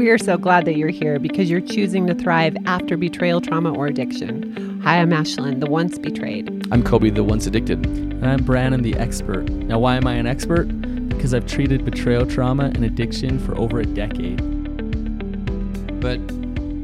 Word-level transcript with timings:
We 0.00 0.08
are 0.08 0.16
so 0.16 0.38
glad 0.38 0.64
that 0.64 0.76
you're 0.76 0.88
here 0.88 1.18
because 1.18 1.50
you're 1.50 1.60
choosing 1.60 2.06
to 2.06 2.14
thrive 2.14 2.56
after 2.64 2.96
betrayal, 2.96 3.42
trauma, 3.42 3.74
or 3.74 3.86
addiction. 3.86 4.80
Hi, 4.80 4.98
I'm 4.98 5.10
Ashlynn, 5.10 5.60
the 5.60 5.68
once 5.68 5.98
betrayed. 5.98 6.66
I'm 6.72 6.82
Coby, 6.82 7.14
the 7.14 7.22
once 7.22 7.46
addicted. 7.46 7.84
And 7.84 8.26
I'm 8.26 8.42
Brannon, 8.42 8.80
the 8.80 8.94
expert. 8.94 9.50
Now, 9.50 9.78
why 9.78 9.96
am 9.96 10.06
I 10.06 10.14
an 10.14 10.26
expert? 10.26 10.68
Because 11.10 11.34
I've 11.34 11.44
treated 11.44 11.84
betrayal 11.84 12.24
trauma 12.24 12.72
and 12.74 12.82
addiction 12.82 13.38
for 13.38 13.54
over 13.58 13.80
a 13.80 13.84
decade. 13.84 14.38
But 16.00 16.18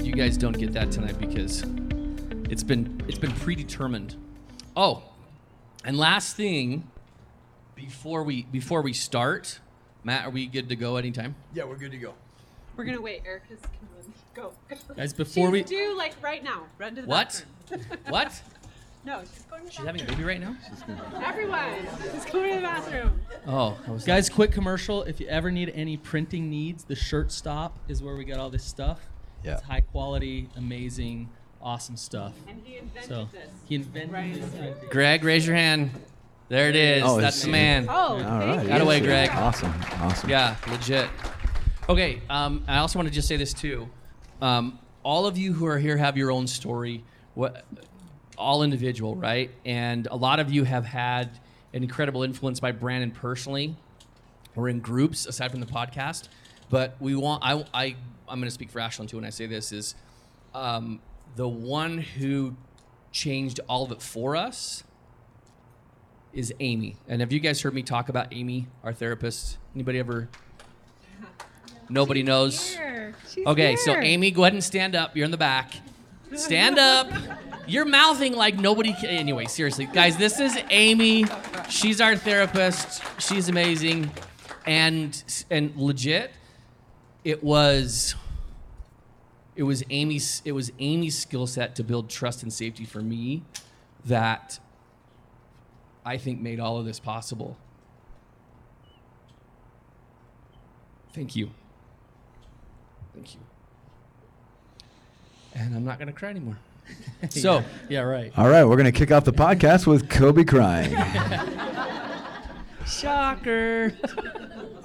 you 0.05 0.13
guys 0.13 0.37
don't 0.37 0.59
get 0.59 0.75
that 0.75 0.93
tonight 0.93 1.19
because 1.19 1.65
it's 2.51 2.63
been 2.63 3.03
it's 3.09 3.19
been 3.19 3.33
predetermined. 3.33 4.15
Oh, 4.77 5.05
and 5.87 5.97
last 5.97 6.37
thing 6.37 6.91
before 7.75 8.25
we 8.25 8.43
before 8.43 8.83
we 8.83 8.93
start, 8.93 9.61
Matt, 10.05 10.27
are 10.27 10.31
we 10.31 10.47
good 10.47 10.69
to 10.69 10.77
go 10.77 10.97
anytime? 10.97 11.35
Yeah, 11.55 11.65
we're 11.65 11.77
good 11.77 11.93
to 11.93 11.99
go. 11.99 12.13
We're 12.77 12.85
gonna 12.85 13.01
wait. 13.01 13.23
Erica's 13.27 13.61
coming. 13.61 14.13
Go. 14.35 14.53
Guys, 14.97 15.13
before 15.15 15.51
we 15.51 15.63
do 15.63 15.97
like 15.97 16.15
right 16.23 16.45
now. 16.45 16.65
Run 16.79 16.95
to 16.97 17.03
the 17.03 17.09
What? 17.09 17.45
bathroom. 17.71 17.87
what? 18.09 18.43
No, 19.05 19.21
she's 19.21 19.43
going 19.49 19.61
to 19.63 19.67
the 19.67 19.73
She's 19.73 19.85
having 19.87 20.01
a 20.03 20.05
baby 20.05 20.25
right 20.25 20.41
now? 20.41 20.57
Everyone, 21.25 21.87
she's 22.13 22.25
going 22.27 22.51
to 22.51 22.57
the 22.57 22.63
bathroom. 22.63 23.21
Oh, 23.47 23.79
was 23.89 24.05
Guys, 24.05 24.29
quick 24.29 24.51
commercial. 24.53 25.05
If 25.05 25.21
you 25.21 25.29
ever 25.29 25.51
need 25.53 25.73
any 25.75 25.97
printing 25.97 26.51
needs, 26.51 26.85
the 26.85 26.97
Shirt 26.97 27.31
Stop 27.33 27.79
is 27.89 28.03
where 28.03 28.17
we 28.17 28.25
get 28.25 28.39
all 28.39 28.51
this 28.51 28.65
stuff. 28.65 29.01
Yeah. 29.45 29.55
It's 29.55 29.63
high 29.63 29.83
quality, 29.83 30.49
amazing, 30.57 31.29
awesome 31.63 31.97
stuff. 31.97 32.33
And 32.49 32.61
he 32.65 32.79
invented 32.79 33.09
So 33.09 33.29
this. 33.33 33.49
he 33.67 33.77
invented 33.77 34.13
Right. 34.13 34.35
this 34.35 34.51
printing. 34.51 34.89
Greg, 34.91 35.23
raise 35.25 35.47
your 35.47 35.55
hand. 35.57 35.93
There 36.49 36.69
it 36.69 36.77
is. 36.77 37.03
Oh, 37.07 37.21
That's 37.21 37.41
the 37.43 37.49
man. 37.49 37.87
Oh, 37.89 37.93
All 37.93 38.19
thank 38.19 38.29
right. 38.29 38.63
you. 38.63 38.69
Got 38.69 38.81
away. 38.81 39.01
Greg. 39.01 39.31
Awesome. 39.33 39.73
Awesome. 40.01 40.29
Yeah, 40.31 40.57
legit. 40.69 41.09
Okay, 41.89 42.21
um, 42.29 42.65
I 42.67 42.79
also 42.79 42.99
want 42.99 43.09
to 43.09 43.15
just 43.15 43.29
say 43.29 43.37
this 43.37 43.53
too. 43.53 43.89
Um, 44.43 44.81
all 45.05 45.25
of 45.25 45.39
you 45.39 45.53
who 45.53 45.67
are 45.67 45.79
here 45.79 45.97
have 45.97 46.17
your 46.17 46.33
own 46.33 46.49
story. 46.49 47.05
What, 47.35 47.65
all 48.37 48.65
individual, 48.65 49.15
right? 49.15 49.53
And 49.65 50.09
a 50.11 50.17
lot 50.17 50.41
of 50.41 50.51
you 50.51 50.65
have 50.65 50.85
had 50.85 51.39
an 51.73 51.85
incredible 51.85 52.25
influence 52.25 52.59
by 52.59 52.73
Brannon 52.73 53.13
personally, 53.13 53.77
or 54.57 54.69
in 54.69 54.81
groups 54.81 55.27
aside 55.27 55.53
from 55.53 55.61
the 55.61 55.67
podcast. 55.67 56.27
But 56.71 56.97
we 56.99 57.15
want 57.15 57.45
I 57.45 57.65
I 57.73 57.97
I'm 58.29 58.41
going 58.41 58.49
to 58.49 58.51
speak 58.51 58.71
for 58.71 58.81
Ashlynn 58.81 59.09
too 59.09 59.19
when 59.19 59.25
I 59.25 59.31
say 59.31 59.47
this 59.47 59.71
is 59.71 59.95
um, 60.55 60.99
the 61.37 61.47
one 61.47 61.99
who 61.99 62.57
changed 63.13 63.61
all 63.69 63.85
of 63.85 63.93
it 63.93 64.03
for 64.03 64.35
us 64.35 64.83
is 66.33 66.53
Amy. 66.59 66.97
And 67.07 67.21
have 67.21 67.33
you 67.33 67.39
guys 67.39 67.61
heard 67.61 67.75
me 67.75 67.85
talk 67.85 68.09
about 68.09 68.33
Amy, 68.33 68.67
our 68.83 68.93
therapist? 68.93 69.59
Anybody 69.73 70.01
ever? 70.01 70.29
Nobody 71.89 72.23
knows. 72.23 72.75
Here. 72.75 73.15
She's 73.33 73.47
Okay, 73.47 73.77
so. 73.77 73.93
Amy, 73.93 74.31
go 74.31 74.43
ahead 74.45 74.53
and 74.53 74.65
stand 74.65 74.95
up. 74.95 75.17
You're 75.17 75.25
in 75.25 75.31
the 75.31 75.37
back. 75.37 75.75
Stand 76.35 76.79
up. 76.79 77.09
You're 77.67 77.85
mouthing 77.85 78.35
like 78.35 78.57
nobody 78.57 78.93
can. 78.93 79.07
Anyway, 79.07 79.47
seriously, 79.47 79.87
guys, 79.87 80.17
this 80.17 80.41
is 80.41 80.59
Amy. 80.71 81.27
She's 81.69 82.01
our 82.01 82.17
therapist. 82.17 83.03
She's 83.21 83.49
amazing, 83.49 84.11
and 84.67 85.45
and 85.51 85.75
legit. 85.77 86.33
It 87.25 87.43
was. 87.43 88.15
It 89.57 89.63
was 89.63 89.83
Amy's. 89.91 90.43
It 90.45 90.53
was 90.53 90.71
Amy's 90.79 91.19
skill 91.19 91.47
set 91.47 91.75
to 91.77 91.85
build 91.85 92.09
trust 92.11 92.43
and 92.43 92.53
safety 92.53 92.85
for 92.85 93.01
me, 93.01 93.43
that. 94.05 94.61
I 96.05 96.19
think 96.19 96.41
made 96.41 96.61
all 96.61 96.79
of 96.79 96.87
this 96.87 97.01
possible. 97.01 97.59
Thank 101.13 101.35
you. 101.35 101.51
Thank 103.17 103.35
you. 103.35 103.41
And 105.55 105.75
I'm 105.75 105.85
not 105.85 105.99
going 105.99 106.07
to 106.09 106.13
cry 106.13 106.31
anymore. 106.31 106.59
So, 107.31 107.65
Yeah, 107.89 108.03
right. 108.03 108.31
All 108.37 108.49
right, 108.49 108.65
we're 108.65 108.77
gonna 108.77 108.93
kick 108.93 109.11
off 109.11 109.25
the 109.25 109.33
podcast 109.33 109.89
with 109.89 110.09
Coby 110.09 110.47
crying. 110.47 110.95
Shocker. 112.87 113.93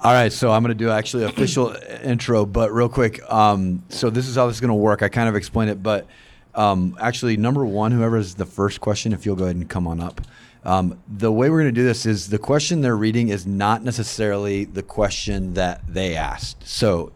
All 0.00 0.12
right, 0.12 0.32
so 0.32 0.50
I'm 0.50 0.64
going 0.64 0.76
to 0.76 0.84
do 0.84 0.90
actually 0.90 1.22
official 1.24 1.76
intro, 2.02 2.44
but 2.44 2.72
real 2.72 2.88
quick. 2.88 3.22
Um, 3.30 3.84
so 3.88 4.10
this 4.10 4.26
is 4.26 4.34
how 4.34 4.48
this 4.48 4.56
is 4.56 4.60
going 4.60 4.70
to 4.70 4.74
work. 4.74 5.02
I 5.02 5.08
kind 5.08 5.28
of 5.28 5.36
explained 5.36 5.70
it, 5.70 5.80
but 5.80 6.08
um, 6.56 6.96
actually, 7.00 7.36
number 7.36 7.64
one, 7.64 7.92
whoever 7.92 8.16
is 8.16 8.34
the 8.34 8.46
first 8.46 8.80
question, 8.80 9.12
if 9.12 9.24
you'll 9.24 9.36
go 9.36 9.44
ahead 9.44 9.54
and 9.54 9.70
come 9.70 9.86
on 9.86 10.00
up. 10.00 10.20
Um, 10.64 10.98
the 11.06 11.30
way 11.30 11.50
we're 11.50 11.62
going 11.62 11.72
to 11.74 11.80
do 11.80 11.84
this 11.84 12.04
is 12.06 12.30
the 12.30 12.38
question 12.38 12.80
they're 12.80 12.96
reading 12.96 13.28
is 13.28 13.46
not 13.46 13.84
necessarily 13.84 14.64
the 14.64 14.82
question 14.82 15.54
that 15.54 15.82
they 15.86 16.16
asked. 16.16 16.66
So 16.66 17.12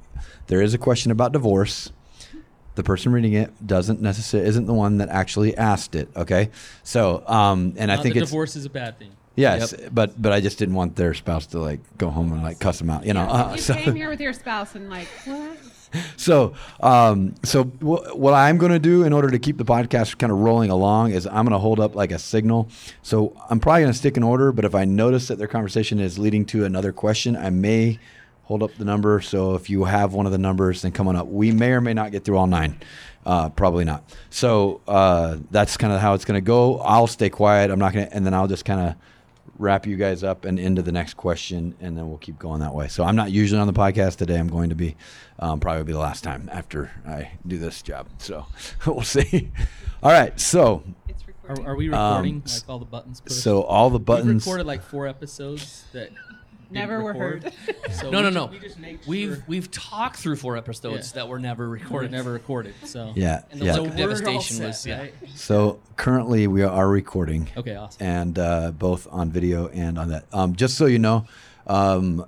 there 0.46 0.62
is 0.62 0.74
a 0.74 0.78
question 0.78 1.10
about 1.10 1.32
divorce. 1.32 1.92
The 2.74 2.82
person 2.82 3.10
reading 3.12 3.32
it 3.32 3.66
doesn't 3.66 4.02
necessarily 4.02 4.48
isn't 4.50 4.66
the 4.66 4.74
one 4.74 4.98
that 4.98 5.08
actually 5.08 5.56
asked 5.56 5.94
it. 5.94 6.08
Okay, 6.14 6.50
so 6.82 7.22
um, 7.26 7.72
and 7.78 7.90
I 7.90 7.96
think 7.96 8.16
it's 8.16 8.28
divorce 8.30 8.54
is 8.54 8.66
a 8.66 8.70
bad 8.70 8.98
thing. 8.98 9.12
yes, 9.34 9.72
but 9.90 10.20
but 10.20 10.32
I 10.32 10.40
just 10.40 10.58
didn't 10.58 10.74
want 10.74 10.94
their 10.96 11.14
spouse 11.14 11.46
to 11.48 11.58
like 11.58 11.80
go 11.96 12.10
home 12.10 12.32
and 12.32 12.42
like 12.42 12.58
cuss 12.60 12.78
them 12.78 12.90
out. 12.90 13.06
You 13.06 13.14
know, 13.14 13.22
uh, 13.22 13.52
You 13.56 13.62
so 13.62 13.74
came 13.74 13.94
here 13.94 14.10
with 14.10 14.20
your 14.20 14.34
spouse 14.34 14.74
and 14.74 14.90
like 14.90 15.08
what? 15.24 15.56
so 16.18 16.52
um, 16.80 17.34
so 17.44 17.64
wh- 17.64 18.14
what 18.14 18.34
I'm 18.34 18.58
going 18.58 18.72
to 18.72 18.78
do 18.78 19.04
in 19.04 19.14
order 19.14 19.30
to 19.30 19.38
keep 19.38 19.56
the 19.56 19.64
podcast 19.64 20.18
kind 20.18 20.30
of 20.30 20.38
rolling 20.40 20.68
along 20.68 21.12
is 21.12 21.26
I'm 21.26 21.46
going 21.46 21.52
to 21.52 21.58
hold 21.58 21.80
up 21.80 21.94
like 21.94 22.12
a 22.12 22.18
signal. 22.18 22.68
So 23.02 23.34
I'm 23.48 23.58
probably 23.58 23.82
going 23.82 23.92
to 23.92 23.98
stick 23.98 24.18
in 24.18 24.22
order, 24.22 24.52
but 24.52 24.66
if 24.66 24.74
I 24.74 24.84
notice 24.84 25.28
that 25.28 25.38
their 25.38 25.48
conversation 25.48 25.98
is 25.98 26.18
leading 26.18 26.44
to 26.46 26.66
another 26.66 26.92
question, 26.92 27.36
I 27.36 27.48
may 27.48 27.98
hold 28.46 28.62
up 28.62 28.74
the 28.76 28.84
number. 28.84 29.20
So 29.20 29.54
if 29.54 29.68
you 29.70 29.84
have 29.84 30.12
one 30.14 30.26
of 30.26 30.32
the 30.32 30.38
numbers, 30.38 30.82
then 30.82 30.90
come 30.92 31.06
on 31.08 31.14
up. 31.16 31.26
We 31.28 31.52
may 31.52 31.70
or 31.72 31.80
may 31.80 31.94
not 31.94 32.10
get 32.10 32.24
through 32.24 32.38
all 32.38 32.46
nine. 32.46 32.78
Uh, 33.24 33.48
probably 33.50 33.84
not. 33.84 34.02
So 34.30 34.80
uh, 34.88 35.38
that's 35.50 35.76
kind 35.76 35.92
of 35.92 36.00
how 36.00 36.14
it's 36.14 36.24
going 36.24 36.36
to 36.38 36.44
go. 36.46 36.78
I'll 36.78 37.08
stay 37.08 37.28
quiet. 37.28 37.70
I'm 37.70 37.78
not 37.78 37.92
going 37.92 38.06
to, 38.06 38.14
and 38.14 38.24
then 38.24 38.32
I'll 38.34 38.46
just 38.46 38.64
kind 38.64 38.88
of 38.88 38.94
wrap 39.58 39.86
you 39.86 39.96
guys 39.96 40.22
up 40.22 40.44
and 40.44 40.58
into 40.60 40.82
the 40.82 40.92
next 40.92 41.14
question, 41.14 41.74
and 41.80 41.96
then 41.98 42.08
we'll 42.08 42.18
keep 42.18 42.38
going 42.38 42.60
that 42.60 42.72
way. 42.74 42.88
So 42.88 43.02
I'm 43.04 43.16
not 43.16 43.30
usually 43.32 43.60
on 43.60 43.66
the 43.66 43.72
podcast 43.72 44.16
today. 44.16 44.38
I'm 44.38 44.48
going 44.48 44.68
to 44.68 44.74
be, 44.76 44.96
um, 45.40 45.58
probably 45.60 45.82
be 45.84 45.92
the 45.92 45.98
last 45.98 46.22
time 46.22 46.48
after 46.52 46.90
I 47.06 47.32
do 47.46 47.58
this 47.58 47.82
job. 47.82 48.06
So 48.18 48.46
we'll 48.86 49.02
see. 49.02 49.50
All 50.04 50.12
right. 50.12 50.38
So 50.38 50.84
Are, 51.48 51.56
are 51.68 51.74
we 51.74 51.88
recording 51.88 52.34
Um, 52.36 52.42
like 52.46 52.62
all 52.68 52.78
the 52.78 52.84
buttons? 52.84 53.20
pushed? 53.20 53.40
so 53.42 53.62
all 53.62 53.88
the 53.90 53.98
We've 53.98 54.04
buttons. 54.04 54.44
recorded 54.46 54.66
like 54.66 54.82
four 54.82 55.06
episodes 55.08 55.84
that 55.92 56.10
didn't 56.10 56.18
Never 56.70 57.02
were 57.02 57.12
record. 57.12 57.44
heard. 57.44 57.52
So 57.92 58.10
no, 58.10 58.18
we 58.18 58.22
no, 58.24 58.30
ju- 58.30 58.34
no. 58.34 58.46
We 58.46 58.58
just 58.58 58.78
make 58.78 59.06
We've 59.06 59.34
sure 59.36 59.44
we've 59.46 59.70
talked 59.70 60.16
through 60.16 60.36
four 60.36 60.56
episodes 60.56 61.10
Yeah. 61.12 61.22
that 61.22 61.28
were 61.28 61.38
never 61.38 61.64
we're 61.68 61.74
recorded. 61.74 62.10
never 62.12 62.32
recorded. 62.32 62.74
So 62.84 63.12
Yeah. 63.14 63.42
And 63.50 63.60
the 63.60 63.66
yeah. 63.66 63.72
So 63.74 63.82
we're 63.84 63.90
all 63.90 63.96
devastation 63.96 64.56
set, 64.56 64.66
was 64.66 64.86
yeah. 64.86 64.98
right? 65.00 65.14
So 65.34 65.80
currently 65.96 66.46
we 66.46 66.62
are 66.62 66.88
recording. 66.88 67.48
Okay, 67.56 67.74
awesome. 67.76 68.06
and 68.06 68.38
uh, 68.38 68.72
both 68.72 69.06
on 69.10 69.30
video 69.30 69.68
and 69.68 69.98
on 69.98 70.08
that. 70.08 70.24
Um, 70.32 70.56
just 70.56 70.76
so 70.76 70.86
you 70.86 70.98
know, 70.98 71.26
um, 71.66 72.26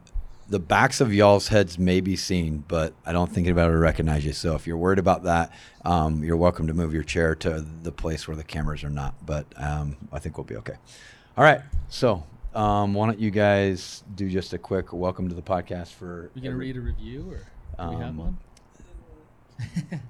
the 0.49 0.59
backs 0.59 1.01
of 1.03 1.13
y'all's 1.13 1.49
heads 1.49 1.79
may 1.79 2.01
be 2.01 2.17
seen, 2.17 2.65
but 2.69 2.95
I 3.05 3.13
don't 3.13 3.31
think 3.31 3.47
anybody 3.47 3.71
will 3.71 3.81
recognize 3.81 4.25
you. 4.25 4.33
So 4.33 4.55
if 4.55 4.67
you're 4.67 4.79
worried 4.79 4.99
about 4.99 5.25
that, 5.25 5.53
um, 5.85 6.25
you're 6.25 6.39
welcome 6.39 6.67
to 6.69 6.75
move 6.75 6.95
your 6.95 7.03
chair 7.03 7.35
to 7.35 7.61
the 7.83 7.93
place 7.93 8.27
where 8.27 8.37
the 8.37 8.45
cameras 8.45 8.83
are 8.83 8.89
not. 8.89 9.15
But 9.27 9.45
um, 9.57 9.97
I 10.11 10.19
think 10.21 10.39
we'll 10.39 10.45
be 10.45 10.57
okay. 10.57 10.77
All 11.37 11.45
right. 11.45 11.61
So 11.91 12.25
um, 12.59 12.95
why 12.95 13.07
don't 13.07 13.19
you 13.21 13.31
guys 13.31 14.03
do 14.15 14.29
just 14.29 14.53
a 14.53 14.59
quick 14.59 14.93
welcome 14.93 15.29
to 15.29 15.35
the 15.35 15.43
podcast 15.43 15.93
for? 15.93 16.31
We 16.35 16.41
gonna 16.41 16.55
every- 16.55 16.67
read 16.67 16.77
a 16.77 16.81
review 16.81 17.21
or 17.31 17.37
do 17.91 17.97
we 17.97 18.03
have 18.03 18.09
Um, 18.11 18.17
one? 18.19 18.39
I 19.61 19.65
can 19.65 20.01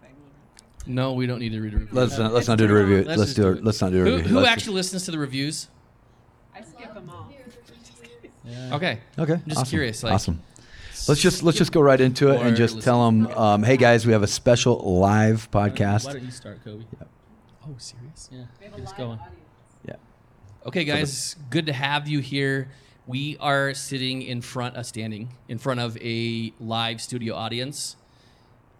find 0.00 0.14
one. 0.14 0.94
No, 0.94 1.12
we 1.12 1.26
don't 1.26 1.38
need 1.40 1.52
to 1.52 1.60
read 1.60 1.74
a 1.74 1.78
review. 1.78 1.88
Let's 1.92 2.18
not, 2.18 2.32
let's 2.32 2.48
not 2.48 2.58
do 2.58 2.66
the 2.66 2.74
review. 2.74 2.96
Let's 3.04 3.08
Let's, 3.08 3.20
just 3.22 3.36
do 3.36 3.42
do 3.42 3.48
it. 3.50 3.58
it. 3.58 3.64
Let's 3.64 3.80
not 3.80 3.92
do 3.92 3.96
a 4.02 4.04
who 4.04 4.16
review. 4.16 4.28
who 4.30 4.36
Let's 4.36 4.48
actually 4.48 4.74
listens 4.74 5.04
to 5.04 5.10
the 5.10 5.18
reviews? 5.18 5.68
I 6.54 6.62
skip 6.62 6.94
them 6.94 7.10
all. 7.10 7.30
Yeah. 8.46 8.74
Okay. 8.76 9.00
Just, 9.16 9.18
okay. 9.18 9.32
I'm 9.34 9.42
just 9.48 9.60
awesome. 9.60 9.70
curious. 9.70 10.02
Like, 10.02 10.12
awesome. 10.12 10.42
Let's 11.08 11.20
just 11.20 11.42
let's 11.42 11.58
just 11.58 11.72
go 11.72 11.80
right 11.82 12.00
into 12.00 12.30
it 12.30 12.40
Or 12.40 12.44
and 12.46 12.56
just 12.56 12.80
tell 12.82 13.04
them, 13.06 13.26
um, 13.28 13.62
hey 13.62 13.76
guys, 13.76 14.06
we 14.06 14.12
have 14.12 14.22
a 14.22 14.26
special 14.26 14.78
live 15.00 15.50
podcast. 15.50 16.06
Why 16.06 16.12
podcast. 16.12 16.12
don't 16.14 16.24
you 16.24 16.30
start, 16.30 16.64
Coby? 16.64 16.84
Oh, 17.66 17.74
serious? 17.78 18.30
Yeah, 18.32 18.44
get 18.60 18.80
us 18.80 18.92
going. 18.94 19.18
Okay, 20.66 20.84
guys, 20.84 21.36
good 21.50 21.66
to 21.66 21.74
have 21.74 22.08
you 22.08 22.20
here. 22.20 22.70
We 23.06 23.36
are 23.38 23.74
sitting 23.74 24.22
in 24.22 24.40
front, 24.40 24.78
uh, 24.78 24.82
standing 24.82 25.28
in 25.46 25.58
front 25.58 25.78
of 25.80 25.98
a 25.98 26.54
live 26.58 27.02
studio 27.02 27.34
audience. 27.34 27.96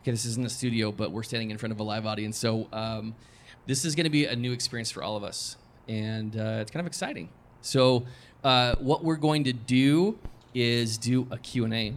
Okay, 0.01 0.11
this 0.11 0.25
isn't 0.25 0.47
a 0.47 0.49
studio, 0.49 0.91
but 0.93 1.13
we're 1.13 1.23
standing 1.23 1.51
in 1.51 1.59
front 1.59 1.73
of 1.73 1.81
a 1.81 1.83
live 1.83 2.07
audience. 2.07 2.39
So 2.39 2.69
um, 2.73 3.15
this 3.67 3.85
is 3.85 3.95
going 3.95 4.05
to 4.05 4.11
be 4.11 4.25
a 4.25 4.35
new 4.35 4.53
experience 4.53 4.91
for 4.91 5.03
all 5.03 5.15
of 5.15 5.25
us, 5.25 5.59
and 5.87 6.35
uh, 6.35 6.61
it's 6.63 6.71
kind 6.71 6.81
of 6.81 6.87
exciting. 6.87 7.29
So 7.61 8.07
uh, 8.43 8.77
what 8.77 9.05
we're 9.05 9.17
going 9.17 9.45
to 9.45 9.53
do 9.53 10.19
is 10.55 10.97
do 10.97 11.27
a 11.31 11.37
Q&A, 11.37 11.93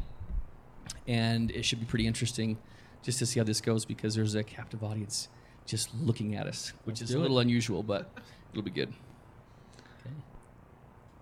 and 1.07 1.50
it 1.51 1.63
should 1.63 1.80
be 1.80 1.86
pretty 1.86 2.07
interesting 2.07 2.57
just 3.04 3.19
to 3.19 3.25
see 3.25 3.39
how 3.39 3.45
this 3.45 3.62
goes 3.62 3.86
because 3.86 4.16
there's 4.16 4.36
a 4.36 4.44
captive 4.44 4.84
audience 4.84 5.30
just 5.66 5.95
looking 5.95 6.36
at 6.36 6.45
us, 6.45 6.74
which 6.84 7.00
Let's 7.00 7.04
is 7.04 7.12
a 7.12 7.13
do 7.13 7.19
it. 7.19 7.22
little 7.22 7.39
unusual, 7.39 7.84
but 7.84 8.12
it'll 8.51 8.63
be 8.63 8.69
good. 8.69 8.92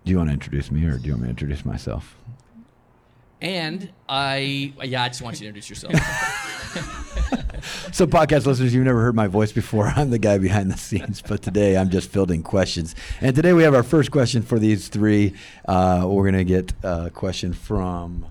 Do 0.05 0.11
you 0.11 0.17
want 0.17 0.29
to 0.29 0.33
introduce 0.33 0.71
me 0.71 0.85
or 0.85 0.97
do 0.97 1.07
you 1.07 1.13
want 1.13 1.23
me 1.23 1.27
to 1.27 1.29
introduce 1.31 1.65
myself? 1.65 2.15
And 3.41 3.91
I, 4.07 4.73
yeah, 4.83 5.03
I 5.03 5.09
just 5.09 5.21
want 5.21 5.35
you 5.41 5.41
to 5.41 5.47
introduce 5.47 5.69
yourself. 5.69 5.93
So, 7.91 8.05
podcast 8.05 8.45
listeners, 8.45 8.73
you've 8.73 8.85
never 8.85 9.01
heard 9.01 9.15
my 9.15 9.27
voice 9.27 9.51
before. 9.51 9.87
I'm 9.87 10.09
the 10.09 10.19
guy 10.19 10.37
behind 10.37 10.69
the 10.69 10.77
scenes, 10.77 11.21
but 11.21 11.41
today 11.41 11.77
I'm 11.77 11.89
just 11.89 12.09
fielding 12.09 12.43
questions. 12.43 12.93
And 13.21 13.35
today 13.35 13.53
we 13.53 13.63
have 13.63 13.73
our 13.73 13.83
first 13.83 14.11
question 14.11 14.41
for 14.41 14.59
these 14.59 14.89
three. 14.89 15.33
Uh, 15.67 16.05
we're 16.07 16.29
going 16.29 16.33
to 16.35 16.43
get 16.43 16.73
a 16.83 17.09
question 17.09 17.53
from 17.53 18.27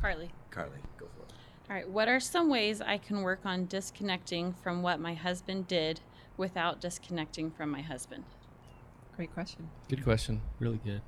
Carly. 0.00 0.30
Carly. 0.50 0.78
Go 0.98 1.06
for 1.06 1.24
it. 1.24 1.32
All 1.68 1.76
right. 1.76 1.88
What 1.88 2.08
are 2.08 2.20
some 2.20 2.48
ways 2.48 2.80
I 2.80 2.98
can 2.98 3.22
work 3.22 3.40
on 3.44 3.66
disconnecting 3.66 4.54
from 4.62 4.82
what 4.82 5.00
my 5.00 5.14
husband 5.14 5.66
did 5.66 6.00
without 6.36 6.80
disconnecting 6.80 7.50
from 7.50 7.70
my 7.70 7.82
husband? 7.82 8.24
Great 9.16 9.34
question. 9.34 9.68
Good 9.88 10.04
question. 10.04 10.40
Really 10.60 10.80
good. 10.84 11.02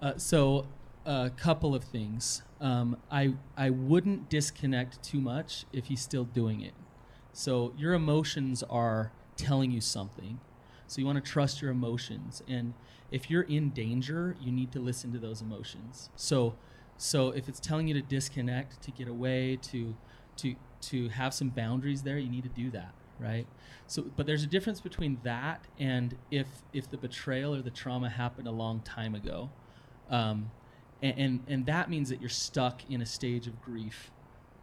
Uh, 0.00 0.16
so, 0.16 0.66
a 1.04 1.30
couple 1.30 1.74
of 1.74 1.84
things. 1.84 2.42
Um, 2.60 2.96
I 3.10 3.34
I 3.56 3.70
wouldn't 3.70 4.28
disconnect 4.28 5.02
too 5.02 5.20
much 5.20 5.64
if 5.72 5.86
he's 5.86 6.00
still 6.00 6.24
doing 6.24 6.60
it. 6.60 6.74
So 7.32 7.72
your 7.76 7.94
emotions 7.94 8.62
are 8.64 9.12
telling 9.36 9.70
you 9.70 9.80
something. 9.80 10.40
So 10.86 11.00
you 11.00 11.06
want 11.06 11.24
to 11.24 11.30
trust 11.30 11.62
your 11.62 11.70
emotions, 11.70 12.42
and 12.48 12.74
if 13.12 13.30
you're 13.30 13.42
in 13.42 13.70
danger, 13.70 14.36
you 14.40 14.50
need 14.50 14.72
to 14.72 14.80
listen 14.80 15.12
to 15.12 15.18
those 15.18 15.40
emotions. 15.40 16.10
So, 16.16 16.56
so 16.96 17.28
if 17.28 17.48
it's 17.48 17.60
telling 17.60 17.86
you 17.86 17.94
to 17.94 18.02
disconnect, 18.02 18.82
to 18.82 18.90
get 18.90 19.06
away, 19.08 19.56
to 19.62 19.94
to 20.38 20.56
to 20.82 21.08
have 21.10 21.32
some 21.32 21.50
boundaries 21.50 22.02
there, 22.02 22.18
you 22.18 22.28
need 22.28 22.42
to 22.42 22.48
do 22.48 22.70
that, 22.72 22.92
right? 23.18 23.46
So, 23.86 24.06
but 24.16 24.26
there's 24.26 24.42
a 24.42 24.48
difference 24.48 24.80
between 24.80 25.18
that 25.22 25.64
and 25.78 26.16
if 26.30 26.48
if 26.72 26.90
the 26.90 26.96
betrayal 26.98 27.54
or 27.54 27.62
the 27.62 27.70
trauma 27.70 28.08
happened 28.10 28.48
a 28.48 28.52
long 28.52 28.80
time 28.80 29.14
ago, 29.14 29.50
um, 30.10 30.50
and, 31.02 31.18
and 31.18 31.40
and 31.48 31.66
that 31.66 31.88
means 31.88 32.08
that 32.10 32.20
you're 32.20 32.28
stuck 32.28 32.82
in 32.90 33.00
a 33.00 33.06
stage 33.06 33.46
of 33.46 33.60
grief, 33.62 34.10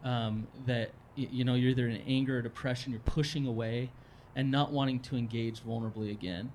um, 0.04 0.48
that 0.66 0.92
you 1.16 1.44
know 1.44 1.56
you're 1.56 1.72
either 1.72 1.88
in 1.88 2.02
anger 2.08 2.38
or 2.38 2.42
depression, 2.42 2.92
you're 2.92 3.02
pushing 3.02 3.48
away, 3.48 3.92
and 4.36 4.52
not 4.52 4.72
wanting 4.72 5.00
to 5.00 5.16
engage 5.16 5.62
vulnerably 5.62 6.12
again, 6.12 6.52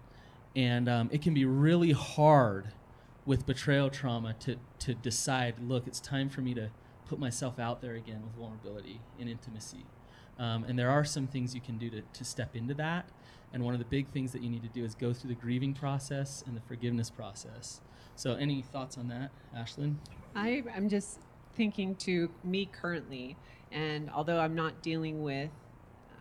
and 0.54 0.88
um, 0.88 1.10
it 1.12 1.22
can 1.22 1.34
be 1.34 1.44
really 1.44 1.92
hard 1.92 2.68
with 3.24 3.46
betrayal 3.46 3.90
trauma 3.90 4.34
to 4.40 4.56
to 4.80 4.94
decide, 4.94 5.54
look, 5.60 5.86
it's 5.86 6.00
time 6.00 6.28
for 6.28 6.40
me 6.40 6.54
to 6.54 6.70
put 7.06 7.18
myself 7.18 7.58
out 7.58 7.80
there 7.80 7.94
again 7.94 8.22
with 8.22 8.32
vulnerability 8.34 9.00
and 9.18 9.28
intimacy. 9.28 9.84
Um, 10.42 10.64
and 10.64 10.76
there 10.76 10.90
are 10.90 11.04
some 11.04 11.28
things 11.28 11.54
you 11.54 11.60
can 11.60 11.78
do 11.78 11.88
to, 11.90 12.02
to 12.02 12.24
step 12.24 12.56
into 12.56 12.74
that. 12.74 13.08
And 13.52 13.62
one 13.62 13.74
of 13.74 13.78
the 13.78 13.86
big 13.86 14.08
things 14.08 14.32
that 14.32 14.42
you 14.42 14.50
need 14.50 14.62
to 14.62 14.68
do 14.68 14.84
is 14.84 14.96
go 14.96 15.12
through 15.12 15.28
the 15.28 15.40
grieving 15.40 15.72
process 15.72 16.42
and 16.46 16.56
the 16.56 16.60
forgiveness 16.62 17.10
process. 17.10 17.80
So, 18.16 18.34
any 18.34 18.62
thoughts 18.62 18.98
on 18.98 19.08
that, 19.08 19.30
Ashlynn? 19.56 19.96
I, 20.34 20.64
I'm 20.74 20.88
just 20.88 21.20
thinking 21.54 21.94
to 21.96 22.30
me 22.42 22.66
currently, 22.66 23.36
and 23.70 24.10
although 24.10 24.40
I'm 24.40 24.54
not 24.54 24.82
dealing 24.82 25.22
with 25.22 25.50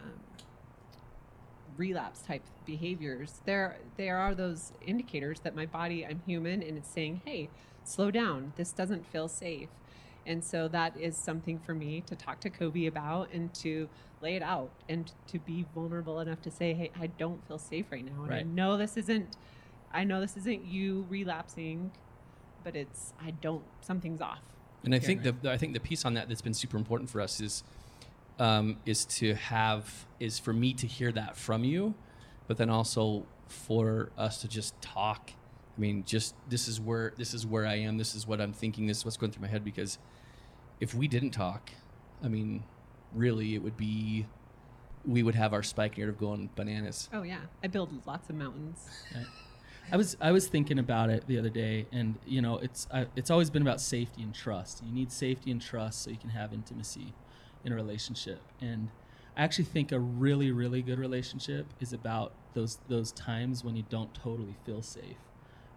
um, 0.02 0.20
relapse 1.78 2.22
type 2.22 2.44
behaviors, 2.66 3.42
there 3.46 3.78
there 3.98 4.18
are 4.18 4.36
those 4.36 4.72
indicators 4.86 5.40
that 5.40 5.56
my 5.56 5.66
body, 5.66 6.06
I'm 6.06 6.22
human, 6.28 6.62
and 6.62 6.78
it's 6.78 6.90
saying, 6.90 7.22
"Hey, 7.26 7.50
slow 7.84 8.12
down. 8.12 8.54
This 8.56 8.72
doesn't 8.72 9.06
feel 9.08 9.28
safe." 9.28 9.70
And 10.26 10.44
so 10.44 10.68
that 10.68 10.98
is 11.00 11.18
something 11.18 11.60
for 11.60 11.74
me 11.74 12.02
to 12.02 12.16
talk 12.16 12.40
to 12.42 12.50
Coby 12.50 12.88
about 12.88 13.34
and 13.34 13.54
to 13.56 13.90
lay 14.22 14.36
it 14.36 14.44
out 14.44 14.72
and 14.88 15.12
to 15.28 15.40
be 15.40 15.66
vulnerable 15.74 16.20
enough 16.20 16.42
to 16.44 16.52
say, 16.52 16.74
"Hey, 16.74 16.92
I 17.00 17.08
don't 17.08 17.46
feel 17.48 17.58
safe 17.58 17.92
right 17.92 18.06
now, 18.06 18.24
and 18.24 18.34
I 18.34 18.44
know 18.44 18.78
this 18.78 18.98
isn't." 18.98 19.36
I 19.94 20.06
know 20.06 20.22
this 20.22 20.38
isn't 20.38 20.66
you 20.66 21.06
relapsing, 21.10 21.92
but 22.64 22.76
it's 22.76 23.14
I 23.22 23.32
don't 23.32 23.64
something's 23.82 24.22
off. 24.22 24.42
And 24.84 24.96
I 24.96 25.00
here. 25.00 25.08
think 25.08 25.24
the, 25.24 25.32
the 25.34 25.52
I 25.52 25.58
think 25.58 25.74
the 25.74 25.80
piece 25.80 26.06
on 26.06 26.14
that 26.16 26.30
that's 26.30 26.42
been 26.42 26.54
super 26.54 26.78
important 26.78 27.10
for 27.10 27.22
us 27.22 27.40
is 27.40 27.64
um, 28.40 28.78
is 28.86 29.06
to 29.06 29.36
have 29.36 30.06
is 30.20 30.40
for 30.40 30.54
me 30.54 30.74
to 30.74 30.88
hear 30.88 31.12
that 31.12 31.38
from 31.38 31.64
you, 31.64 31.94
but 32.48 32.58
then 32.58 32.70
also 32.70 33.26
for 33.48 34.10
us 34.18 34.42
to 34.42 34.48
just 34.48 34.80
talk. 34.82 35.32
I 35.78 35.80
mean, 35.80 36.04
just 36.06 36.36
this 36.50 36.68
is 36.68 36.80
where 36.80 37.14
this 37.18 37.34
is 37.34 37.46
where 37.46 37.66
I 37.66 37.76
am. 37.76 37.98
This 37.98 38.16
is 38.16 38.26
what 38.26 38.42
I'm 38.42 38.54
thinking. 38.54 38.88
This 38.88 39.00
is 39.00 39.06
what's 39.06 39.18
going 39.18 39.32
through 39.32 39.44
my 39.44 39.48
head. 39.48 39.64
Because 39.64 40.00
if 40.80 40.96
we 40.96 41.08
didn't 41.08 41.32
talk, 41.32 41.72
I 42.24 42.28
mean, 42.28 42.64
really, 43.14 43.56
it 43.56 43.64
would 43.64 43.78
be 43.78 44.26
we 45.06 45.24
would 45.24 45.36
have 45.36 45.54
our 45.54 45.64
spike 45.64 45.98
nerve 45.98 46.18
going 46.18 46.50
bananas. 46.56 47.10
Oh 47.12 47.24
yeah, 47.24 47.42
I 47.64 47.68
build 47.68 48.06
lots 48.06 48.30
of 48.30 48.36
mountains. 48.36 48.90
Right. 49.14 49.26
I 49.92 49.98
was 49.98 50.16
I 50.22 50.32
was 50.32 50.48
thinking 50.48 50.80
about 50.80 51.10
it 51.10 51.28
the 51.28 51.38
other 51.38 51.50
day, 51.50 51.88
and 51.92 52.18
you 52.26 52.42
know, 52.42 52.58
it's 52.58 52.88
I, 52.92 53.08
it's 53.16 53.30
always 53.30 53.50
been 53.50 53.62
about 53.62 53.82
safety 53.82 54.22
and 54.24 54.34
trust. 54.34 54.84
You 54.86 54.92
need 54.92 55.12
safety 55.12 55.52
and 55.52 55.62
trust 55.62 56.04
so 56.04 56.12
you 56.12 56.18
can 56.18 56.30
have 56.30 56.54
intimacy 56.54 57.14
in 57.66 57.72
a 57.72 57.76
relationship. 57.76 58.42
And 58.60 58.90
I 59.36 59.44
actually 59.44 59.66
think 59.66 59.92
a 59.92 60.00
really 60.00 60.52
really 60.52 60.82
good 60.82 61.00
relationship 61.00 61.68
is 61.80 61.94
about 61.94 62.34
those 62.54 62.80
those 62.88 63.12
times 63.12 63.64
when 63.64 63.76
you 63.76 63.84
don't 63.90 64.14
totally 64.14 64.56
feel 64.66 64.82
safe, 64.82 65.18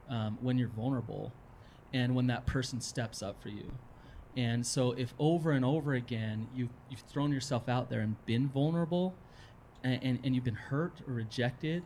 um, 0.09 0.39
when 0.41 0.59
you're 0.59 0.69
vulnerable, 0.69 1.33
and 1.93 2.15
when 2.15 2.27
that 2.27 2.47
person 2.47 2.81
steps 2.81 3.23
up 3.23 3.43
for 3.43 3.49
you. 3.49 3.73
And 4.37 4.67
so, 4.67 4.93
if 4.93 5.15
over 5.19 5.53
and 5.53 5.65
over 5.65 5.95
again 5.95 6.49
you've 6.55 6.71
you've 6.91 7.01
thrown 7.01 7.33
yourself 7.33 7.69
out 7.69 7.89
there 7.89 8.01
and 8.01 8.17
been 8.27 8.49
vulnerable, 8.49 9.15
and, 9.85 10.03
and, 10.03 10.19
and 10.25 10.35
you've 10.35 10.45
been 10.45 10.55
hurt 10.55 11.01
or 11.07 11.15
rejected, 11.15 11.85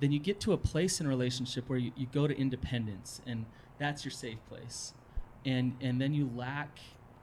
then 0.00 0.12
you 0.12 0.18
get 0.18 0.38
to 0.40 0.52
a 0.52 0.56
place 0.56 1.00
in 1.00 1.06
a 1.06 1.08
relationship 1.08 1.68
where 1.68 1.78
you, 1.78 1.90
you 1.96 2.06
go 2.12 2.28
to 2.28 2.38
independence 2.38 3.20
and 3.26 3.46
that's 3.78 4.04
your 4.04 4.12
safe 4.12 4.38
place. 4.48 4.94
And 5.44 5.74
and 5.80 6.00
then 6.00 6.14
you 6.14 6.30
lack 6.34 6.78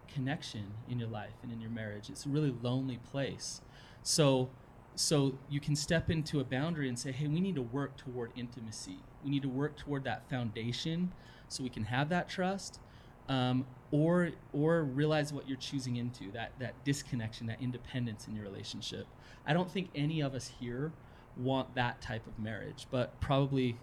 connection 0.07 0.73
in 0.89 0.99
your 0.99 1.09
life 1.09 1.33
and 1.43 1.51
in 1.51 1.61
your 1.61 1.69
marriage. 1.69 2.09
It's 2.09 2.25
a 2.25 2.29
really 2.29 2.53
lonely 2.61 2.99
place. 3.11 3.61
So 4.03 4.49
so 4.95 5.37
you 5.49 5.59
can 5.59 5.75
step 5.75 6.09
into 6.09 6.39
a 6.39 6.43
boundary 6.43 6.87
and 6.87 6.97
say 6.97 7.11
hey 7.11 7.27
we 7.27 7.39
need 7.39 7.55
to 7.55 7.61
work 7.61 7.95
toward 7.97 8.31
intimacy. 8.35 8.99
We 9.23 9.29
need 9.29 9.43
to 9.43 9.49
work 9.49 9.77
toward 9.77 10.03
that 10.03 10.29
foundation 10.29 11.13
so 11.47 11.63
we 11.63 11.69
can 11.69 11.85
have 11.85 12.09
that 12.09 12.27
trust 12.27 12.79
um, 13.29 13.65
or 13.91 14.31
or 14.53 14.83
realize 14.83 15.31
what 15.33 15.47
you're 15.47 15.57
choosing 15.57 15.95
into 15.95 16.31
that 16.31 16.51
that 16.59 16.73
disconnection 16.83 17.47
that 17.47 17.61
independence 17.61 18.27
in 18.27 18.35
your 18.35 18.43
relationship. 18.43 19.07
I 19.45 19.53
don't 19.53 19.69
think 19.69 19.89
any 19.95 20.21
of 20.21 20.33
us 20.33 20.51
here 20.59 20.91
want 21.37 21.75
that 21.75 22.01
type 22.01 22.25
of 22.27 22.39
marriage 22.39 22.87
but 22.91 23.19
probably 23.19 23.77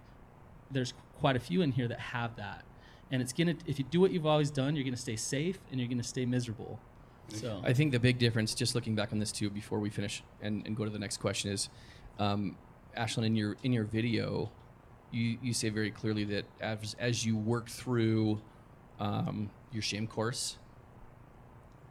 there's 0.70 0.94
quite 1.18 1.36
a 1.36 1.40
few 1.40 1.60
in 1.62 1.72
here 1.72 1.86
that 1.88 2.00
have 2.00 2.36
that. 2.36 2.64
And 3.10 3.20
it's 3.20 3.32
gonna 3.32 3.54
if 3.66 3.78
you 3.78 3.84
do 3.90 4.00
what 4.00 4.10
you've 4.10 4.26
always 4.26 4.50
done 4.50 4.74
you're 4.74 4.84
gonna 4.84 4.96
stay 4.96 5.16
safe 5.16 5.58
and 5.70 5.78
you're 5.78 5.88
gonna 5.88 6.02
stay 6.02 6.26
miserable. 6.26 6.80
So 7.28 7.60
I 7.64 7.72
think 7.72 7.92
the 7.92 8.00
big 8.00 8.18
difference, 8.18 8.54
just 8.54 8.74
looking 8.74 8.94
back 8.94 9.12
on 9.12 9.18
this 9.18 9.32
too, 9.32 9.50
before 9.50 9.78
we 9.78 9.90
finish 9.90 10.22
and, 10.42 10.66
and 10.66 10.76
go 10.76 10.84
to 10.84 10.90
the 10.90 10.98
next 10.98 11.18
question, 11.18 11.50
is, 11.50 11.68
um, 12.18 12.56
Ashlynn, 12.96 13.24
in 13.24 13.36
your 13.36 13.56
in 13.62 13.72
your 13.72 13.84
video, 13.84 14.50
you 15.10 15.38
you 15.42 15.54
say 15.54 15.68
very 15.70 15.90
clearly 15.90 16.24
that 16.24 16.44
as 16.60 16.94
as 16.98 17.24
you 17.24 17.36
work 17.36 17.68
through 17.68 18.40
um, 19.00 19.50
your 19.72 19.82
shame 19.82 20.06
course 20.06 20.56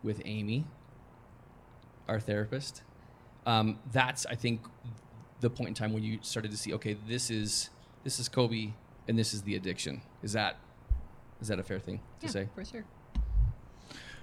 with 0.03 0.21
Amy, 0.25 0.65
our 2.07 2.19
therapist, 2.19 2.81
um, 3.45 3.79
that's 3.91 4.25
I 4.25 4.35
think 4.35 4.61
the 5.39 5.49
point 5.49 5.69
in 5.69 5.73
time 5.73 5.93
when 5.93 6.03
you 6.03 6.19
started 6.21 6.51
to 6.51 6.57
see, 6.57 6.73
okay, 6.73 6.95
this 7.07 7.29
is 7.29 7.69
this 8.03 8.19
is 8.19 8.29
Coby 8.29 8.73
and 9.07 9.17
this 9.17 9.33
is 9.33 9.41
the 9.43 9.55
addiction. 9.55 10.01
Is 10.23 10.33
that 10.33 10.57
is 11.41 11.47
that 11.47 11.59
a 11.59 11.63
fair 11.63 11.79
thing 11.79 11.99
to 12.19 12.27
yeah, 12.27 12.31
say? 12.31 12.47
for 12.53 12.63
sure. 12.63 12.85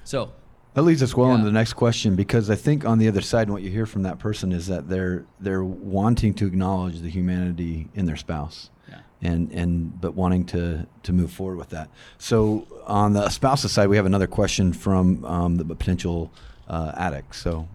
So 0.04 0.32
That 0.74 0.82
leads 0.82 1.02
us 1.02 1.14
well 1.16 1.28
Yeah. 1.28 1.34
into 1.34 1.46
the 1.46 1.52
next 1.52 1.72
question 1.74 2.14
because 2.14 2.48
I 2.50 2.54
think 2.54 2.84
on 2.84 2.98
the 2.98 3.08
other 3.08 3.20
side, 3.20 3.42
and 3.42 3.52
what 3.52 3.62
you 3.62 3.70
hear 3.70 3.86
from 3.86 4.02
that 4.04 4.18
person 4.18 4.52
is 4.52 4.66
that 4.68 4.88
they're 4.88 5.24
they're 5.40 5.64
wanting 5.64 6.34
to 6.34 6.46
acknowledge 6.46 7.00
the 7.00 7.10
humanity 7.10 7.88
in 7.94 8.06
their 8.06 8.16
spouse, 8.16 8.70
yeah 8.70 8.77
and 9.22 9.50
and 9.52 10.00
but 10.00 10.14
wanting 10.14 10.44
to 10.46 10.86
to 11.02 11.12
move 11.12 11.30
forward 11.32 11.56
with 11.56 11.70
that. 11.70 11.88
So 12.18 12.66
on 12.86 13.12
the 13.14 13.28
spouse's 13.30 13.72
side, 13.72 13.88
we 13.88 13.96
have 13.96 14.06
another 14.06 14.26
question 14.26 14.72
from 14.72 15.24
um, 15.24 15.56
the 15.56 15.64
potential 15.64 16.30
uh, 16.68 16.92
addict. 16.96 17.34
So 17.34 17.68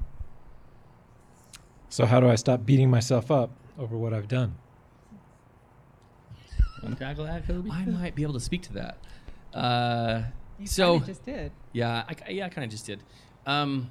So 1.90 2.06
how 2.06 2.20
do 2.20 2.30
I 2.30 2.36
stop 2.36 2.66
beating 2.66 2.90
myself 2.90 3.30
up 3.32 3.52
over 3.78 3.98
what 3.98 4.14
I've 4.14 4.28
done? 4.28 4.56
Want 6.82 6.98
to 6.98 7.04
tackle 7.04 7.26
Coby 7.26 7.72
I 7.72 7.86
might 7.86 8.14
be 8.16 8.24
able 8.24 8.34
to 8.34 8.40
speak 8.42 8.62
to 8.64 8.74
that. 8.74 8.98
Uh, 9.54 10.24
You 10.60 10.68
so 10.68 10.94
kinda 10.94 11.06
just 11.08 11.24
did. 11.26 11.52
yeah, 11.72 12.04
I, 12.10 12.32
yeah, 12.32 12.46
I 12.46 12.50
kind 12.50 12.66
of 12.66 12.72
just 12.72 12.86
did. 12.86 13.00
Um, 13.46 13.90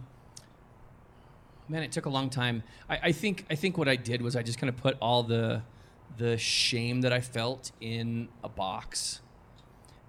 man, 1.68 1.82
it 1.82 1.92
took 1.92 2.04
a 2.06 2.10
long 2.10 2.28
time. 2.28 2.62
I, 2.90 2.98
I 3.04 3.12
think 3.12 3.46
I 3.50 3.54
think 3.54 3.78
what 3.78 3.88
I 3.88 3.96
did 3.96 4.20
was 4.20 4.36
I 4.36 4.42
just 4.42 4.58
kind 4.58 4.68
of 4.68 4.76
put 4.76 4.96
all 5.00 5.22
the 5.22 5.62
the 6.18 6.36
shame 6.38 7.00
that 7.02 7.12
I 7.12 7.20
felt 7.20 7.72
in 7.80 8.28
a 8.42 8.48
box, 8.48 9.20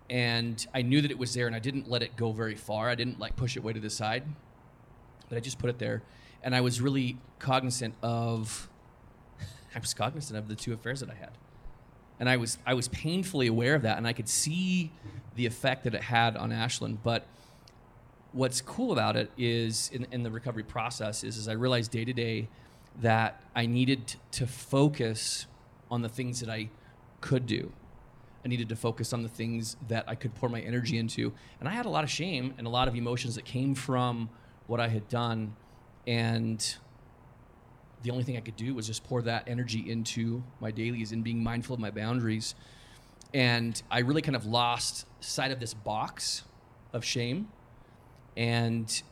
and 0.10 0.66
I 0.74 0.82
knew 0.82 1.02
that 1.02 1.12
it 1.12 1.18
was 1.18 1.34
there, 1.34 1.48
and 1.48 1.56
I 1.56 1.60
didn't 1.60 1.90
let 1.90 2.04
it 2.04 2.16
go 2.16 2.32
very 2.32 2.56
far. 2.56 2.90
I 2.90 2.96
didn't 2.96 3.20
like 3.20 3.36
push 3.36 3.56
it 3.56 3.64
way 3.64 3.74
to 3.74 3.80
the 3.80 3.90
side, 3.90 4.24
but 5.30 5.38
I 5.38 5.42
just 5.42 5.60
put 5.60 5.70
it 5.70 5.80
there, 5.80 6.04
and 6.44 6.56
I 6.56 6.62
was 6.62 6.82
really 6.82 7.18
cognizant 7.40 7.96
of. 8.02 8.70
I 9.76 9.80
was 9.80 9.94
cognizant 9.94 10.38
of 10.38 10.48
the 10.48 10.56
two 10.56 10.74
affairs 10.74 11.00
that 11.00 11.10
I 11.10 11.16
had 11.16 11.32
and 12.20 12.30
I 12.30 12.38
was 12.38 12.58
I 12.66 12.74
was 12.74 12.88
painfully 12.88 13.48
aware 13.48 13.76
of 13.76 13.82
that, 13.82 13.98
and 13.98 14.08
I 14.08 14.14
could 14.14 14.30
see 14.30 14.92
the 15.36 15.46
effect 15.46 15.84
that 15.84 15.94
it 15.94 16.04
had 16.04 16.38
on 16.38 16.52
Ashlynn. 16.52 16.98
But 17.04 17.26
what's 18.32 18.62
cool 18.62 18.92
about 18.92 19.16
it 19.16 19.32
is 19.38 19.90
in, 19.94 20.08
in 20.12 20.24
the 20.24 20.32
recovery 20.32 20.64
process 20.64 21.24
is, 21.24 21.38
is 21.38 21.48
I 21.48 21.54
realized 21.54 21.92
day 21.92 22.06
to 22.06 22.14
day 22.14 22.48
that 23.02 23.42
I 23.56 23.66
needed 23.66 24.16
to 24.32 24.48
focus 24.48 25.48
on 25.94 26.02
the 26.02 26.10
things 26.10 26.40
that 26.40 26.50
I 26.50 26.70
could 27.22 27.46
do. 27.46 27.72
I 28.44 28.48
needed 28.48 28.68
to 28.70 28.76
focus 28.76 29.14
on 29.14 29.22
the 29.22 29.30
things 29.30 29.78
that 29.88 30.06
I 30.08 30.16
could 30.16 30.34
pour 30.34 30.50
my 30.50 30.60
energy 30.60 30.98
into. 30.98 31.32
And 31.60 31.70
I 31.70 31.72
had 31.72 31.86
a 31.86 31.90
lot 31.90 32.04
of 32.04 32.10
shame 32.10 32.56
and 32.58 32.66
a 32.66 32.70
lot 32.70 32.88
of 32.88 32.96
emotions 32.96 33.36
that 33.36 33.46
came 33.46 33.76
from 33.76 34.30
what 34.66 34.80
I 34.80 34.88
had 34.88 35.08
done. 35.08 35.56
And 36.08 36.76
the 38.02 38.10
only 38.10 38.24
thing 38.24 38.36
I 38.36 38.42
could 38.42 38.56
do 38.56 38.74
was 38.74 38.88
just 38.88 39.04
pour 39.04 39.22
that 39.22 39.44
energy 39.48 39.90
into 39.90 40.44
my 40.60 40.72
dailies 40.72 41.12
and 41.12 41.24
being 41.24 41.44
mindful 41.44 41.76
of 41.76 41.80
my 41.80 41.92
boundaries. 41.92 42.56
And 43.36 43.82
I 43.92 44.00
really 44.00 44.24
kind 44.24 44.36
of 44.36 44.48
lost 44.48 45.06
sight 45.22 45.52
of 45.52 45.60
this 45.60 45.76
box 45.76 46.44
of 46.92 47.06
shame 47.06 47.50
and 48.36 49.04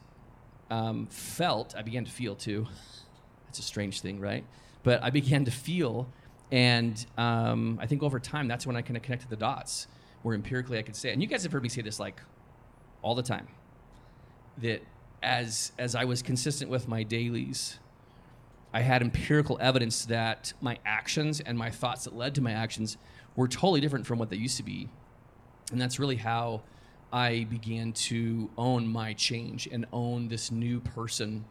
um, 0.71 1.05
felt, 1.07 1.75
I 1.77 1.83
began 1.83 2.05
to 2.05 2.11
feel 2.11 2.35
too. 2.35 2.67
That's 3.45 3.59
a 3.59 3.63
strange 3.63 4.01
thing, 4.01 4.19
right? 4.19 4.45
But 4.83 5.03
I 5.03 5.11
began 5.11 5.45
to 5.45 5.51
feel, 5.51 6.09
and 6.51 7.05
um, 7.17 7.79
I 7.81 7.88
think 7.88 8.03
over 8.03 8.20
time, 8.20 8.48
that's 8.48 8.65
when 8.67 8.75
I 8.75 8.81
kind 8.81 8.98
of 8.98 9.03
connected 9.03 9.29
the 9.29 9.36
dots, 9.36 9.88
where 10.24 10.36
empirically 10.36 10.77
I 10.77 10.81
could 10.81 10.96
say, 10.96 11.12
and 11.12 11.22
you 11.22 11.27
guys 11.27 11.43
have 11.43 11.51
heard 11.51 11.63
me 11.63 11.70
say 11.70 11.81
this 11.81 12.00
like 12.00 12.22
all 13.01 13.15
the 13.15 13.24
time, 13.24 13.48
that 14.58 14.81
as 15.24 15.72
as 15.77 15.96
I 15.96 16.05
was 16.05 16.22
consistent 16.22 16.70
with 16.70 16.88
my 16.88 17.03
dailies, 17.03 17.79
I 18.74 18.81
had 18.81 19.01
empirical 19.01 19.58
evidence 19.62 20.05
that 20.05 20.53
my 20.62 20.77
actions 20.86 21.39
and 21.39 21.58
my 21.58 21.70
thoughts 21.70 22.05
that 22.05 22.15
led 22.15 22.36
to 22.36 22.41
my 22.41 22.51
actions 22.51 22.98
were 23.36 23.48
totally 23.48 23.81
different 23.81 24.05
from 24.05 24.20
what 24.20 24.29
they 24.29 24.38
used 24.38 24.58
to 24.58 24.63
be. 24.63 24.89
And 25.72 25.79
that's 25.79 26.00
really 26.00 26.17
how 26.17 26.62
I 27.13 27.46
began 27.50 27.93
to 27.93 28.50
own 28.58 28.88
my 28.88 29.13
change 29.13 29.67
and 29.72 29.86
own 29.91 30.27
this 30.27 30.51
new 30.51 30.79
person 30.79 31.46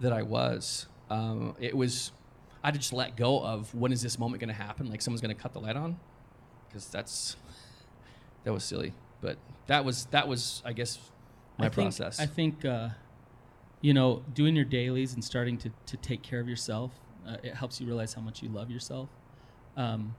that 0.00 0.12
I 0.12 0.22
was. 0.22 0.86
Um, 1.10 1.54
it 1.60 1.76
was, 1.76 2.12
I 2.62 2.68
had 2.68 2.74
to 2.74 2.80
just 2.80 2.92
let 2.92 3.16
go 3.16 3.42
of 3.42 3.74
when 3.74 3.92
is 3.92 4.02
this 4.02 4.18
moment 4.18 4.40
going 4.40 4.48
to 4.48 4.62
happen? 4.62 4.88
Like 4.88 5.02
someone's 5.02 5.20
going 5.20 5.34
to 5.34 5.40
cut 5.40 5.52
the 5.52 5.60
light 5.60 5.76
on? 5.76 5.98
Because 6.68 6.86
that's, 6.88 7.36
that 8.44 8.52
was 8.52 8.64
silly. 8.64 8.94
But 9.20 9.38
that 9.66 9.84
was, 9.84 10.06
that 10.06 10.28
was, 10.28 10.62
I 10.64 10.72
guess, 10.72 10.98
my 11.58 11.66
I 11.66 11.68
think, 11.68 11.74
process. 11.74 12.20
I 12.20 12.26
think, 12.26 12.64
uh, 12.64 12.90
you 13.80 13.94
know, 13.94 14.22
doing 14.32 14.56
your 14.56 14.64
dailies 14.64 15.14
and 15.14 15.24
starting 15.24 15.58
to, 15.58 15.70
to 15.86 15.96
take 15.96 16.22
care 16.22 16.40
of 16.40 16.48
yourself, 16.48 16.92
uh, 17.26 17.36
it 17.42 17.54
helps 17.54 17.80
you 17.80 17.86
realize 17.86 18.14
how 18.14 18.20
much 18.20 18.42
you 18.42 18.48
love 18.48 18.70
yourself. 18.70 19.08
Um, 19.76 20.14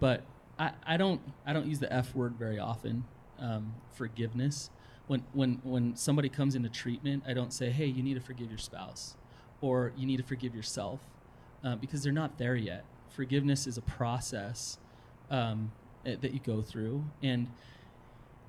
but 0.00 0.22
I, 0.58 0.72
I 0.86 0.96
don't 0.96 1.20
I 1.44 1.52
don't 1.52 1.66
use 1.66 1.78
the 1.78 1.92
F 1.92 2.14
word 2.14 2.34
very 2.36 2.58
often. 2.58 3.04
Um, 3.38 3.74
forgiveness. 3.94 4.70
When 5.06 5.22
when 5.32 5.60
when 5.62 5.96
somebody 5.96 6.28
comes 6.28 6.54
into 6.54 6.68
treatment, 6.68 7.24
I 7.26 7.34
don't 7.34 7.52
say, 7.52 7.70
"Hey, 7.70 7.86
you 7.86 8.02
need 8.02 8.14
to 8.14 8.20
forgive 8.20 8.48
your 8.48 8.58
spouse," 8.58 9.16
or 9.60 9.92
"You 9.96 10.06
need 10.06 10.16
to 10.16 10.22
forgive 10.22 10.54
yourself," 10.54 11.00
uh, 11.66 11.74
because 11.76 12.02
they're 12.02 12.12
not 12.12 12.38
there 12.38 12.54
yet. 12.54 12.84
Forgiveness 13.10 13.66
is 13.66 13.76
a 13.76 13.82
process 13.82 14.78
um, 15.30 15.72
eh, 16.04 16.16
that 16.20 16.32
you 16.32 16.40
go 16.40 16.62
through, 16.62 17.04
and 17.22 17.48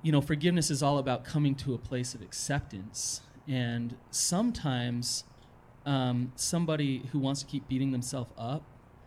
you 0.02 0.12
know, 0.12 0.20
forgiveness 0.20 0.70
is 0.70 0.82
all 0.82 0.98
about 0.98 1.24
coming 1.24 1.56
to 1.56 1.74
a 1.74 1.78
place 1.78 2.14
of 2.14 2.22
acceptance. 2.22 3.22
And 3.48 3.96
sometimes 4.10 5.24
um, 5.84 6.32
somebody 6.36 7.08
who 7.10 7.18
wants 7.18 7.40
to 7.40 7.46
keep 7.46 7.66
beating 7.66 7.90
themselves 7.90 8.30
up, 8.38 8.62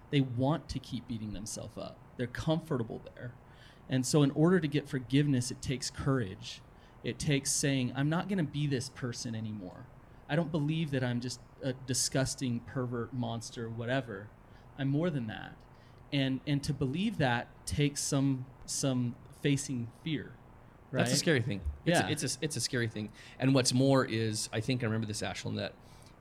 they 0.09 0.19
want 0.19 0.67
to 0.69 0.79
keep 0.79 1.07
beating 1.07 1.31
themselves 1.31 1.77
up. 1.77 1.97
They're 2.17 2.27
comfortable 2.27 3.01
there. 3.15 3.31
And 3.89 4.05
so, 4.05 4.23
in 4.23 4.31
order 4.31 4.59
to 4.59 4.67
get 4.67 4.89
forgiveness, 4.89 5.51
it 5.51 5.61
takes 5.61 5.89
courage. 5.89 6.61
It 7.03 7.17
takes 7.17 7.51
saying, 7.51 7.93
I'm 7.95 8.09
not 8.09 8.27
going 8.27 8.37
to 8.37 8.43
be 8.43 8.67
this 8.67 8.89
person 8.89 9.35
anymore. 9.35 9.85
I 10.31 10.35
don't 10.37 10.51
believe 10.51 10.91
that 10.91 11.03
I'm 11.03 11.19
just 11.19 11.41
a 11.61 11.73
disgusting 11.73 12.61
pervert 12.61 13.13
monster, 13.13 13.69
whatever. 13.69 14.29
I'm 14.79 14.87
more 14.87 15.09
than 15.09 15.27
that. 15.27 15.57
And, 16.13 16.39
and 16.47 16.63
to 16.63 16.73
believe 16.73 17.17
that 17.17 17.47
takes 17.65 18.01
some, 18.01 18.45
some 18.65 19.15
facing 19.41 19.89
fear. 20.03 20.31
Right? 20.89 21.01
That's 21.01 21.13
a 21.13 21.17
scary 21.17 21.41
thing. 21.41 21.59
It's, 21.85 21.99
Yeah. 21.99 22.07
a, 22.07 22.11
it's, 22.11 22.23
a, 22.23 22.29
it's 22.41 22.55
a 22.55 22.61
scary 22.61 22.87
thing. 22.87 23.09
And 23.39 23.53
what's 23.53 23.73
more 23.73 24.05
is, 24.05 24.47
I 24.53 24.61
think 24.61 24.83
I 24.83 24.85
remember 24.85 25.05
this, 25.05 25.21
Ashlynn, 25.21 25.57
that 25.57 25.73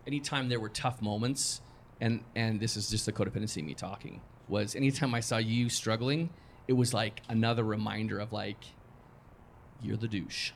anytime 0.09 0.49
there 0.49 0.59
were 0.61 0.69
tough 0.69 1.01
moments, 1.01 1.61
and, 2.01 2.25
and 2.35 2.59
this 2.59 2.77
is 2.77 2.91
just 2.91 3.07
the 3.07 3.13
codependency 3.13 3.65
me 3.65 3.75
talking, 3.75 4.21
was 4.49 4.75
anytime 4.75 5.15
I 5.15 5.21
saw 5.21 5.37
you 5.37 5.69
struggling, 5.69 6.31
it 6.67 6.73
was 6.73 6.93
like 6.93 7.23
another 7.29 7.63
reminder 7.63 8.19
of 8.19 8.33
like, 8.33 8.65
you're 9.81 9.97
the 9.97 10.09
douche, 10.09 10.51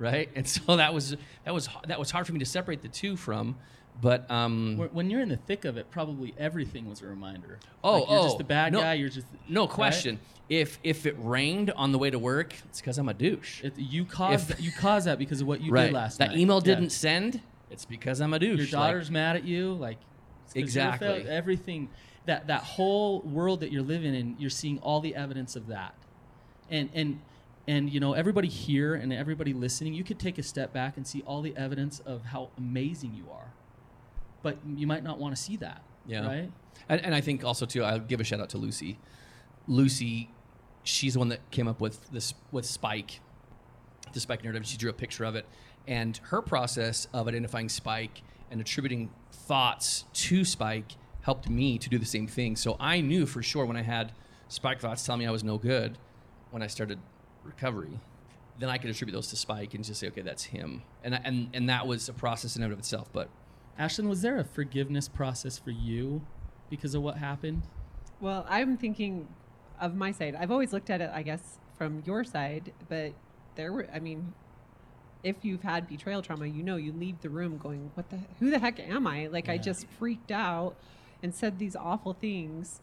right? 0.00 0.28
And 0.34 0.48
so 0.48 0.76
that 0.76 0.92
was 0.92 1.16
that 1.44 1.54
was 1.54 1.68
that 1.86 1.98
was 2.00 2.10
hard 2.10 2.26
for 2.26 2.32
me 2.32 2.40
to 2.40 2.44
separate 2.46 2.82
the 2.82 2.88
two 2.88 3.16
from, 3.16 3.56
but 4.02 4.28
um, 4.30 4.76
When- 4.92 5.10
you're 5.10 5.20
in 5.20 5.28
the 5.28 5.36
thick 5.36 5.64
of 5.64 5.76
it, 5.76 5.90
probably 5.92 6.34
everything 6.38 6.88
was 6.88 7.02
a 7.02 7.06
reminder. 7.06 7.58
Oh, 7.84 8.00
Like, 8.00 8.08
you're 8.10 8.18
oh, 8.18 8.22
just 8.24 8.38
the 8.38 8.44
bad 8.44 8.72
no- 8.72 8.80
guy. 8.80 8.94
You're 8.94 9.08
just 9.10 9.26
no 9.48 9.62
right? 9.62 9.70
question. 9.70 10.18
If 10.48 10.80
if 10.82 11.06
it 11.06 11.14
rained 11.18 11.70
on 11.70 11.92
the 11.92 11.98
way 11.98 12.10
to 12.10 12.18
work, 12.18 12.54
it's 12.64 12.80
because 12.80 12.98
I'm 12.98 13.08
a 13.08 13.14
douche. 13.14 13.62
It, 13.62 13.74
you 13.78 14.04
caused 14.04 14.50
If- 14.50 14.60
you 14.60 14.72
caused 14.72 15.06
that 15.06 15.18
because 15.18 15.40
of 15.40 15.46
what 15.46 15.60
you 15.60 15.70
right. 15.70 15.84
did 15.84 15.92
last 15.92 16.18
that 16.18 16.28
night. 16.30 16.34
That 16.34 16.40
email 16.40 16.60
didn't 16.60 16.90
send. 16.90 17.40
It's 17.70 17.84
because 17.84 18.20
I'm 18.20 18.34
a 18.34 18.38
douche. 18.40 18.56
Your 18.72 18.80
Like, 18.80 18.88
daughter's 18.90 19.10
mad 19.12 19.36
at 19.36 19.44
you, 19.44 19.74
like 19.74 19.98
it's 20.44 20.54
'cause 20.54 20.56
you're 20.56 20.64
Exactly. 20.64 21.28
everything 21.28 21.88
that 22.26 22.48
that 22.48 22.62
whole 22.64 23.20
world 23.20 23.60
that 23.60 23.70
you're 23.70 23.82
living 23.84 24.12
in, 24.14 24.34
you're 24.40 24.50
seeing 24.50 24.78
all 24.80 25.00
the 25.00 25.14
evidence 25.14 25.54
of 25.54 25.68
that, 25.68 25.94
and 26.68 26.90
and 26.94 27.20
and 27.70 27.88
you 27.88 28.00
know 28.00 28.14
everybody 28.14 28.48
here 28.48 28.96
and 28.96 29.12
everybody 29.12 29.52
listening, 29.52 29.94
you 29.94 30.02
could 30.02 30.18
take 30.18 30.38
a 30.38 30.42
step 30.42 30.72
back 30.72 30.96
and 30.96 31.06
see 31.06 31.22
all 31.22 31.40
the 31.40 31.56
evidence 31.56 32.00
of 32.00 32.24
how 32.24 32.50
amazing 32.58 33.14
you 33.14 33.30
are, 33.30 33.52
but 34.42 34.58
you 34.74 34.88
might 34.88 35.04
not 35.04 35.18
want 35.18 35.36
to 35.36 35.40
see 35.40 35.56
that. 35.58 35.80
Yeah. 36.04 36.26
Right. 36.26 36.50
And, 36.88 37.00
and 37.04 37.14
I 37.14 37.20
think 37.20 37.44
also 37.44 37.66
too, 37.66 37.84
I'll 37.84 38.00
give 38.00 38.18
a 38.18 38.24
shout 38.24 38.40
out 38.40 38.48
to 38.50 38.58
Lucy. 38.58 38.98
Lucy, 39.68 40.30
she's 40.82 41.12
the 41.12 41.20
one 41.20 41.28
that 41.28 41.48
came 41.52 41.68
up 41.68 41.80
with 41.80 42.10
this 42.10 42.34
with 42.50 42.66
Spike, 42.66 43.20
the 44.12 44.18
Spike 44.18 44.42
narrative. 44.42 44.66
She 44.66 44.76
drew 44.76 44.90
a 44.90 44.94
picture 44.94 45.22
of 45.22 45.36
it, 45.36 45.46
and 45.86 46.16
her 46.24 46.42
process 46.42 47.06
of 47.12 47.28
identifying 47.28 47.68
Spike 47.68 48.22
and 48.50 48.60
attributing 48.60 49.10
thoughts 49.30 50.06
to 50.14 50.44
Spike 50.44 50.96
helped 51.20 51.48
me 51.48 51.78
to 51.78 51.88
do 51.88 51.98
the 51.98 52.06
same 52.06 52.26
thing. 52.26 52.56
So 52.56 52.76
I 52.80 53.00
knew 53.00 53.26
for 53.26 53.44
sure 53.44 53.64
when 53.64 53.76
I 53.76 53.82
had 53.82 54.10
Spike 54.48 54.80
thoughts 54.80 55.06
telling 55.06 55.20
me 55.20 55.26
I 55.26 55.30
was 55.30 55.44
no 55.44 55.56
good, 55.56 55.98
when 56.50 56.62
I 56.62 56.66
started 56.66 56.98
recovery, 57.44 58.00
then 58.58 58.68
I 58.68 58.78
could 58.78 58.90
attribute 58.90 59.14
those 59.14 59.28
to 59.28 59.36
Spike 59.36 59.74
and 59.74 59.84
just 59.84 60.00
say, 60.00 60.08
okay, 60.08 60.22
that's 60.22 60.44
him. 60.44 60.82
And 61.02 61.18
and 61.24 61.48
and 61.54 61.68
that 61.68 61.86
was 61.86 62.08
a 62.08 62.12
process 62.12 62.56
in 62.56 62.62
and 62.62 62.72
of 62.72 62.78
itself. 62.78 63.08
But 63.12 63.28
Ashlynn, 63.78 64.08
was 64.08 64.22
there 64.22 64.38
a 64.38 64.44
forgiveness 64.44 65.08
process 65.08 65.58
for 65.58 65.70
you 65.70 66.22
because 66.68 66.94
of 66.94 67.02
what 67.02 67.16
happened? 67.16 67.62
Well, 68.20 68.44
I'm 68.48 68.76
thinking 68.76 69.28
of 69.80 69.94
my 69.94 70.12
side. 70.12 70.36
I've 70.38 70.50
always 70.50 70.72
looked 70.72 70.90
at 70.90 71.00
it, 71.00 71.10
I 71.12 71.22
guess, 71.22 71.58
from 71.78 72.02
your 72.04 72.22
side, 72.22 72.72
but 72.88 73.12
there 73.54 73.72
were, 73.72 73.88
I 73.92 73.98
mean, 73.98 74.34
if 75.22 75.36
you've 75.42 75.62
had 75.62 75.88
betrayal 75.88 76.20
trauma, 76.20 76.46
you 76.46 76.62
know, 76.62 76.76
you 76.76 76.92
leave 76.92 77.20
the 77.22 77.30
room 77.30 77.56
going, 77.58 77.90
"What 77.94 78.10
the? 78.10 78.18
Who 78.38 78.50
the 78.50 78.58
heck 78.58 78.78
am 78.80 79.06
I?" 79.06 79.26
Like 79.26 79.48
I 79.48 79.58
just 79.58 79.86
freaked 79.98 80.30
out 80.30 80.76
and 81.22 81.34
said 81.34 81.58
these 81.58 81.76
awful 81.76 82.12
things, 82.12 82.80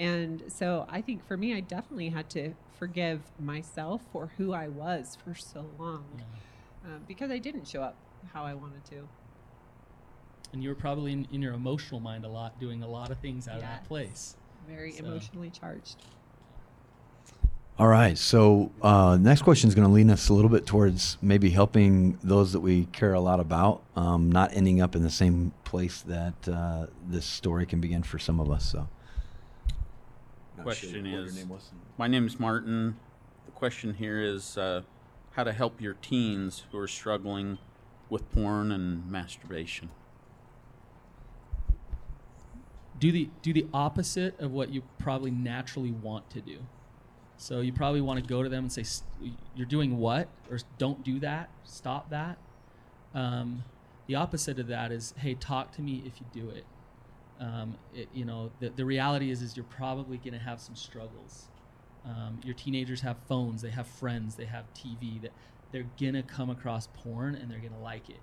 and 0.00 0.42
so 0.48 0.86
I 0.88 1.02
think 1.02 1.26
for 1.28 1.36
me, 1.36 1.54
I 1.54 1.60
definitely 1.60 2.08
had 2.08 2.30
to 2.30 2.54
forgive 2.78 3.20
myself 3.38 4.00
for 4.10 4.30
who 4.38 4.54
I 4.54 4.66
was 4.66 5.18
for 5.22 5.34
so 5.34 5.66
long, 5.78 6.06
um, 6.86 7.02
because 7.06 7.30
I 7.30 7.36
didn't 7.36 7.68
show 7.68 7.82
up 7.82 7.96
how 8.32 8.42
I 8.44 8.54
wanted 8.54 8.82
to. 8.86 9.06
And 10.54 10.62
you 10.62 10.70
were 10.70 10.74
probably 10.74 11.12
in, 11.12 11.28
in 11.30 11.42
your 11.42 11.52
emotional 11.52 12.00
mind 12.00 12.24
a 12.24 12.28
lot, 12.28 12.58
doing 12.58 12.82
a 12.82 12.88
lot 12.88 13.10
of 13.10 13.18
things 13.18 13.46
out 13.46 13.56
of 13.56 13.60
that 13.60 13.84
place. 13.84 14.36
Very 14.66 14.92
So- 14.92 15.04
emotionally 15.04 15.50
charged. 15.50 15.96
All 17.78 17.88
right. 17.88 18.16
So 18.16 18.70
uh, 18.82 19.18
next 19.20 19.42
question 19.42 19.68
is 19.68 19.74
going 19.74 19.86
to 19.86 19.92
lean 19.92 20.10
us 20.10 20.30
a 20.30 20.34
little 20.34 20.50
bit 20.50 20.66
towards 20.66 21.18
maybe 21.20 21.50
helping 21.50 22.18
those 22.22 22.52
that 22.52 22.60
we 22.60 22.86
care 22.86 23.12
a 23.12 23.20
lot 23.20 23.38
about, 23.38 23.82
um, 23.96 24.32
not 24.32 24.54
ending 24.54 24.80
up 24.80 24.96
in 24.96 25.02
the 25.02 25.10
same 25.10 25.52
place 25.64 26.02
that 26.02 26.48
uh, 26.48 26.86
this 27.06 27.24
story 27.26 27.66
can 27.66 27.80
begin 27.80 28.02
for 28.02 28.18
some 28.18 28.40
of 28.40 28.50
us. 28.50 28.64
So. 28.70 28.88
Not 30.60 30.64
Question 30.64 31.06
sure 31.06 31.24
is- 31.24 31.36
name. 31.36 31.58
My 31.96 32.06
name 32.06 32.26
is 32.26 32.38
Martin. 32.38 32.96
The 33.46 33.52
question 33.52 33.94
here 33.94 34.20
is 34.20 34.58
uh, 34.58 34.82
how 35.32 35.44
to 35.44 35.54
help 35.54 35.80
your 35.80 35.94
teens 35.94 36.64
who 36.70 36.76
are 36.78 36.86
struggling 36.86 37.56
with 38.10 38.30
porn 38.30 38.70
and 38.70 39.10
masturbation. 39.10 39.88
do 42.98 43.10
the 43.10 43.30
do 43.40 43.54
the 43.54 43.66
opposite 43.72 44.38
of 44.38 44.52
what 44.52 44.68
you 44.68 44.82
probably 44.98 45.30
naturally 45.30 45.90
want 45.90 46.28
to 46.28 46.42
do. 46.42 46.58
So 47.38 47.60
you 47.62 47.72
probably 47.72 48.02
want 48.02 48.22
to 48.22 48.28
go 48.28 48.42
to 48.42 48.48
them 48.50 48.64
and 48.64 48.72
say, 48.72 48.84
"You're 49.56 49.66
doing 49.66 49.96
what?" 49.96 50.28
or 50.50 50.58
"Don't 50.76 51.02
do 51.02 51.18
that. 51.20 51.48
Stop 51.64 52.10
that." 52.10 52.36
Um, 53.14 53.64
the 54.06 54.16
opposite 54.16 54.58
of 54.58 54.66
that 54.66 54.92
is, 54.92 55.14
"Hey, 55.16 55.34
talk 55.34 55.72
to 55.76 55.80
me 55.80 56.02
if 56.04 56.20
you 56.20 56.26
do 56.30 56.50
it." 56.50 56.66
Um, 57.40 57.76
it 57.94 58.08
you 58.12 58.24
know, 58.24 58.50
the, 58.60 58.68
the 58.68 58.84
reality 58.84 59.30
is, 59.30 59.42
is 59.42 59.56
you're 59.56 59.64
probably 59.64 60.18
going 60.18 60.34
to 60.34 60.38
have 60.38 60.60
some 60.60 60.76
struggles. 60.76 61.48
Um, 62.04 62.40
your 62.44 62.54
teenagers 62.54 63.00
have 63.00 63.16
phones, 63.28 63.62
they 63.62 63.70
have 63.70 63.86
friends, 63.86 64.34
they 64.34 64.44
have 64.44 64.64
TV. 64.74 65.20
That 65.20 65.32
they're 65.72 65.86
gonna 66.00 66.22
come 66.22 66.50
across 66.50 66.88
porn 66.88 67.34
and 67.34 67.50
they're 67.50 67.58
gonna 67.58 67.82
like 67.82 68.08
it. 68.08 68.20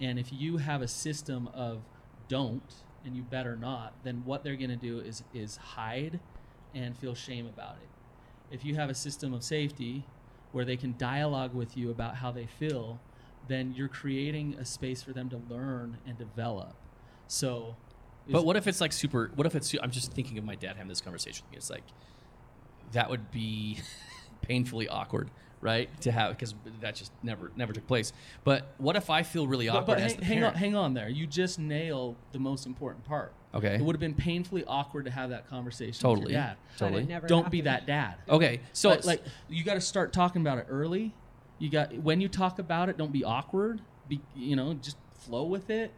And 0.00 0.18
if 0.18 0.32
you 0.32 0.58
have 0.58 0.82
a 0.82 0.88
system 0.88 1.48
of 1.52 1.82
don't 2.28 2.74
and 3.04 3.16
you 3.16 3.22
better 3.22 3.56
not, 3.56 3.94
then 4.04 4.22
what 4.24 4.44
they're 4.44 4.56
going 4.56 4.70
to 4.70 4.76
do 4.76 5.00
is 5.00 5.22
is 5.34 5.56
hide 5.56 6.20
and 6.74 6.96
feel 6.96 7.14
shame 7.14 7.46
about 7.46 7.76
it. 7.82 8.54
If 8.54 8.64
you 8.64 8.76
have 8.76 8.90
a 8.90 8.94
system 8.94 9.34
of 9.34 9.42
safety 9.42 10.04
where 10.52 10.64
they 10.64 10.76
can 10.76 10.94
dialogue 10.96 11.54
with 11.54 11.76
you 11.76 11.90
about 11.90 12.16
how 12.16 12.30
they 12.30 12.46
feel, 12.46 13.00
then 13.48 13.74
you're 13.76 13.88
creating 13.88 14.54
a 14.58 14.64
space 14.64 15.02
for 15.02 15.12
them 15.12 15.28
to 15.30 15.40
learn 15.48 15.98
and 16.06 16.16
develop. 16.18 16.74
So 17.26 17.76
But 18.28 18.44
what 18.44 18.56
if 18.56 18.66
it's 18.66 18.80
like 18.80 18.92
super? 18.92 19.30
What 19.34 19.46
if 19.46 19.54
it's? 19.54 19.74
I'm 19.82 19.90
just 19.90 20.12
thinking 20.12 20.38
of 20.38 20.44
my 20.44 20.54
dad 20.54 20.76
having 20.76 20.88
this 20.88 21.00
conversation 21.00 21.44
with 21.46 21.52
me. 21.52 21.56
It's 21.58 21.70
like 21.70 21.84
that 22.92 23.10
would 23.10 23.30
be 23.30 23.78
painfully 24.42 24.88
awkward, 24.88 25.30
right? 25.60 25.88
To 26.02 26.12
have 26.12 26.30
because 26.30 26.54
that 26.80 26.94
just 26.94 27.12
never 27.22 27.50
never 27.56 27.72
took 27.72 27.86
place. 27.86 28.12
But 28.44 28.72
what 28.78 28.96
if 28.96 29.10
I 29.10 29.22
feel 29.22 29.46
really 29.46 29.68
awkward 29.68 29.86
but 29.86 29.98
as 30.00 30.12
hang, 30.12 30.20
the 30.20 30.26
hang 30.26 30.36
on, 30.38 30.42
parent? 30.42 30.56
hang 30.58 30.76
on 30.76 30.94
there. 30.94 31.08
You 31.08 31.26
just 31.26 31.58
nail 31.58 32.16
the 32.32 32.38
most 32.38 32.66
important 32.66 33.04
part. 33.04 33.32
Okay. 33.54 33.76
It 33.76 33.80
would 33.80 33.94
have 33.96 34.00
been 34.00 34.14
painfully 34.14 34.64
awkward 34.66 35.06
to 35.06 35.10
have 35.10 35.30
that 35.30 35.48
conversation. 35.48 36.02
Totally. 36.02 36.26
With 36.26 36.32
your 36.32 36.40
dad. 36.42 36.56
Totally. 36.76 37.04
never 37.04 37.26
Don't 37.26 37.50
be 37.50 37.58
happened. 37.62 37.86
that 37.86 37.86
dad. 37.86 38.14
Okay. 38.28 38.60
So 38.74 38.90
But, 38.90 39.04
like 39.06 39.22
you 39.48 39.64
got 39.64 39.74
to 39.74 39.80
start 39.80 40.12
talking 40.12 40.42
about 40.42 40.58
it 40.58 40.66
early. 40.68 41.14
You 41.58 41.70
got 41.70 41.94
when 41.94 42.20
you 42.20 42.28
talk 42.28 42.58
about 42.58 42.88
it, 42.88 42.98
don't 42.98 43.12
be 43.12 43.24
awkward. 43.24 43.80
Be 44.06 44.20
you 44.36 44.54
know 44.54 44.74
just 44.74 44.96
flow 45.18 45.44
with 45.44 45.70
it. 45.70 45.92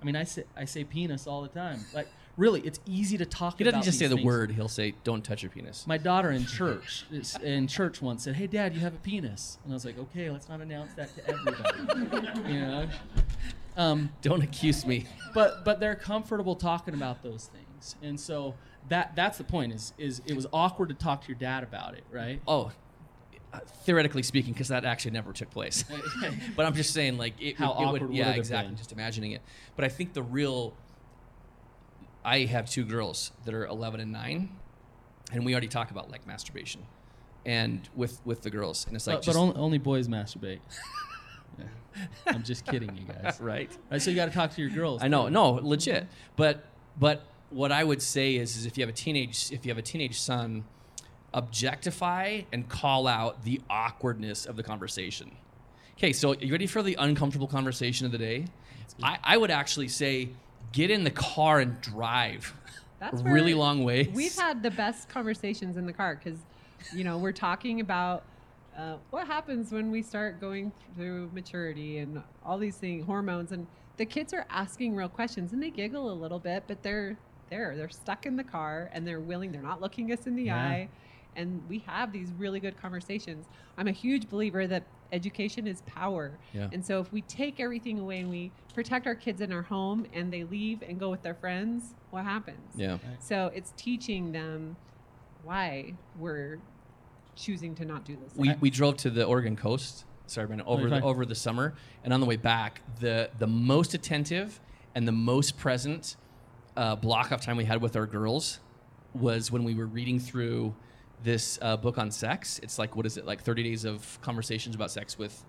I 0.00 0.04
mean, 0.04 0.16
I 0.16 0.24
say 0.24 0.44
I 0.56 0.64
say 0.64 0.84
penis 0.84 1.26
all 1.26 1.42
the 1.42 1.48
time. 1.48 1.80
Like 1.94 2.08
really, 2.36 2.60
it's 2.60 2.80
easy 2.86 3.16
to 3.18 3.26
talk. 3.26 3.54
About. 3.54 3.58
He 3.58 3.64
doesn't 3.64 3.82
just 3.82 3.98
say 3.98 4.06
the 4.06 4.16
things. 4.16 4.26
word. 4.26 4.50
He'll 4.52 4.68
say, 4.68 4.94
"Don't 5.04 5.22
touch 5.22 5.42
your 5.42 5.50
penis." 5.50 5.86
My 5.86 5.98
daughter 5.98 6.30
in 6.30 6.44
church 6.58 7.06
in 7.42 7.66
church 7.66 8.02
once 8.02 8.24
said, 8.24 8.36
"Hey, 8.36 8.46
Dad, 8.46 8.74
you 8.74 8.80
have 8.80 8.94
a 8.94 8.98
penis," 8.98 9.58
and 9.64 9.72
I 9.72 9.74
was 9.74 9.84
like, 9.84 9.98
"Okay, 9.98 10.30
let's 10.30 10.48
not 10.48 10.60
announce 10.60 10.94
that 10.94 11.14
to 11.16 11.28
everybody." 11.28 12.48
you 12.52 12.60
know. 12.60 12.88
Um, 13.76 14.10
Don't 14.22 14.42
accuse 14.42 14.86
me. 14.86 15.06
but 15.34 15.64
but 15.64 15.80
they're 15.80 15.96
comfortable 15.96 16.54
talking 16.54 16.94
about 16.94 17.22
those 17.22 17.50
things, 17.52 17.96
and 18.02 18.18
so 18.18 18.54
that 18.88 19.16
that's 19.16 19.38
the 19.38 19.44
point. 19.44 19.72
Is 19.72 19.92
is 19.98 20.22
it 20.26 20.34
was 20.36 20.46
awkward 20.52 20.90
to 20.90 20.94
talk 20.94 21.22
to 21.22 21.28
your 21.28 21.38
dad 21.38 21.64
about 21.64 21.94
it, 21.94 22.04
right? 22.10 22.40
Oh, 22.46 22.70
uh, 23.54 23.60
theoretically 23.84 24.22
speaking, 24.22 24.52
because 24.52 24.68
that 24.68 24.84
actually 24.84 25.12
never 25.12 25.32
took 25.32 25.50
place. 25.50 25.84
but 26.56 26.66
I'm 26.66 26.74
just 26.74 26.92
saying, 26.92 27.18
like, 27.18 27.34
it, 27.40 27.56
How 27.56 27.72
it, 27.72 27.74
it 27.74 27.74
awkward 27.74 27.92
would, 27.92 28.10
would 28.10 28.16
yeah, 28.16 28.24
it 28.24 28.28
have 28.28 28.36
exactly. 28.38 28.70
been? 28.70 28.76
Just 28.76 28.92
imagining 28.92 29.32
it. 29.32 29.42
But 29.76 29.84
I 29.84 29.88
think 29.88 30.12
the 30.12 30.22
real. 30.22 30.74
I 32.24 32.40
have 32.40 32.68
two 32.70 32.84
girls 32.84 33.32
that 33.44 33.52
are 33.52 33.66
11 33.66 34.00
and 34.00 34.10
9, 34.10 34.48
and 35.32 35.44
we 35.44 35.52
already 35.52 35.68
talk 35.68 35.90
about 35.90 36.10
like 36.10 36.26
masturbation, 36.26 36.82
and 37.44 37.86
with 37.94 38.20
with 38.24 38.42
the 38.42 38.50
girls, 38.50 38.86
and 38.86 38.96
it's 38.96 39.06
like 39.06 39.16
but, 39.16 39.24
just 39.24 39.36
but 39.36 39.40
only, 39.40 39.56
only 39.56 39.78
boys 39.78 40.08
masturbate. 40.08 40.60
Yeah. 41.56 41.66
I'm 42.26 42.42
just 42.42 42.66
kidding, 42.66 42.96
you 42.96 43.04
guys. 43.04 43.38
right. 43.40 43.70
Right, 43.88 44.02
so 44.02 44.10
you 44.10 44.16
got 44.16 44.26
to 44.26 44.32
talk 44.32 44.52
to 44.54 44.60
your 44.60 44.70
girls. 44.70 45.00
I 45.00 45.06
know, 45.06 45.26
too. 45.26 45.34
no, 45.34 45.52
legit. 45.62 46.08
But 46.34 46.64
but 46.98 47.22
what 47.50 47.70
I 47.70 47.84
would 47.84 48.02
say 48.02 48.34
is, 48.34 48.56
is 48.56 48.66
if 48.66 48.76
you 48.76 48.82
have 48.82 48.88
a 48.88 48.96
teenage 48.96 49.52
if 49.52 49.64
you 49.64 49.70
have 49.70 49.78
a 49.78 49.82
teenage 49.82 50.18
son, 50.18 50.64
objectify 51.34 52.42
and 52.52 52.68
call 52.68 53.06
out 53.06 53.44
the 53.44 53.60
awkwardness 53.68 54.46
of 54.46 54.56
the 54.56 54.62
conversation. 54.62 55.36
Okay, 55.98 56.12
so 56.12 56.34
you 56.34 56.50
ready 56.52 56.66
for 56.66 56.82
the 56.82 56.96
uncomfortable 56.98 57.46
conversation 57.46 58.06
of 58.06 58.12
the 58.12 58.18
day? 58.18 58.46
I, 59.02 59.18
I 59.22 59.36
would 59.36 59.50
actually 59.50 59.88
say 59.88 60.28
get 60.72 60.90
in 60.90 61.04
the 61.04 61.10
car 61.10 61.60
and 61.60 61.80
drive 61.80 62.52
That's 62.98 63.20
a 63.20 63.24
really 63.24 63.54
long 63.54 63.84
ways. 63.84 64.08
We've 64.12 64.34
had 64.34 64.62
the 64.62 64.70
best 64.70 65.08
conversations 65.08 65.76
in 65.76 65.86
the 65.86 65.92
car 65.92 66.16
because, 66.22 66.38
you 66.96 67.04
know, 67.04 67.18
we're 67.18 67.32
talking 67.32 67.80
about 67.80 68.24
uh, 68.76 68.96
what 69.10 69.26
happens 69.26 69.70
when 69.72 69.90
we 69.90 70.02
start 70.02 70.40
going 70.40 70.72
through 70.96 71.30
maturity 71.32 71.98
and 71.98 72.22
all 72.44 72.58
these 72.58 72.76
things, 72.76 73.04
hormones, 73.04 73.52
and 73.52 73.66
the 73.96 74.06
kids 74.06 74.32
are 74.32 74.46
asking 74.50 74.96
real 74.96 75.08
questions 75.08 75.52
and 75.52 75.62
they 75.62 75.70
giggle 75.70 76.10
a 76.10 76.14
little 76.14 76.40
bit, 76.40 76.64
but 76.66 76.82
they're 76.82 77.16
there, 77.50 77.76
they're 77.76 77.88
stuck 77.88 78.26
in 78.26 78.36
the 78.36 78.42
car 78.42 78.90
and 78.92 79.06
they're 79.06 79.20
willing, 79.20 79.52
they're 79.52 79.62
not 79.62 79.80
looking 79.80 80.10
us 80.10 80.26
in 80.26 80.34
the 80.34 80.44
Yeah. 80.44 80.56
eye, 80.56 80.88
and 81.36 81.62
we 81.68 81.78
have 81.80 82.12
these 82.12 82.30
really 82.38 82.60
good 82.60 82.76
conversations. 82.80 83.46
I'm 83.76 83.88
a 83.88 83.92
huge 83.92 84.28
believer 84.28 84.66
that 84.66 84.84
education 85.12 85.66
is 85.66 85.82
power. 85.82 86.38
Yeah. 86.52 86.68
And 86.72 86.84
so 86.84 87.00
if 87.00 87.12
we 87.12 87.22
take 87.22 87.60
everything 87.60 87.98
away 87.98 88.20
and 88.20 88.30
we 88.30 88.50
protect 88.74 89.06
our 89.06 89.14
kids 89.14 89.40
in 89.40 89.52
our 89.52 89.62
home 89.62 90.06
and 90.12 90.32
they 90.32 90.44
leave 90.44 90.82
and 90.82 90.98
go 90.98 91.10
with 91.10 91.22
their 91.22 91.34
friends, 91.34 91.94
what 92.10 92.24
happens? 92.24 92.74
yeah. 92.74 92.98
So 93.20 93.50
it's 93.54 93.72
teaching 93.76 94.32
them 94.32 94.76
why 95.42 95.94
we're 96.18 96.58
choosing 97.36 97.74
to 97.76 97.84
not 97.84 98.04
do 98.04 98.16
this. 98.16 98.34
we, 98.36 98.54
we 98.60 98.70
drove 98.70 98.96
to 98.98 99.10
the 99.10 99.24
Oregon 99.24 99.56
coast. 99.56 100.04
Sorry, 100.26 100.46
Brannon. 100.46 100.64
Over 100.66 100.88
the, 100.88 101.02
over 101.02 101.26
the 101.26 101.34
summer, 101.34 101.74
and 102.02 102.12
on 102.14 102.20
the 102.20 102.26
way 102.26 102.36
back, 102.36 102.80
the 102.98 103.28
the 103.38 103.46
most 103.46 103.92
attentive 103.92 104.58
and 104.94 105.06
the 105.06 105.12
most 105.12 105.58
present 105.58 106.16
uh, 106.78 106.96
block 106.96 107.30
of 107.30 107.42
time 107.42 107.58
we 107.58 107.64
had 107.64 107.82
with 107.82 107.94
our 107.94 108.06
girls 108.06 108.60
was 109.12 109.52
when 109.52 109.64
we 109.64 109.74
were 109.74 109.86
reading 109.86 110.18
through 110.18 110.74
this 111.24 111.58
uh, 111.62 111.76
book 111.76 111.98
on 111.98 112.10
sex. 112.10 112.60
It's 112.62 112.78
like 112.78 112.94
what 112.94 113.06
is 113.06 113.16
it 113.16 113.26
like 113.26 113.42
thirty 113.42 113.62
days 113.62 113.84
of 113.84 114.18
conversations 114.20 114.76
about 114.76 114.90
sex 114.90 115.18
with 115.18 115.44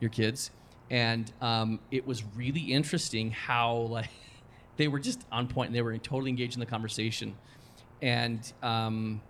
your 0.00 0.10
kids, 0.10 0.50
and 0.90 1.32
um, 1.40 1.80
it 1.90 2.06
was 2.06 2.24
really 2.36 2.60
interesting 2.60 3.30
how 3.30 3.76
like 3.76 4.10
they 4.76 4.88
were 4.88 4.98
just 4.98 5.24
on 5.32 5.46
point 5.46 5.68
and 5.68 5.76
they 5.76 5.82
were 5.82 5.96
totally 5.98 6.30
engaged 6.30 6.54
in 6.54 6.60
the 6.60 6.66
conversation, 6.66 7.36
and 8.02 8.52
um, 8.62 9.22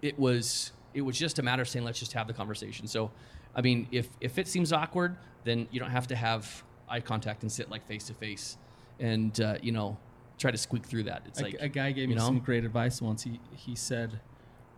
it 0.00 0.18
was 0.18 0.72
it 0.94 1.02
was 1.02 1.18
just 1.18 1.38
a 1.38 1.42
matter 1.42 1.62
of 1.62 1.68
saying 1.68 1.84
let's 1.84 1.98
just 1.98 2.12
have 2.12 2.26
the 2.26 2.32
conversation. 2.32 2.86
So, 2.86 3.10
I 3.54 3.60
mean, 3.60 3.88
if 3.90 4.08
if 4.20 4.38
it 4.38 4.48
seems 4.48 4.72
awkward, 4.72 5.16
then 5.44 5.68
you 5.70 5.80
don't 5.80 5.90
have 5.90 6.06
to 6.08 6.16
have 6.16 6.64
eye 6.88 7.00
contact 7.00 7.42
and 7.42 7.52
sit 7.52 7.68
like 7.68 7.86
face 7.86 8.06
to 8.06 8.14
face, 8.14 8.56
and 9.00 9.38
uh, 9.40 9.56
you 9.60 9.72
know 9.72 9.98
try 10.38 10.52
to 10.52 10.58
squeak 10.58 10.86
through 10.86 11.02
that. 11.02 11.22
It's 11.26 11.40
a, 11.40 11.42
like 11.42 11.56
a 11.58 11.68
guy 11.68 11.90
gave 11.90 12.08
me 12.08 12.14
know? 12.14 12.24
some 12.24 12.38
great 12.38 12.64
advice 12.64 13.02
once. 13.02 13.24
He 13.24 13.40
he 13.56 13.74
said 13.74 14.20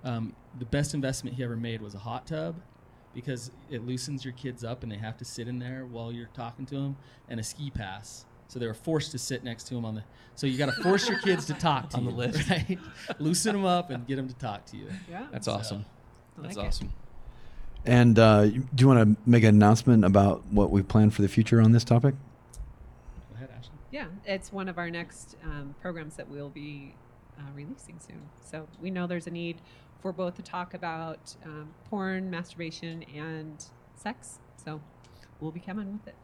um, 0.04 0.34
the 0.58 0.64
best 0.64 0.94
investment 0.94 1.36
he 1.36 1.44
ever 1.44 1.56
made 1.56 1.80
was 1.82 1.94
a 1.94 1.98
hot 1.98 2.26
tub 2.26 2.56
because 3.14 3.50
it 3.70 3.84
loosens 3.86 4.24
your 4.24 4.32
kids 4.34 4.62
up 4.64 4.82
and 4.82 4.90
they 4.92 4.96
have 4.96 5.16
to 5.18 5.24
sit 5.24 5.48
in 5.48 5.58
there 5.58 5.84
while 5.86 6.12
you're 6.12 6.28
talking 6.34 6.64
to 6.66 6.74
them, 6.76 6.96
and 7.28 7.40
a 7.40 7.42
ski 7.42 7.70
pass. 7.70 8.24
So 8.48 8.58
they 8.58 8.66
were 8.66 8.74
forced 8.74 9.12
to 9.12 9.18
sit 9.18 9.44
next 9.44 9.64
to 9.68 9.76
him 9.76 9.84
on 9.84 9.94
the. 9.94 10.02
So 10.34 10.46
you 10.46 10.58
got 10.58 10.74
to 10.74 10.82
force 10.82 11.08
your 11.08 11.18
kids 11.20 11.46
to 11.46 11.54
talk 11.54 11.90
to 11.90 11.96
On 11.98 12.04
you, 12.04 12.10
the 12.10 12.16
list. 12.16 12.48
right? 12.50 12.78
Loosen 13.20 13.52
them 13.54 13.64
up 13.64 13.90
and 13.90 14.06
get 14.06 14.16
them 14.16 14.26
to 14.28 14.34
talk 14.34 14.64
to 14.66 14.76
you. 14.76 14.86
yeah, 15.08 15.26
that's 15.30 15.44
So, 15.46 15.52
awesome. 15.52 15.84
I 16.38 16.42
That's 16.42 16.56
it. 16.56 16.60
awesome. 16.60 16.92
And 17.86 18.18
uh, 18.18 18.46
do 18.46 18.62
you 18.78 18.88
want 18.88 19.16
to 19.16 19.30
make 19.30 19.42
an 19.42 19.50
announcement 19.50 20.04
about 20.04 20.44
what 20.46 20.70
we 20.70 20.82
plan 20.82 21.10
for 21.10 21.22
the 21.22 21.28
future 21.28 21.60
on 21.60 21.72
this 21.72 21.84
topic? 21.84 22.14
Go 23.30 23.36
ahead, 23.36 23.50
Ashley. 23.56 23.72
Yeah, 23.90 24.06
it's 24.26 24.52
one 24.52 24.68
of 24.68 24.78
our 24.78 24.90
next 24.90 25.36
um, 25.44 25.74
programs 25.80 26.16
that 26.16 26.28
we'll 26.28 26.50
be 26.50 26.94
uh, 27.38 27.42
releasing 27.54 27.98
soon. 28.00 28.20
So 28.44 28.66
we 28.80 28.90
know 28.90 29.06
there's 29.06 29.26
a 29.26 29.30
need 29.30 29.60
for 30.00 30.12
both 30.12 30.34
to 30.36 30.42
talk 30.42 30.74
about 30.74 31.34
um, 31.44 31.68
porn, 31.88 32.30
masturbation, 32.30 33.04
and 33.14 33.64
sex. 33.96 34.38
So 34.62 34.80
we'll 35.40 35.50
be 35.50 35.60
coming 35.60 35.92
with 35.92 36.08
it. 36.08 36.14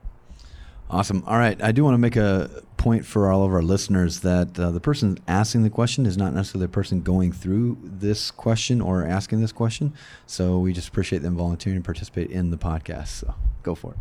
Awesome. 0.89 1.25
All 1.27 1.37
right. 1.37 1.61
I 1.63 1.73
do 1.73 1.83
want 1.83 1.95
to 1.95 1.99
make 1.99 2.15
a 2.15 2.63
point 2.77 3.05
for 3.05 3.31
all 3.33 3.45
of 3.45 3.53
our 3.53 3.63
listeners 3.63 4.21
that 4.21 4.59
uh, 4.59 4.71
the 4.71 4.79
person 4.79 5.19
asking 5.27 5.65
the 5.65 5.71
question 5.71 6.07
is 6.07 6.17
not 6.17 6.33
necessarily 6.33 6.67
the 6.67 6.73
person 6.73 7.03
going 7.03 7.33
through 7.33 7.77
this 7.83 8.31
question 8.31 8.81
or 8.81 9.05
asking 9.05 9.41
this 9.41 9.51
question. 9.51 9.95
So 10.27 10.61
we 10.61 10.73
just 10.73 10.89
appreciate 10.89 11.23
them 11.23 11.37
volunteering 11.37 11.81
to 11.81 11.85
participate 11.85 12.31
in 12.31 12.51
the 12.51 12.57
podcast. 12.57 13.09
So 13.09 13.35
go 13.65 13.75
for 13.75 13.95
it. 13.95 13.99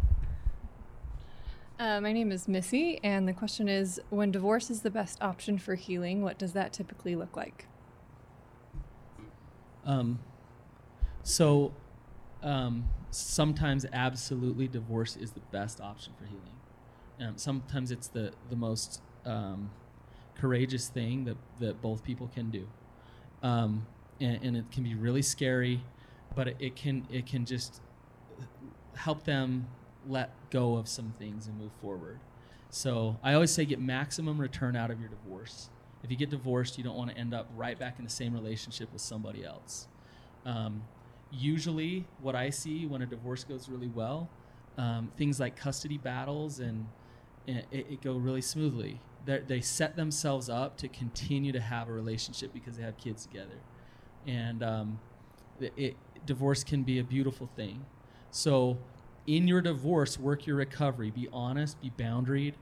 Uh, 1.77 1.99
my 1.99 2.13
name 2.13 2.31
is 2.31 2.47
Missy, 2.47 2.99
and 3.03 3.27
the 3.27 3.33
question 3.33 3.67
is 3.67 3.99
When 4.09 4.31
divorce 4.31 4.69
is 4.69 4.81
the 4.81 4.91
best 4.91 5.21
option 5.21 5.57
for 5.57 5.75
healing, 5.75 6.21
what 6.21 6.37
does 6.37 6.53
that 6.53 6.71
typically 6.71 7.15
look 7.15 7.35
like? 7.35 7.65
Um, 9.85 10.19
so 11.23 11.73
um, 12.43 12.87
sometimes 13.11 13.85
absolutely 13.91 14.67
divorce 14.67 15.15
is 15.15 15.31
the 15.31 15.39
best 15.51 15.81
option 15.81 16.13
for 16.17 16.25
healing. 16.25 16.41
Um, 17.19 17.37
sometimes 17.37 17.91
it's 17.91 18.07
the 18.07 18.33
the 18.49 18.55
most 18.55 19.01
um, 19.25 19.71
courageous 20.35 20.89
thing 20.89 21.25
that 21.25 21.37
that 21.59 21.81
both 21.81 22.03
people 22.03 22.29
can 22.33 22.49
do, 22.49 22.67
um, 23.41 23.85
and, 24.19 24.43
and 24.43 24.57
it 24.57 24.69
can 24.71 24.83
be 24.83 24.95
really 24.95 25.21
scary, 25.21 25.81
but 26.35 26.47
it, 26.49 26.57
it 26.59 26.75
can 26.75 27.07
it 27.11 27.25
can 27.25 27.45
just 27.45 27.81
help 28.95 29.23
them 29.23 29.67
let 30.07 30.31
go 30.49 30.75
of 30.75 30.87
some 30.87 31.13
things 31.17 31.47
and 31.47 31.57
move 31.57 31.71
forward. 31.81 32.19
So 32.69 33.17
I 33.23 33.33
always 33.33 33.51
say 33.51 33.65
get 33.65 33.79
maximum 33.79 34.39
return 34.39 34.75
out 34.75 34.91
of 34.91 34.99
your 34.99 35.09
divorce. 35.09 35.69
If 36.05 36.11
you 36.11 36.17
get 36.17 36.29
divorced, 36.31 36.77
you 36.77 36.85
don't 36.85 36.97
want 36.97 37.11
to 37.11 37.17
end 37.17 37.33
up 37.33 37.49
right 37.57 37.79
back 37.79 37.97
in 37.99 38.05
the 38.05 38.11
same 38.11 38.33
relationship 38.33 38.93
with 38.93 39.01
somebody 39.01 39.43
else. 39.43 39.87
Um, 40.45 40.83
usually, 41.31 42.05
what 42.21 42.35
I 42.35 42.51
see 42.51 42.85
when 42.85 43.01
a 43.01 43.07
divorce 43.07 43.43
goes 43.43 43.69
really 43.69 43.89
well, 43.89 44.29
um, 44.77 45.11
things 45.17 45.39
like 45.41 45.57
custody 45.57 45.97
battles 45.97 46.59
and, 46.59 46.87
and 47.47 47.59
it, 47.71 47.87
it 47.91 48.01
go 48.03 48.15
really 48.17 48.41
smoothly. 48.41 49.01
They're, 49.25 49.41
they 49.41 49.61
set 49.61 49.97
themselves 49.97 50.49
up 50.49 50.77
to 50.79 50.87
continue 50.89 51.51
to 51.53 51.61
have 51.61 51.89
a 51.89 51.93
relationship 51.93 52.53
because 52.53 52.77
they 52.77 52.83
have 52.83 52.97
kids 52.97 53.25
together, 53.25 53.57
and 54.27 54.63
um, 54.63 54.99
it, 55.59 55.97
divorce 56.27 56.63
can 56.63 56.83
be 56.83 56.99
a 56.99 57.03
beautiful 57.03 57.49
thing. 57.55 57.85
So, 58.31 58.77
in 59.27 59.47
your 59.47 59.61
divorce, 59.61 60.19
work 60.19 60.45
your 60.47 60.57
recovery. 60.57 61.11
Be 61.11 61.27
honest. 61.33 61.81
Be 61.81 61.91
boundaried. 61.97 62.53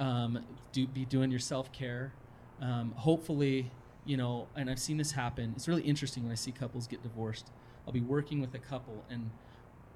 um, 0.00 0.44
do 0.72 0.86
be 0.86 1.04
doing 1.04 1.30
your 1.30 1.40
self 1.40 1.72
care. 1.72 2.12
Um, 2.60 2.92
hopefully, 2.96 3.70
you 4.04 4.16
know, 4.16 4.48
and 4.56 4.70
I've 4.70 4.78
seen 4.78 4.96
this 4.96 5.12
happen. 5.12 5.52
It's 5.56 5.68
really 5.68 5.82
interesting 5.82 6.22
when 6.22 6.32
I 6.32 6.36
see 6.36 6.52
couples 6.52 6.86
get 6.86 7.02
divorced. 7.02 7.50
I'll 7.86 7.92
be 7.92 8.00
working 8.00 8.40
with 8.40 8.54
a 8.54 8.58
couple, 8.58 9.04
and 9.10 9.30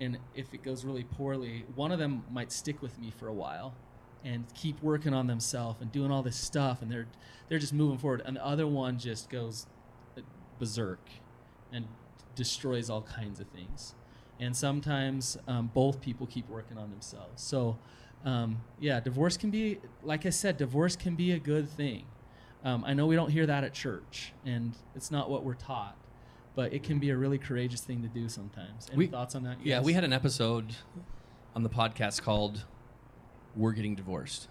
and 0.01 0.19
if 0.35 0.55
it 0.55 0.63
goes 0.63 0.85
really 0.85 1.05
poorly, 1.05 1.65
one 1.75 1.93
of 1.93 1.99
them 1.99 2.25
might 2.31 2.53
stick 2.53 2.81
with 2.81 2.99
me 2.99 3.11
for 3.11 3.29
a 3.29 3.35
while 3.35 3.75
and 4.25 4.45
keep 4.55 4.83
working 4.83 5.13
on 5.13 5.27
themselves 5.27 5.81
and 5.81 5.93
doing 5.93 6.11
all 6.11 6.23
this 6.23 6.37
stuff, 6.37 6.83
and 6.83 6.91
they're 6.91 7.09
they're 7.49 7.59
just 7.59 7.73
moving 7.73 7.99
forward, 7.99 8.23
and 8.25 8.37
the 8.37 8.45
other 8.45 8.67
one 8.67 8.99
just 8.99 9.29
goes 9.31 9.67
uh, 10.17 10.21
berserk 10.59 11.09
and 11.73 11.87
destroys 12.35 12.91
all 12.91 13.03
kinds 13.03 13.41
of 13.41 13.47
things. 13.49 13.95
And 14.39 14.57
sometimes 14.57 15.37
um, 15.47 15.71
both 15.73 16.01
people 16.01 16.27
keep 16.27 16.49
working 16.49 16.79
on 16.79 16.91
themselves. 16.91 17.43
So, 17.43 17.79
um, 18.25 18.63
yeah, 18.81 18.99
divorce 18.99 19.37
can 19.37 19.51
be, 19.51 19.79
like 20.03 20.25
I 20.25 20.31
said, 20.31 20.57
divorce 20.57 20.97
can 20.97 21.15
be 21.15 21.33
a 21.33 21.39
good 21.39 21.69
thing. 21.69 22.07
Um, 22.65 22.85
I 22.85 22.93
know 22.95 23.07
we 23.07 23.17
don't 23.17 23.31
hear 23.31 23.47
that 23.47 23.65
at 23.65 23.73
church, 23.73 24.33
and 24.45 24.75
it's 24.95 25.11
not 25.11 25.31
what 25.31 25.45
we're 25.45 25.55
taught, 25.55 25.97
but 26.55 26.73
it 26.75 26.83
can 26.83 26.99
be 26.99 27.11
a 27.11 27.17
really 27.17 27.39
courageous 27.39 27.81
thing 27.81 28.03
to 28.03 28.09
do 28.09 28.29
sometimes. 28.29 28.87
Any 28.91 28.99
We- 28.99 29.07
thoughts 29.07 29.35
on 29.35 29.45
that? 29.45 29.65
Yeah, 29.65 29.81
we 29.81 29.95
had 29.95 30.05
an 30.05 30.13
episode 30.13 30.75
on 31.57 31.63
the 31.63 31.71
podcast 31.71 32.21
called 32.23 32.65
"We're 33.57 33.73
Getting 33.73 33.95
Divorced." 33.95 34.49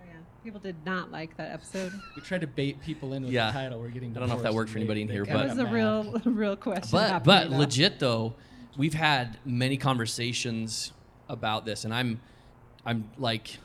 Oh, 0.00 0.04
yeah. 0.06 0.14
People 0.42 0.58
did 0.58 0.84
not 0.84 1.12
like 1.12 1.36
that 1.36 1.52
episode. 1.52 1.92
We 2.16 2.22
tried 2.22 2.40
to 2.40 2.46
bait 2.48 2.80
people 2.80 3.12
in 3.14 3.22
with 3.22 3.32
Yeah. 3.32 3.46
the 3.46 3.52
title. 3.52 3.78
We're 3.80 3.90
getting. 3.90 4.16
I 4.16 4.20
don't 4.20 4.28
know 4.28 4.34
if 4.36 4.42
that 4.42 4.48
divorced, 4.48 4.56
worked 4.56 4.70
for 4.72 4.78
anybody 4.78 5.02
in 5.02 5.08
here, 5.08 5.24
but- 5.24 5.34
That 5.34 5.48
was 5.50 5.58
a 5.58 5.64
mad. 5.64 5.72
real, 5.72 6.20
real 6.24 6.56
question. 6.56 6.90
but 6.90 7.22
but 7.24 7.50
though. 7.50 7.58
legit 7.58 7.98
though 8.00 8.34
we've 8.76 8.94
had 8.94 9.38
many 9.44 9.76
conversations 9.76 10.92
about 11.28 11.66
this 11.66 11.84
and 11.84 11.92
i'm 11.92 12.18
i'm 12.86 13.10
like 13.18 13.58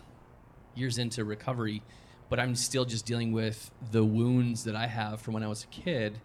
years 0.76 0.98
into 0.98 1.24
recovery 1.24 1.82
but 2.30 2.40
i'm 2.40 2.56
still 2.56 2.86
just 2.86 3.06
dealing 3.06 3.32
with 3.32 3.72
the 3.92 4.04
wounds 4.04 4.64
that 4.66 4.76
i 4.76 4.88
have 4.88 5.22
from 5.22 5.34
when 5.34 5.44
i 5.44 5.48
was 5.48 5.64
a 5.64 5.68
kid 5.68 6.20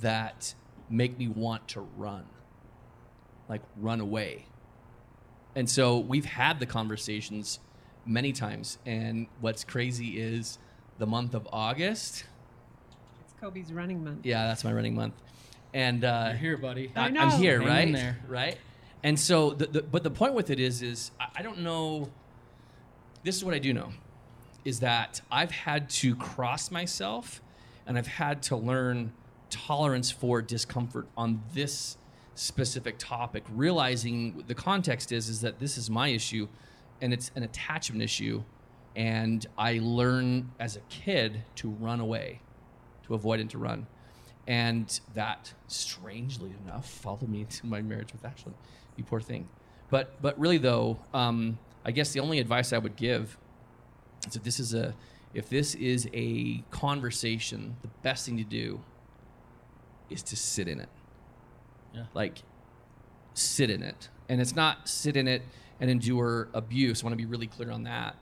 that 0.00 0.54
make 0.88 1.18
me 1.18 1.28
want 1.28 1.66
to 1.68 1.80
run 1.96 2.24
like 3.48 3.62
run 3.76 4.00
away 4.00 4.46
and 5.54 5.68
so 5.68 5.98
we've 5.98 6.24
had 6.24 6.60
the 6.60 6.66
conversations 6.66 7.58
many 8.06 8.32
times 8.32 8.78
and 8.86 9.26
what's 9.40 9.64
crazy 9.64 10.20
is 10.20 10.58
the 10.98 11.06
month 11.06 11.34
of 11.34 11.46
august 11.52 12.24
it's 13.22 13.34
Coby's 13.40 13.72
running 13.72 14.04
month. 14.04 14.24
yeah 14.24 14.46
that's 14.46 14.64
my 14.64 14.72
running 14.72 14.94
month 14.94 15.14
and 15.72 16.04
uh 16.04 16.24
You're 16.30 16.36
here, 16.36 16.56
buddy. 16.56 16.90
I 16.96 17.06
I 17.06 17.10
know. 17.10 17.20
am 17.20 17.30
here, 17.40 17.60
Hang 17.60 17.68
right? 17.68 17.86
in 17.86 17.92
there. 17.92 18.18
Right. 18.26 18.58
And 19.04 19.16
so, 19.16 19.50
the, 19.50 19.66
the, 19.66 19.82
but 19.82 20.02
the 20.02 20.10
point 20.10 20.34
with 20.34 20.50
it 20.50 20.58
is, 20.58 20.82
is 20.82 21.12
I, 21.20 21.26
I 21.36 21.42
don't 21.42 21.60
know. 21.60 22.10
This 23.22 23.36
is 23.36 23.44
what 23.44 23.54
I 23.54 23.60
do 23.60 23.72
know, 23.72 23.90
is 24.64 24.80
that 24.80 25.20
I've 25.30 25.50
had 25.50 25.90
to 25.90 26.14
cross 26.16 26.70
myself, 26.70 27.42
and 27.86 27.98
I've 27.98 28.06
had 28.06 28.42
to 28.44 28.56
learn 28.56 29.12
tolerance 29.48 30.10
for 30.10 30.42
discomfort 30.42 31.08
on 31.16 31.42
this 31.54 31.96
specific 32.34 32.98
topic. 32.98 33.44
Realizing 33.50 34.44
the 34.46 34.54
context 34.54 35.12
is, 35.12 35.28
is 35.28 35.40
that 35.40 35.58
this 35.58 35.76
is 35.76 35.90
my 35.90 36.08
issue, 36.08 36.48
and 37.00 37.12
it's 37.12 37.30
an 37.34 37.42
attachment 37.42 38.02
issue, 38.02 38.42
and 38.94 39.46
I 39.58 39.80
learn 39.82 40.52
as 40.58 40.76
a 40.76 40.80
kid 40.88 41.42
to 41.56 41.70
run 41.70 42.00
away, 42.00 42.40
to 43.06 43.14
avoid 43.14 43.40
and 43.40 43.50
to 43.50 43.58
run 43.58 43.86
and 44.50 45.00
that 45.14 45.54
strangely 45.68 46.52
enough 46.64 46.88
followed 46.90 47.28
me 47.28 47.44
to 47.44 47.66
my 47.66 47.80
marriage 47.80 48.12
with 48.12 48.22
Ashlynn. 48.24 48.52
You 48.96 49.04
poor 49.04 49.20
thing. 49.20 49.48
But 49.90 50.20
but 50.20 50.38
really 50.40 50.58
though, 50.58 50.98
um, 51.14 51.58
I 51.84 51.92
guess 51.92 52.12
the 52.12 52.18
only 52.18 52.40
advice 52.40 52.72
I 52.72 52.78
would 52.78 52.96
give 52.96 53.38
is 54.26 54.34
that 54.34 54.44
this 54.44 54.60
is 54.60 54.74
a 54.74 54.94
if 55.32 55.48
this 55.48 55.74
is 55.76 56.08
a 56.12 56.62
conversation, 56.70 57.76
the 57.82 57.88
best 58.02 58.26
thing 58.26 58.36
to 58.36 58.44
do 58.44 58.80
is 60.08 60.22
to 60.24 60.36
sit 60.36 60.66
in 60.66 60.80
it. 60.80 60.88
Yeah. 61.94 62.04
Like 62.14 62.42
sit 63.34 63.70
in 63.70 63.82
it. 63.82 64.08
And 64.28 64.40
it's 64.40 64.54
not 64.54 64.88
sit 64.88 65.16
in 65.16 65.28
it 65.28 65.42
and 65.80 65.90
endure 65.90 66.48
abuse. 66.52 67.02
I 67.02 67.06
want 67.06 67.12
to 67.12 67.16
be 67.16 67.26
really 67.26 67.46
clear 67.46 67.70
on 67.70 67.84
that 67.84 68.16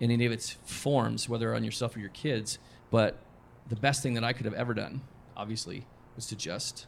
in 0.00 0.10
any 0.10 0.26
of 0.26 0.32
its 0.32 0.56
forms, 0.64 1.28
whether 1.28 1.54
on 1.54 1.64
yourself 1.64 1.96
or 1.96 2.00
your 2.00 2.10
kids. 2.10 2.58
But 2.90 3.18
the 3.68 3.76
best 3.76 4.02
thing 4.02 4.14
that 4.14 4.24
I 4.24 4.32
could 4.32 4.46
have 4.46 4.54
ever 4.54 4.74
done, 4.74 5.02
obviously, 5.36 5.86
was 6.16 6.26
to 6.26 6.36
just 6.36 6.86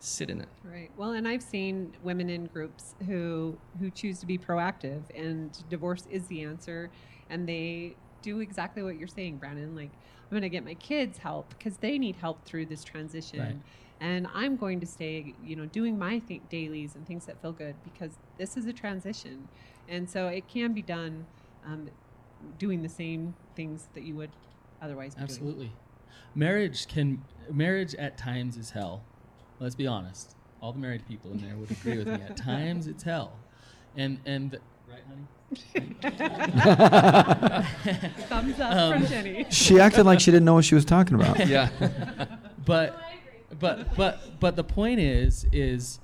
sit 0.00 0.30
in 0.30 0.40
it. 0.40 0.48
Right. 0.64 0.90
Well, 0.96 1.12
and 1.12 1.28
I've 1.28 1.42
seen 1.42 1.92
women 2.02 2.30
in 2.30 2.46
groups 2.46 2.94
who 3.06 3.56
who 3.78 3.90
choose 3.90 4.18
to 4.20 4.26
be 4.26 4.38
proactive, 4.38 5.02
and 5.14 5.56
divorce 5.68 6.06
is 6.10 6.26
the 6.26 6.42
answer, 6.42 6.90
and 7.30 7.48
they 7.48 7.94
do 8.22 8.40
exactly 8.40 8.82
what 8.82 8.98
you're 8.98 9.08
saying, 9.08 9.36
Brannon. 9.38 9.74
Like, 9.74 9.90
I'm 9.92 10.30
going 10.30 10.42
to 10.42 10.48
get 10.50 10.64
my 10.64 10.74
kids 10.74 11.18
help 11.18 11.48
because 11.56 11.78
they 11.78 11.98
need 11.98 12.16
help 12.16 12.44
through 12.44 12.66
this 12.66 12.84
transition, 12.84 13.40
Right. 13.40 13.56
and 14.00 14.26
I'm 14.34 14.56
going 14.56 14.78
to 14.80 14.86
stay, 14.86 15.34
you 15.42 15.56
know, 15.56 15.66
doing 15.66 15.98
my 15.98 16.18
th- 16.18 16.42
dailies 16.50 16.94
and 16.94 17.06
things 17.06 17.24
that 17.26 17.40
feel 17.40 17.52
good 17.52 17.74
because 17.84 18.12
this 18.38 18.56
is 18.56 18.66
a 18.66 18.72
transition, 18.72 19.48
and 19.88 20.08
so 20.08 20.26
it 20.28 20.46
can 20.48 20.72
be 20.74 20.82
done, 20.82 21.26
um, 21.66 21.88
doing 22.58 22.82
the 22.82 22.88
same 22.88 23.34
things 23.56 23.88
that 23.94 24.02
you 24.02 24.14
would 24.16 24.30
otherwise 24.82 25.14
be 25.14 25.18
doing. 25.20 25.24
Absolutely. 25.30 25.72
Marriage 26.34 26.86
can 26.86 27.22
marriage 27.50 27.94
at 27.96 28.16
times 28.16 28.56
is 28.56 28.70
hell. 28.70 29.02
Let's 29.58 29.74
be 29.74 29.86
honest. 29.86 30.36
All 30.62 30.72
the 30.72 30.78
married 30.78 31.06
people 31.08 31.32
in 31.32 31.40
there 31.40 31.56
would 31.56 31.70
agree 31.70 31.98
with 31.98 32.06
me. 32.06 32.14
At 32.14 32.36
times 32.52 32.86
it's 32.86 33.02
hell. 33.02 33.32
And 33.96 34.20
and 34.24 34.58
right, 34.90 35.02
honey? 35.08 35.26
Thumbs 38.28 38.60
up 38.60 38.72
Um, 38.74 38.92
from 39.00 39.06
Jenny. 39.08 39.46
She 39.50 39.80
acted 39.80 40.04
like 40.06 40.20
she 40.20 40.30
didn't 40.30 40.44
know 40.44 40.54
what 40.54 40.64
she 40.64 40.74
was 40.74 40.84
talking 40.84 41.14
about. 41.14 41.46
Yeah. 41.50 41.68
But 42.64 43.00
but 43.58 43.96
but 43.96 44.38
but 44.38 44.54
the 44.54 44.62
point 44.62 45.00
is 45.00 45.46
is 45.50 45.98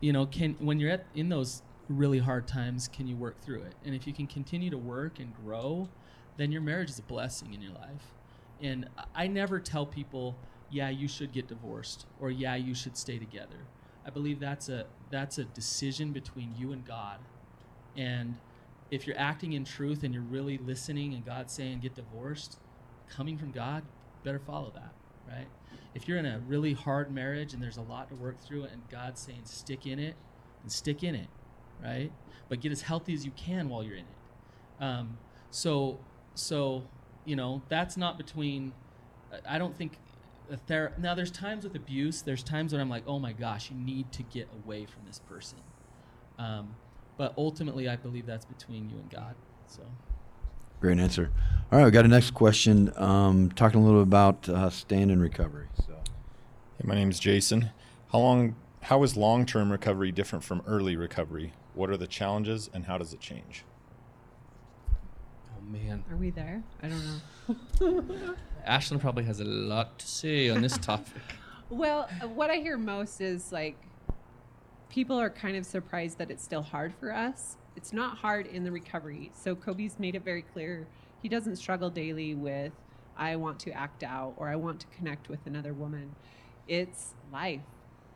you 0.00 0.12
know 0.12 0.26
can 0.26 0.54
when 0.60 0.78
you're 0.78 0.90
at 0.90 1.06
in 1.14 1.30
those 1.30 1.62
really 1.88 2.18
hard 2.18 2.46
times 2.46 2.86
can 2.86 3.06
you 3.08 3.16
work 3.16 3.40
through 3.42 3.62
it 3.62 3.74
and 3.84 3.94
if 3.94 4.06
you 4.06 4.12
can 4.12 4.26
continue 4.26 4.68
to 4.70 4.78
work 4.78 5.18
and 5.18 5.32
grow 5.42 5.88
then 6.36 6.52
your 6.52 6.60
marriage 6.60 6.90
is 6.90 6.98
a 6.98 7.02
blessing 7.02 7.54
in 7.54 7.62
your 7.62 7.72
life 7.72 8.12
and 8.60 8.86
I- 8.96 9.24
i 9.24 9.26
never 9.26 9.58
tell 9.58 9.84
people 9.86 10.36
yeah 10.70 10.90
you 10.90 11.08
should 11.08 11.32
get 11.32 11.48
divorced 11.48 12.06
or 12.20 12.30
yeah 12.30 12.54
you 12.54 12.74
should 12.74 12.96
stay 12.96 13.18
together 13.18 13.66
i 14.06 14.10
believe 14.10 14.38
that's 14.38 14.68
a 14.68 14.84
that's 15.10 15.38
a 15.38 15.44
decision 15.44 16.12
between 16.12 16.54
you 16.56 16.72
and 16.72 16.84
god 16.86 17.18
and 17.96 18.36
if 18.90 19.06
you're 19.06 19.18
acting 19.18 19.52
in 19.54 19.64
truth 19.64 20.02
and 20.02 20.12
you're 20.12 20.22
really 20.22 20.58
listening 20.58 21.14
and 21.14 21.24
god's 21.24 21.52
saying 21.52 21.80
get 21.80 21.94
divorced 21.94 22.58
coming 23.08 23.36
from 23.38 23.50
god 23.50 23.82
better 24.24 24.38
follow 24.38 24.70
that 24.74 24.92
right? 25.28 25.46
If 25.94 26.08
you're 26.08 26.18
in 26.18 26.26
a 26.26 26.40
really 26.46 26.72
hard 26.72 27.12
marriage 27.12 27.52
and 27.52 27.62
there's 27.62 27.76
a 27.76 27.82
lot 27.82 28.08
to 28.08 28.14
work 28.14 28.40
through 28.40 28.64
and 28.64 28.82
god's 28.90 29.20
saying 29.20 29.42
stick 29.44 29.86
in 29.86 29.98
it 29.98 30.14
and 30.62 30.70
stick 30.70 31.04
in 31.04 31.14
it 31.14 31.28
right? 31.82 32.12
But 32.48 32.60
get 32.60 32.72
as 32.72 32.82
healthy 32.82 33.12
as 33.14 33.24
you 33.24 33.32
can 33.32 33.68
while 33.68 33.82
you're 33.82 33.96
in 33.96 34.04
it. 34.04 34.82
Um, 34.84 35.18
so 35.50 35.98
so 36.34 36.84
you 37.24 37.36
know 37.36 37.62
that's 37.68 37.96
not 37.96 38.16
between 38.16 38.72
I- 39.48 39.58
don't 39.58 39.76
think 39.76 39.98
a 40.50 40.56
ther- 40.56 40.92
now 40.98 41.14
there's 41.14 41.30
times 41.30 41.64
with 41.64 41.74
abuse 41.76 42.22
there's 42.22 42.42
times 42.42 42.72
when 42.72 42.80
i'm 42.80 42.90
like 42.90 43.04
oh 43.06 43.18
my 43.18 43.32
gosh 43.32 43.70
you 43.70 43.76
need 43.76 44.10
to 44.12 44.22
get 44.22 44.48
away 44.64 44.86
from 44.86 45.02
this 45.06 45.18
person. 45.18 45.58
Um, 46.38 46.74
but 47.22 47.32
ultimately 47.38 47.88
i 47.88 47.94
believe 47.94 48.26
that's 48.26 48.44
between 48.44 48.90
you 48.90 48.96
and 48.96 49.08
god 49.08 49.36
so 49.68 49.82
Great 50.80 50.98
answer. 50.98 51.30
All 51.70 51.78
right, 51.78 51.84
we 51.84 51.92
got 51.92 52.04
a 52.04 52.08
next 52.08 52.32
question. 52.32 52.92
Um, 52.96 53.52
talking 53.52 53.80
a 53.80 53.84
little 53.84 54.00
bit 54.04 54.08
about 54.08 54.48
uh, 54.48 54.68
staying 54.68 55.10
in 55.10 55.20
recovery. 55.20 55.68
So, 55.86 55.92
Hey, 56.76 56.82
my 56.82 56.96
name 56.96 57.08
is 57.08 57.20
Jason. 57.20 57.70
How 58.10 58.18
long? 58.18 58.56
How 58.80 59.00
is 59.04 59.16
long-term 59.16 59.70
recovery 59.70 60.10
different 60.10 60.42
from 60.42 60.60
early 60.66 60.96
recovery? 60.96 61.52
What 61.74 61.88
are 61.90 61.96
the 61.96 62.08
challenges, 62.08 62.68
and 62.74 62.86
how 62.86 62.98
does 62.98 63.14
it 63.14 63.20
change? 63.20 63.62
Oh 64.90 65.62
man, 65.70 66.02
Are 66.10 66.16
we 66.16 66.30
there? 66.30 66.64
I 66.82 66.88
don't 66.88 67.06
know. 67.78 68.34
Ashlynn 68.68 68.98
probably 68.98 69.22
has 69.22 69.38
a 69.38 69.44
lot 69.44 70.00
to 70.00 70.08
say 70.08 70.48
on 70.48 70.62
this 70.62 70.76
topic. 70.78 71.22
Well, 71.70 72.08
uh, 72.20 72.26
what 72.26 72.50
I 72.50 72.56
hear 72.56 72.76
most 72.76 73.20
is 73.20 73.52
like 73.52 73.76
people 74.92 75.18
are 75.18 75.30
kind 75.30 75.56
of 75.56 75.64
surprised 75.64 76.18
that 76.18 76.30
it's 76.30 76.44
still 76.44 76.60
hard 76.60 76.92
for 77.00 77.12
us. 77.14 77.56
It's 77.76 77.94
not 77.94 78.18
hard 78.18 78.46
in 78.46 78.62
the 78.62 78.70
recovery. 78.70 79.32
So 79.34 79.56
Coby's 79.56 79.98
made 79.98 80.14
it 80.14 80.22
very 80.22 80.42
clear 80.42 80.86
he 81.22 81.28
doesn't 81.28 81.56
struggle 81.56 81.88
daily 81.88 82.34
with 82.34 82.72
I 83.16 83.36
want 83.36 83.58
to 83.60 83.70
act 83.72 84.02
out 84.02 84.34
or 84.36 84.48
I 84.48 84.56
want 84.56 84.80
to 84.80 84.86
connect 84.88 85.30
with 85.30 85.46
another 85.46 85.72
woman. 85.72 86.14
It's 86.68 87.14
life. 87.32 87.62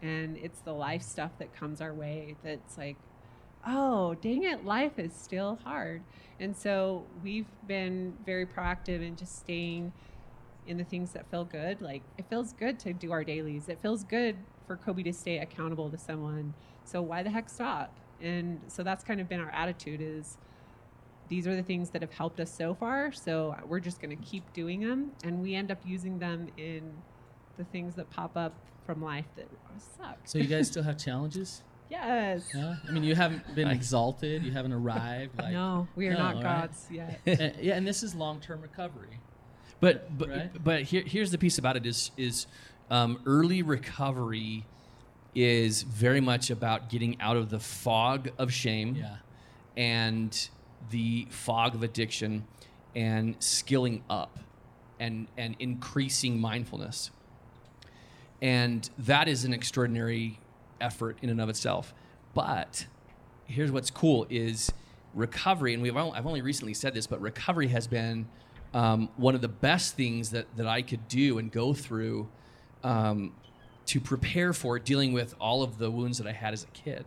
And 0.02 0.36
it's 0.36 0.60
the 0.60 0.72
life 0.72 1.02
stuff 1.02 1.30
that 1.38 1.54
comes 1.54 1.80
our 1.80 1.94
way 1.94 2.36
that's 2.44 2.76
like, 2.76 2.96
oh, 3.66 4.14
dang 4.14 4.42
it, 4.42 4.64
life 4.66 4.98
is 4.98 5.14
still 5.14 5.58
hard. 5.64 6.02
And 6.38 6.54
so 6.54 7.04
we've 7.22 7.48
been 7.66 8.14
very 8.26 8.44
proactive 8.44 9.02
in 9.02 9.16
just 9.16 9.38
staying 9.38 9.92
in 10.66 10.76
the 10.76 10.84
things 10.84 11.12
that 11.12 11.30
feel 11.30 11.44
good. 11.44 11.80
Like 11.80 12.02
it 12.18 12.26
feels 12.28 12.52
good 12.52 12.78
to 12.80 12.92
do 12.92 13.12
our 13.12 13.24
dailies. 13.24 13.70
It 13.70 13.78
feels 13.80 14.04
good 14.04 14.36
for 14.66 14.76
Coby 14.76 15.04
to 15.04 15.12
stay 15.12 15.38
accountable 15.38 15.90
to 15.90 15.98
someone. 15.98 16.54
So 16.84 17.02
why 17.02 17.22
the 17.22 17.30
heck 17.30 17.48
stop? 17.48 17.92
And 18.20 18.60
so 18.68 18.82
that's 18.82 19.04
kind 19.04 19.20
of 19.20 19.28
been 19.28 19.40
our 19.40 19.50
attitude 19.50 20.00
is 20.00 20.36
these 21.28 21.46
are 21.46 21.56
the 21.56 21.62
things 21.62 21.90
that 21.90 22.02
have 22.02 22.12
helped 22.12 22.40
us 22.40 22.50
so 22.50 22.74
far. 22.74 23.12
So 23.12 23.56
we're 23.66 23.80
just 23.80 24.00
going 24.00 24.16
to 24.16 24.22
keep 24.24 24.52
doing 24.52 24.80
them. 24.80 25.10
And 25.24 25.42
we 25.42 25.54
end 25.54 25.70
up 25.70 25.78
using 25.84 26.18
them 26.18 26.48
in 26.56 26.82
the 27.58 27.64
things 27.64 27.94
that 27.96 28.08
pop 28.10 28.36
up 28.36 28.54
from 28.86 29.02
life 29.02 29.26
that 29.36 29.48
suck. 29.98 30.18
So 30.24 30.38
you 30.38 30.46
guys 30.46 30.68
still 30.68 30.84
have 30.84 30.96
challenges? 30.96 31.62
yes. 31.90 32.48
Yeah. 32.54 32.76
I 32.88 32.92
mean, 32.92 33.02
you 33.04 33.14
haven't 33.14 33.54
been 33.54 33.68
Nice. 33.68 33.76
exalted. 33.76 34.42
You 34.44 34.52
haven't 34.52 34.72
arrived. 34.72 35.36
Like, 35.38 35.52
no, 35.52 35.88
we 35.96 36.06
are 36.08 36.12
No, 36.14 36.18
not 36.18 36.34
right? 36.36 36.42
gods 36.42 36.86
yet. 36.90 37.20
And- 37.26 37.54
yeah, 37.60 37.74
and 37.74 37.86
this 37.86 38.02
is 38.02 38.14
long-term 38.14 38.60
recovery. 38.62 39.20
But 39.80 40.16
but 40.16 40.28
Right? 40.30 40.64
but 40.64 40.82
here, 40.82 41.02
here's 41.04 41.30
the 41.32 41.38
piece 41.38 41.58
about 41.58 41.76
it 41.76 41.84
is 41.84 42.10
is 42.16 42.46
um, 42.90 43.20
early 43.26 43.62
recovery 43.62 44.64
is 45.34 45.82
very 45.82 46.20
much 46.20 46.50
about 46.50 46.88
getting 46.88 47.20
out 47.20 47.36
of 47.36 47.50
the 47.50 47.60
fog 47.60 48.30
of 48.38 48.52
shame 48.52 48.94
Yeah. 48.96 49.16
and 49.76 50.48
the 50.90 51.26
fog 51.30 51.74
of 51.74 51.82
addiction 51.82 52.46
and 52.94 53.34
skilling 53.40 54.02
up 54.08 54.38
and 54.98 55.26
and 55.36 55.56
increasing 55.58 56.40
mindfulness. 56.40 57.10
And 58.40 58.88
that 58.98 59.28
is 59.28 59.44
an 59.44 59.52
extraordinary 59.52 60.38
effort 60.80 61.18
in 61.22 61.30
and 61.30 61.40
of 61.40 61.48
itself. 61.48 61.92
But 62.34 62.86
here's 63.46 63.70
what's 63.72 63.90
cool 63.90 64.26
is 64.30 64.72
recovery, 65.14 65.72
and 65.74 65.82
we've 65.82 65.96
only, 65.96 66.16
I've 66.18 66.26
only 66.26 66.42
recently 66.42 66.74
said 66.74 66.92
this, 66.94 67.06
but 67.06 67.20
recovery 67.20 67.68
has 67.68 67.86
been 67.86 68.28
um, 68.74 69.08
one 69.16 69.34
of 69.34 69.40
the 69.40 69.48
best 69.48 69.96
things 69.96 70.30
that, 70.30 70.46
that 70.56 70.66
I 70.66 70.82
could 70.82 71.08
do 71.08 71.38
and 71.38 71.50
go 71.50 71.72
through 71.72 72.28
um, 72.82 73.32
to 73.86 74.00
prepare 74.00 74.52
for 74.52 74.78
dealing 74.78 75.12
with 75.12 75.34
all 75.40 75.62
of 75.62 75.78
the 75.78 75.90
wounds 75.90 76.18
that 76.18 76.26
I 76.26 76.32
had 76.32 76.52
as 76.52 76.64
a 76.64 76.68
kid. 76.68 77.04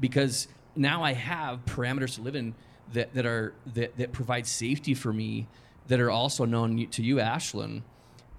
Because 0.00 0.48
now 0.74 1.02
I 1.02 1.12
have 1.12 1.64
parameters 1.66 2.16
to 2.16 2.22
live 2.22 2.34
in 2.34 2.54
that, 2.92 3.14
that 3.14 3.26
are 3.26 3.54
that, 3.74 3.96
that 3.96 4.12
provide 4.12 4.46
safety 4.46 4.94
for 4.94 5.12
me 5.12 5.46
that 5.88 6.00
are 6.00 6.10
also 6.10 6.44
known 6.44 6.86
to 6.88 7.02
you, 7.02 7.16
Ashlynn. 7.16 7.82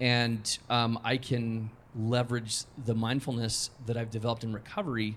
And 0.00 0.58
um, 0.68 0.98
I 1.02 1.16
can 1.16 1.70
leverage 1.98 2.64
the 2.84 2.94
mindfulness 2.94 3.70
that 3.86 3.96
I've 3.96 4.10
developed 4.10 4.44
in 4.44 4.52
recovery 4.52 5.16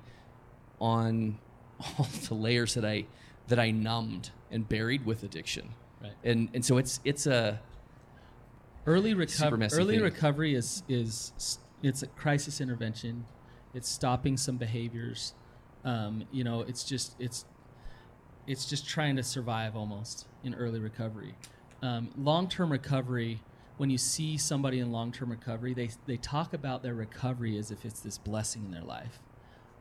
on 0.80 1.38
all 1.98 2.08
the 2.28 2.34
layers 2.34 2.74
that 2.76 2.86
I 2.86 3.06
that 3.48 3.60
I 3.60 3.72
numbed 3.72 4.30
and 4.52 4.68
buried 4.68 5.06
with 5.06 5.24
addiction. 5.24 5.70
Right. 6.02 6.14
And 6.24 6.50
and 6.54 6.64
so 6.64 6.78
it's 6.78 7.00
it's 7.04 7.28
a 7.28 7.60
Early. 9.74 9.84
Early 9.84 9.96
thing. 9.96 10.04
recovery 10.04 10.56
is 10.56 10.84
is 10.88 11.34
it's 11.84 12.04
a 12.04 12.08
crisis 12.08 12.60
intervention. 12.60 13.26
It's 13.74 13.88
stopping 13.88 14.38
some 14.38 14.58
behaviors. 14.58 15.34
Um, 15.86 16.26
you 16.32 16.44
know, 16.44 16.62
it's 16.62 16.84
just 16.84 17.16
it's 17.20 17.46
it's 18.48 18.66
just 18.66 18.88
trying 18.88 19.16
to 19.18 19.24
survive 19.24 19.76
almost 19.76 20.28
in 20.44 20.56
early 20.56 20.80
recovery. 20.80 21.36
Um, 21.82 22.10
long-term 22.18 22.72
recovery. 22.72 23.42
When 23.78 23.90
you 23.90 23.98
see 23.98 24.38
somebody 24.38 24.80
in 24.80 24.92
long-term 24.92 25.30
recovery, 25.30 25.74
they 25.74 25.90
they 26.06 26.18
talk 26.18 26.54
about 26.54 26.84
their 26.84 26.96
recovery 26.96 27.58
as 27.58 27.72
if 27.72 27.86
it's 27.86 28.02
this 28.02 28.18
blessing 28.18 28.66
in 28.66 28.72
their 28.72 28.84
life. 28.84 29.20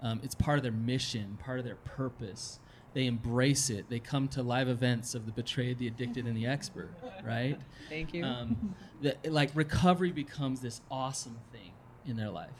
Um, 0.01 0.21
it's 0.23 0.35
part 0.35 0.59
of 0.59 0.63
their 0.63 0.71
mission, 0.73 1.39
part 1.43 1.59
of 1.59 1.65
their 1.65 1.75
purpose. 1.77 2.61
They 2.95 3.07
embrace 3.07 3.71
it. 3.71 3.89
They 3.89 3.99
come 3.99 4.29
to 4.29 4.43
live 4.43 4.69
events 4.69 5.15
of 5.15 5.27
the 5.27 5.33
betrayed, 5.33 5.79
the 5.79 5.87
addicted, 5.87 6.27
and 6.27 6.37
the 6.37 6.47
expert. 6.47 6.91
Right? 7.25 7.59
Thank 7.89 8.15
you. 8.15 8.25
um, 8.25 8.75
that 9.03 9.31
like 9.31 9.51
recovery 9.55 10.13
becomes 10.13 10.61
this 10.61 10.81
awesome 10.91 11.39
thing 11.53 11.73
in 12.07 12.17
their 12.17 12.31
life 12.31 12.51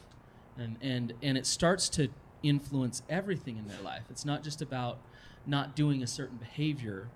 and 0.59 0.77
and 0.81 1.13
and 1.21 1.37
it 1.37 1.45
starts 1.45 1.89
to 1.89 2.09
influence 2.43 3.01
everything 3.09 3.57
in 3.57 3.67
their 3.67 3.81
life 3.81 4.03
it's 4.09 4.25
not 4.25 4.43
just 4.43 4.61
about 4.61 4.99
not 5.45 5.75
doing 5.75 6.03
a 6.03 6.07
certain 6.07 6.37
behavior 6.37 7.07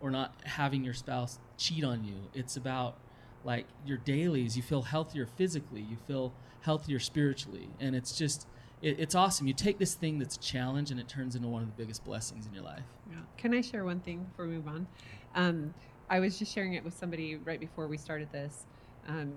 or 0.00 0.10
not 0.10 0.34
having 0.44 0.84
your 0.84 0.94
spouse 0.94 1.38
cheat 1.56 1.84
on 1.84 2.04
you 2.04 2.14
it's 2.34 2.56
about 2.56 2.96
like 3.44 3.66
your 3.84 3.98
dailies 3.98 4.56
you 4.56 4.62
feel 4.62 4.82
healthier 4.82 5.26
physically 5.26 5.80
you 5.80 5.96
feel 6.06 6.32
healthier 6.62 6.98
spiritually 6.98 7.68
and 7.78 7.94
it's 7.94 8.16
just 8.16 8.46
it, 8.82 9.00
it's 9.00 9.14
awesome 9.14 9.46
you 9.46 9.54
take 9.54 9.78
this 9.78 9.94
thing 9.94 10.18
that's 10.18 10.36
a 10.36 10.40
challenge 10.40 10.90
and 10.90 11.00
it 11.00 11.08
turns 11.08 11.34
into 11.36 11.48
one 11.48 11.62
of 11.62 11.68
the 11.68 11.74
biggest 11.82 12.04
blessings 12.04 12.46
in 12.46 12.52
your 12.52 12.64
life 12.64 12.82
Yeah. 13.10 13.16
Can 13.36 13.54
I 13.54 13.60
share 13.60 13.84
one 13.84 14.00
thing 14.00 14.24
before 14.24 14.46
we 14.46 14.54
move 14.54 14.68
on? 14.68 14.86
Um, 15.34 15.74
I 16.08 16.20
was 16.20 16.38
just 16.38 16.52
sharing 16.52 16.74
it 16.74 16.84
with 16.84 16.94
somebody 16.94 17.36
right 17.36 17.58
before 17.60 17.88
we 17.88 17.96
started 17.96 18.30
this. 18.32 18.64
Um, 19.08 19.34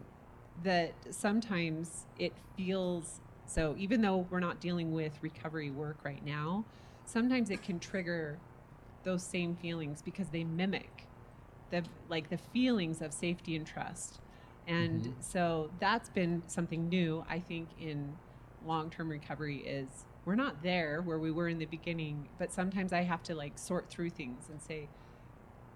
that 0.63 0.93
sometimes 1.11 2.05
it 2.17 2.33
feels 2.55 3.19
so, 3.47 3.75
even 3.77 4.01
though 4.01 4.25
we're 4.29 4.39
not 4.39 4.59
dealing 4.59 4.91
with 4.93 5.11
recovery 5.21 5.69
work 5.69 5.97
right 6.03 6.23
now, 6.25 6.65
sometimes 7.05 7.49
it 7.49 7.61
can 7.61 7.79
trigger 7.79 8.39
those 9.03 9.23
same 9.23 9.55
feelings 9.55 10.01
because 10.01 10.29
they 10.29 10.43
mimic 10.43 11.07
the 11.69 11.83
like 12.09 12.29
the 12.29 12.37
feelings 12.37 13.01
of 13.01 13.13
safety 13.13 13.55
and 13.55 13.65
trust. 13.67 14.19
And 14.67 15.01
Mhm. 15.01 15.23
so 15.23 15.69
that's 15.79 16.09
been 16.09 16.41
something 16.47 16.89
new, 16.89 17.23
I 17.29 17.39
think, 17.39 17.69
in 17.79 18.15
long-term 18.65 19.09
recovery 19.09 19.57
is 19.57 19.87
we're 20.25 20.35
not 20.35 20.63
there 20.63 21.01
where 21.01 21.19
we 21.19 21.31
were 21.31 21.47
in 21.47 21.59
the 21.59 21.65
beginning, 21.65 22.27
but 22.39 22.51
sometimes 22.51 22.91
I 22.93 23.01
have 23.03 23.21
to 23.23 23.35
like 23.35 23.57
sort 23.59 23.89
through 23.89 24.09
things 24.09 24.49
and 24.49 24.59
say, 24.61 24.87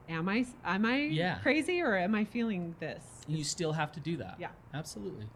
am 0.09 0.27
I 0.27 0.45
am 0.65 0.85
I 0.85 0.97
Yeah. 1.01 1.37
crazy 1.39 1.81
or 1.81 1.95
am 1.95 2.15
I 2.15 2.23
feeling 2.25 2.75
this? 2.79 3.03
and 3.27 3.37
you 3.37 3.43
still 3.43 3.73
have 3.73 3.91
to 3.91 3.99
do 3.99 4.17
that 4.17 4.35
Yeah. 4.39 4.49
absolutely 4.73 5.27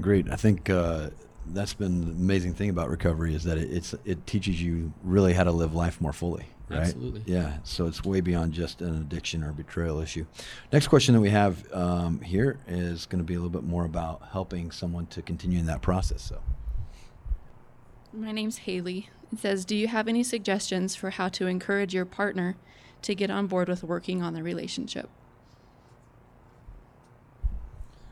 Great. 0.00 0.28
I 0.28 0.34
think 0.34 0.68
uh, 0.68 1.10
that's 1.46 1.72
been 1.72 2.00
the 2.04 2.10
amazing 2.10 2.54
thing 2.54 2.68
about 2.68 2.90
recovery 2.90 3.32
is 3.32 3.44
that 3.44 3.58
it, 3.58 3.70
it's 3.70 3.94
it 4.04 4.26
teaches 4.26 4.60
you 4.60 4.92
really 5.04 5.32
how 5.34 5.44
to 5.44 5.52
live 5.52 5.72
life 5.72 6.00
more 6.00 6.12
fully. 6.12 6.46
Right? 6.68 6.80
Absolutely. 6.80 7.22
Yeah. 7.26 7.58
So 7.64 7.86
it's 7.86 8.02
way 8.04 8.20
beyond 8.22 8.52
just 8.54 8.80
an 8.80 8.96
addiction 8.96 9.44
or 9.44 9.52
betrayal 9.52 10.00
issue. 10.00 10.24
Next 10.72 10.88
question 10.88 11.14
that 11.14 11.20
we 11.20 11.28
have 11.30 11.70
um, 11.72 12.20
here 12.22 12.58
is 12.66 13.04
going 13.06 13.18
to 13.18 13.24
be 13.24 13.34
a 13.34 13.36
little 13.38 13.50
bit 13.50 13.64
more 13.64 13.84
about 13.84 14.22
helping 14.32 14.70
someone 14.70 15.06
to 15.08 15.20
continue 15.20 15.58
in 15.58 15.66
that 15.66 15.82
process. 15.82 16.22
So. 16.22 16.40
My 18.12 18.32
name's 18.32 18.58
Haley. 18.58 19.10
It 19.32 19.40
says, 19.40 19.64
Do 19.66 19.76
you 19.76 19.88
have 19.88 20.08
any 20.08 20.22
suggestions 20.22 20.94
for 20.94 21.10
how 21.10 21.28
to 21.30 21.46
encourage 21.46 21.92
your 21.92 22.06
partner 22.06 22.56
to 23.02 23.14
get 23.14 23.30
on 23.30 23.46
board 23.46 23.68
with 23.68 23.82
working 23.84 24.22
on 24.22 24.32
the 24.32 24.42
relationship? 24.42 25.10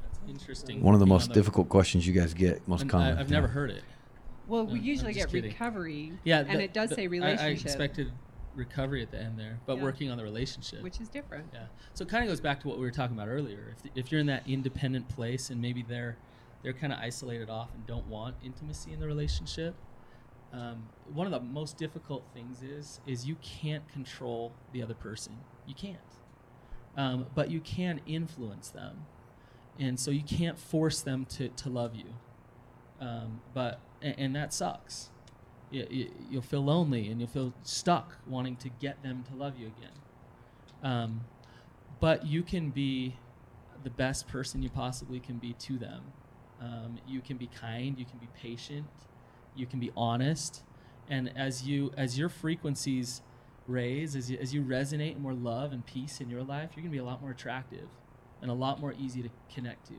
That's 0.02 0.18
interesting 0.28 0.82
One 0.82 0.92
of 0.94 1.00
the 1.00 1.06
being 1.06 1.12
on 1.12 1.18
most 1.20 1.32
difficult 1.32 1.68
questions 1.70 2.06
you 2.06 2.12
guys 2.12 2.34
get, 2.34 2.66
most 2.68 2.82
And 2.82 2.90
common. 2.90 3.14
I, 3.14 3.18
have 3.18 3.28
yeah. 3.30 3.34
never 3.36 3.48
heard 3.48 3.70
it. 3.70 3.82
Well, 4.46 4.64
No, 4.64 4.72
we 4.72 4.78
I'm 4.80 4.84
usually 4.84 5.12
get 5.14 5.30
kidding. 5.30 5.50
recovery, 5.50 6.12
Yeah, 6.24 6.40
and 6.40 6.58
the- 6.60 6.64
it 6.64 6.74
does 6.74 6.90
the- 6.90 6.96
say 6.96 7.02
I- 7.04 7.06
relationship, 7.06 7.46
I, 7.46 7.68
expected 7.70 8.12
recovery 8.54 9.02
at 9.02 9.10
the 9.10 9.18
end 9.18 9.38
there, 9.38 9.60
but 9.66 9.76
Yeah. 9.76 9.82
working 9.82 10.10
on 10.10 10.16
the 10.18 10.24
relationship. 10.24 10.82
which 10.82 11.00
is 11.00 11.08
different. 11.08 11.46
yeah. 11.52 11.66
So 11.94 12.02
it 12.04 12.08
kind 12.08 12.22
of 12.24 12.28
goes 12.28 12.40
back 12.40 12.60
to 12.60 12.68
what 12.68 12.78
we 12.78 12.84
were 12.84 12.90
talking 12.90 13.16
about 13.16 13.28
earlier. 13.28 13.74
If, 13.84 13.90
if 13.94 14.12
you're 14.12 14.20
in 14.20 14.26
that 14.26 14.46
independent 14.46 15.08
place 15.08 15.50
and 15.50 15.60
maybe 15.60 15.82
they're 15.82 16.16
they're 16.62 16.72
kind 16.72 16.92
of 16.92 17.00
isolated 17.00 17.50
off 17.50 17.74
and 17.74 17.84
don't 17.86 18.06
want 18.06 18.36
intimacy 18.44 18.92
in 18.92 19.00
the 19.00 19.06
relationship, 19.06 19.74
um, 20.52 20.88
one 21.12 21.26
of 21.26 21.32
the 21.32 21.40
most 21.40 21.76
difficult 21.76 22.24
things 22.34 22.62
is 22.62 23.00
is 23.06 23.26
you 23.26 23.36
can't 23.42 23.88
control 23.88 24.52
the 24.72 24.82
other 24.82 24.94
person. 24.94 25.38
You 25.66 25.74
can't, 25.74 25.98
um, 26.96 27.26
but 27.34 27.50
you 27.50 27.60
can 27.60 28.00
influence 28.06 28.68
them, 28.68 29.06
and 29.78 29.98
so 29.98 30.10
you 30.10 30.22
can't 30.22 30.58
force 30.58 31.00
them 31.00 31.24
to 31.26 31.48
to 31.48 31.68
love 31.70 31.94
you. 31.96 32.14
Um, 33.00 33.40
but 33.54 33.80
and, 34.00 34.14
and 34.18 34.36
that 34.36 34.52
sucks. 34.52 35.10
You, 35.72 36.10
you'll 36.30 36.42
feel 36.42 36.64
lonely 36.64 37.08
and 37.08 37.18
you'll 37.18 37.30
feel 37.30 37.52
stuck 37.62 38.16
wanting 38.26 38.56
to 38.56 38.68
get 38.68 39.02
them 39.02 39.24
to 39.30 39.34
love 39.34 39.58
you 39.58 39.72
again. 39.78 39.92
Um, 40.82 41.20
but 42.00 42.26
you 42.26 42.42
can 42.42 42.70
be 42.70 43.16
the 43.82 43.90
best 43.90 44.28
person 44.28 44.62
you 44.62 44.70
possibly 44.70 45.18
can 45.20 45.38
be 45.38 45.54
to 45.54 45.78
them. 45.78 46.02
Um, 46.60 46.98
you 47.06 47.20
can 47.20 47.36
be 47.36 47.48
kind. 47.48 47.98
You 47.98 48.04
can 48.04 48.18
be 48.18 48.28
patient. 48.40 48.86
You 49.56 49.66
can 49.66 49.80
be 49.80 49.90
honest. 49.96 50.62
And 51.08 51.32
as 51.36 51.66
you 51.66 51.92
as 51.96 52.18
your 52.18 52.28
frequencies 52.28 53.22
raise, 53.66 54.16
as 54.16 54.30
you, 54.30 54.38
as 54.38 54.52
you 54.54 54.62
resonate 54.62 55.18
more 55.18 55.34
love 55.34 55.72
and 55.72 55.84
peace 55.84 56.20
in 56.20 56.28
your 56.28 56.42
life, 56.42 56.70
you're 56.74 56.82
gonna 56.82 56.92
be 56.92 56.98
a 56.98 57.04
lot 57.04 57.20
more 57.20 57.30
attractive 57.30 57.88
and 58.40 58.50
a 58.50 58.54
lot 58.54 58.80
more 58.80 58.94
easy 58.98 59.22
to 59.22 59.28
connect 59.52 59.86
to. 59.88 59.94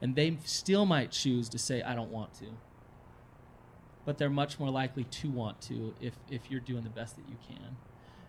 And 0.00 0.14
they 0.14 0.38
still 0.44 0.86
might 0.86 1.10
choose 1.10 1.48
to 1.50 1.58
say, 1.58 1.82
"I 1.82 1.94
don't 1.94 2.10
want 2.10 2.34
to." 2.34 2.46
But 4.08 4.16
they're 4.16 4.30
much 4.30 4.58
more 4.58 4.70
likely 4.70 5.04
to 5.04 5.28
want 5.30 5.60
to 5.68 5.92
if 6.00 6.14
if 6.30 6.50
you're 6.50 6.60
doing 6.60 6.82
the 6.82 6.88
best 6.88 7.16
that 7.16 7.28
you 7.28 7.36
can. 7.46 7.76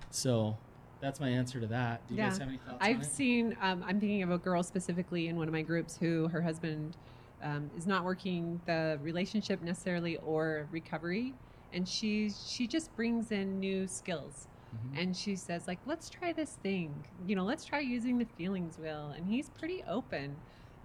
So 0.10 0.58
that's 1.00 1.22
my 1.22 1.30
answer 1.30 1.62
to 1.62 1.68
that. 1.68 2.06
Do 2.06 2.16
you 2.16 2.20
guys 2.20 2.38
have 2.38 2.50
any 2.50 2.58
thoughts? 2.58 2.80
I've 2.82 3.06
seen. 3.06 3.56
Um, 3.62 3.82
I'm 3.88 3.98
thinking 3.98 4.22
of 4.22 4.30
a 4.30 4.38
girl 4.38 4.62
specifically 4.62 5.30
in 5.30 5.38
one 5.38 5.48
of 5.48 5.54
my 5.54 5.62
groups 5.62 5.96
who 5.96 6.28
her 6.28 6.42
husband 6.42 6.98
um, 7.42 7.72
is 7.78 7.88
not 7.88 8.04
working 8.04 8.60
the 8.66 9.00
relationship 9.02 9.62
necessarily 9.62 10.18
or 10.18 10.68
recovery, 10.70 11.34
and 11.72 11.88
she 11.88 12.30
she 12.30 12.68
just 12.68 12.94
brings 12.98 13.32
in 13.32 13.62
new 13.62 13.88
skills, 13.88 14.50
Mhm. 14.76 15.02
and 15.02 15.16
she 15.16 15.38
says 15.38 15.66
like, 15.66 15.80
let's 15.86 16.10
try 16.10 16.34
this 16.34 16.58
thing. 16.62 16.94
You 17.26 17.38
know, 17.38 17.46
let's 17.46 17.64
try 17.64 17.80
using 17.80 18.18
the 18.18 18.26
feelings 18.26 18.78
wheel, 18.78 19.14
and 19.16 19.26
he's 19.26 19.48
pretty 19.48 19.82
open. 19.88 20.36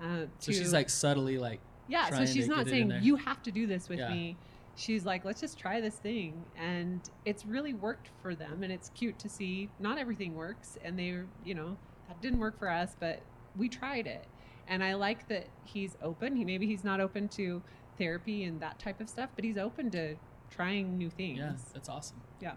Uh, 0.00 0.26
So 0.38 0.52
she's 0.52 0.72
like 0.72 0.88
subtly 0.88 1.36
like 1.36 1.58
yeah. 1.88 2.10
So 2.10 2.24
she's 2.26 2.46
not 2.46 2.66
get 2.66 2.74
it 2.74 2.80
in 2.80 2.90
saying 2.90 3.02
you 3.02 3.16
have 3.16 3.42
to 3.42 3.50
do 3.50 3.66
this 3.66 3.88
with 3.88 3.98
Yeah. 3.98 4.10
me. 4.10 4.36
She's 4.76 5.04
like, 5.04 5.24
let's 5.24 5.40
just 5.40 5.58
try 5.58 5.80
this 5.80 5.96
thing. 5.96 6.44
And 6.56 7.00
it's 7.24 7.44
really 7.46 7.74
worked 7.74 8.10
for 8.22 8.34
them. 8.34 8.62
And 8.62 8.72
it's 8.72 8.90
cute 8.90 9.18
to 9.20 9.28
see 9.28 9.68
not 9.78 9.98
everything 9.98 10.34
works. 10.34 10.78
And 10.84 10.98
they, 10.98 11.18
you 11.44 11.54
know, 11.54 11.76
that 12.08 12.20
didn't 12.20 12.38
work 12.38 12.58
for 12.58 12.68
us, 12.68 12.96
but 12.98 13.20
we 13.56 13.68
tried 13.68 14.06
it. 14.06 14.26
And 14.68 14.82
I 14.82 14.94
like 14.94 15.28
that 15.28 15.46
he's 15.64 15.96
open. 16.02 16.36
He 16.36 16.44
maybe 16.44 16.66
he's 16.66 16.84
not 16.84 17.00
open 17.00 17.28
to 17.30 17.62
therapy 17.98 18.44
and 18.44 18.60
that 18.60 18.78
type 18.78 19.00
of 19.00 19.08
stuff, 19.08 19.30
but 19.36 19.44
he's 19.44 19.58
open 19.58 19.90
to 19.90 20.16
trying 20.50 20.96
new 20.96 21.10
things. 21.10 21.38
Yeah, 21.38 21.52
that's 21.72 21.88
awesome. 21.88 22.20
Yeah. 22.40 22.54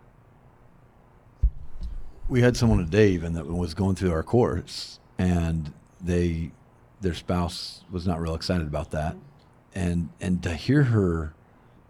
we 2.29 2.41
had 2.41 2.57
someone 2.57 2.79
today 2.79 3.09
even 3.09 3.33
that 3.33 3.45
was 3.45 3.73
going 3.73 3.95
through 3.95 4.11
our 4.11 4.23
course 4.23 4.99
and 5.17 5.73
they 6.01 6.51
their 7.01 7.13
spouse 7.13 7.83
was 7.91 8.05
not 8.05 8.19
real 8.19 8.35
excited 8.35 8.67
about 8.67 8.91
that 8.91 9.13
mm-hmm. 9.13 9.79
and 9.79 10.09
and 10.19 10.43
to 10.43 10.53
hear 10.53 10.83
her 10.83 11.33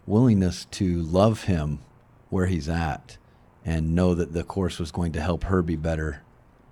willingness 0.08 0.64
to 0.66 1.02
love 1.02 1.44
him 1.44 1.80
where 2.30 2.46
he's 2.46 2.68
at 2.68 3.16
and 3.64 3.94
know 3.94 4.14
that 4.14 4.32
the 4.32 4.44
course 4.44 4.78
was 4.78 4.90
going 4.90 5.12
to 5.12 5.20
help 5.20 5.44
her 5.44 5.62
be 5.62 5.76
better 5.76 6.22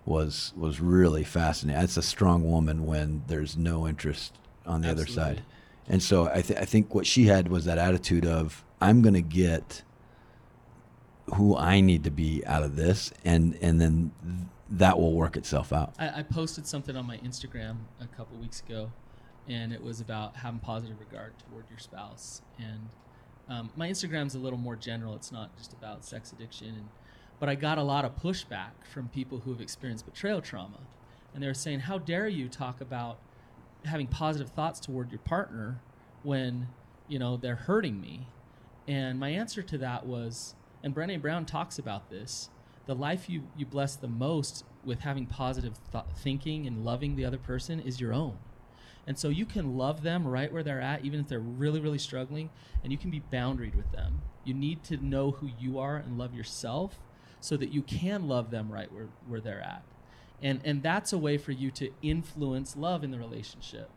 was 0.04 0.52
was 0.56 0.80
really 0.80 1.24
fascinating 1.24 1.80
that's 1.80 1.96
a 1.96 2.02
strong 2.02 2.48
woman 2.48 2.86
when 2.86 3.22
there's 3.26 3.56
no 3.56 3.86
interest 3.86 4.38
on 4.64 4.80
the 4.80 4.90
other 4.90 5.06
side 5.06 5.42
and 5.88 6.02
so 6.02 6.28
I, 6.32 6.42
th- 6.42 6.58
I 6.58 6.64
think 6.64 6.94
what 6.94 7.06
she 7.06 7.26
had 7.26 7.48
was 7.48 7.64
that 7.64 7.78
attitude 7.78 8.24
of 8.24 8.64
i'm 8.80 9.02
going 9.02 9.14
to 9.14 9.22
get 9.22 9.82
who 11.34 11.56
I 11.56 11.80
need 11.80 12.04
to 12.04 12.10
be 12.10 12.44
out 12.46 12.62
of 12.62 12.76
this, 12.76 13.12
and 13.24 13.58
and 13.60 13.80
then 13.80 14.12
th- 14.22 14.48
that 14.68 14.98
will 14.98 15.12
work 15.12 15.36
itself 15.36 15.72
out. 15.72 15.94
I, 15.98 16.20
I 16.20 16.22
posted 16.22 16.66
something 16.66 16.96
on 16.96 17.06
my 17.06 17.18
Instagram 17.18 17.78
a 18.00 18.06
couple 18.06 18.36
weeks 18.38 18.60
ago, 18.60 18.92
and 19.48 19.72
it 19.72 19.82
was 19.82 20.00
about 20.00 20.36
having 20.36 20.60
positive 20.60 20.98
regard 21.00 21.32
toward 21.38 21.64
your 21.70 21.78
spouse. 21.78 22.42
And 22.58 22.88
um, 23.48 23.70
my 23.76 23.88
Instagram's 23.88 24.34
a 24.34 24.38
little 24.38 24.58
more 24.58 24.76
general; 24.76 25.14
it's 25.14 25.32
not 25.32 25.56
just 25.56 25.72
about 25.72 26.04
sex 26.04 26.32
addiction. 26.32 26.68
And, 26.68 26.88
but 27.38 27.48
I 27.48 27.54
got 27.54 27.78
a 27.78 27.82
lot 27.82 28.04
of 28.04 28.16
pushback 28.16 28.70
from 28.92 29.08
people 29.08 29.40
who 29.40 29.52
have 29.52 29.60
experienced 29.60 30.06
betrayal 30.06 30.40
trauma, 30.40 30.80
and 31.34 31.42
they 31.42 31.46
were 31.46 31.54
saying, 31.54 31.80
"How 31.80 31.98
dare 31.98 32.28
you 32.28 32.48
talk 32.48 32.80
about 32.80 33.18
having 33.84 34.06
positive 34.06 34.50
thoughts 34.50 34.80
toward 34.80 35.10
your 35.12 35.20
partner 35.20 35.80
when 36.22 36.68
you 37.08 37.18
know 37.18 37.36
they're 37.36 37.56
hurting 37.56 38.00
me?" 38.00 38.28
And 38.88 39.18
my 39.18 39.30
answer 39.30 39.62
to 39.62 39.78
that 39.78 40.06
was, 40.06 40.54
and 40.82 40.94
Brené 40.94 41.20
Brown 41.20 41.44
talks 41.44 41.78
about 41.78 42.08
this 42.10 42.50
the 42.86 42.94
life 42.94 43.28
you, 43.28 43.42
you 43.56 43.66
bless 43.66 43.96
the 43.96 44.08
most 44.08 44.64
with 44.84 45.00
having 45.00 45.26
positive 45.26 45.78
th- 45.90 46.04
thinking 46.16 46.66
and 46.66 46.84
loving 46.84 47.16
the 47.16 47.24
other 47.24 47.38
person 47.38 47.80
is 47.80 48.00
your 48.00 48.12
own. 48.12 48.38
And 49.06 49.18
so 49.18 49.28
you 49.28 49.46
can 49.46 49.76
love 49.76 50.02
them 50.02 50.26
right 50.26 50.52
where 50.52 50.62
they're 50.62 50.80
at, 50.80 51.04
even 51.04 51.20
if 51.20 51.28
they're 51.28 51.38
really, 51.38 51.80
really 51.80 51.98
struggling, 51.98 52.50
and 52.82 52.90
you 52.90 52.98
can 52.98 53.10
be 53.10 53.22
boundaried 53.32 53.76
with 53.76 53.92
them. 53.92 54.22
You 54.44 54.54
need 54.54 54.82
to 54.84 54.96
know 54.96 55.30
who 55.30 55.50
you 55.58 55.78
are 55.78 55.96
and 55.96 56.18
love 56.18 56.34
yourself 56.34 56.98
so 57.40 57.56
that 57.56 57.72
you 57.72 57.82
can 57.82 58.26
love 58.26 58.50
them 58.50 58.70
right 58.70 58.92
where, 58.92 59.08
where 59.28 59.40
they're 59.40 59.60
at. 59.60 59.82
And, 60.42 60.60
and 60.64 60.82
that's 60.82 61.12
a 61.12 61.18
way 61.18 61.38
for 61.38 61.52
you 61.52 61.70
to 61.72 61.90
influence 62.02 62.76
love 62.76 63.04
in 63.04 63.10
the 63.10 63.18
relationship. 63.18 63.88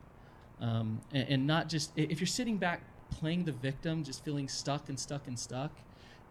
Um, 0.62 1.02
and, 1.12 1.28
and 1.30 1.48
not 1.48 1.70
just, 1.70 1.92
if 1.96 2.20
you're 2.20 2.28
sitting 2.28 2.58
back 2.58 2.82
playing 3.10 3.46
the 3.46 3.52
victim, 3.52 4.04
just 4.04 4.24
feeling 4.24 4.48
stuck 4.48 4.90
and 4.90 5.00
stuck 5.00 5.28
and 5.28 5.40
stuck, 5.40 5.72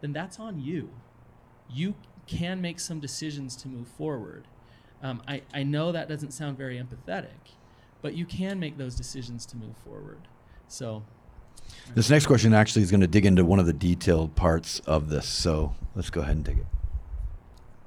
then 0.01 0.13
that's 0.13 0.39
on 0.39 0.61
you. 0.61 0.89
You 1.69 1.95
can 2.27 2.61
make 2.61 2.79
some 2.79 2.99
decisions 2.99 3.55
to 3.57 3.67
move 3.67 3.87
forward. 3.87 4.45
Um, 5.03 5.21
I, 5.27 5.41
I 5.53 5.63
know 5.63 5.91
that 5.91 6.07
doesn't 6.07 6.31
sound 6.31 6.57
very 6.57 6.77
empathetic, 6.77 7.55
but 8.01 8.13
you 8.13 8.25
can 8.25 8.59
make 8.59 8.77
those 8.77 8.95
decisions 8.95 9.45
to 9.47 9.57
move 9.57 9.75
forward. 9.77 10.21
So, 10.67 11.03
This 11.93 12.09
next 12.09 12.25
question 12.25 12.53
actually 12.53 12.83
is 12.83 12.91
going 12.91 13.01
to 13.01 13.07
dig 13.07 13.25
into 13.25 13.43
one 13.45 13.59
of 13.59 13.65
the 13.65 13.73
detailed 13.73 14.35
parts 14.35 14.79
of 14.81 15.09
this. 15.09 15.27
So 15.27 15.75
let's 15.95 16.09
go 16.09 16.21
ahead 16.21 16.35
and 16.35 16.45
take 16.45 16.57
it. 16.57 16.65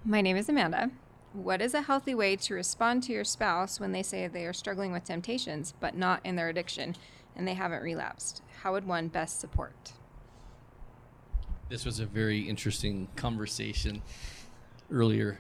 My 0.05 0.21
name 0.21 0.37
is 0.37 0.49
Amanda. 0.49 0.91
What 1.33 1.63
is 1.63 1.73
a 1.75 1.83
healthy 1.83 2.15
way 2.15 2.37
to 2.37 2.55
respond 2.55 3.03
to 3.05 3.13
your 3.13 3.25
spouse 3.25 3.81
when 3.81 3.93
they 3.93 4.03
say 4.03 4.27
they 4.27 4.45
are 4.45 4.53
struggling 4.53 4.93
with 4.93 5.05
temptations 5.05 5.73
but 5.81 5.97
not 5.97 6.21
in 6.25 6.37
their 6.37 6.49
addiction 6.49 6.95
and 7.35 7.49
they 7.49 7.55
haven't 7.55 7.83
relapsed? 7.83 8.43
How 8.63 8.73
would 8.73 8.87
one 8.87 9.09
best 9.09 9.41
support? 9.41 9.93
This 11.69 11.87
was 11.87 12.01
a 12.01 12.07
very 12.07 12.41
interesting 12.41 13.09
conversation 13.17 14.03
earlier. 14.91 15.39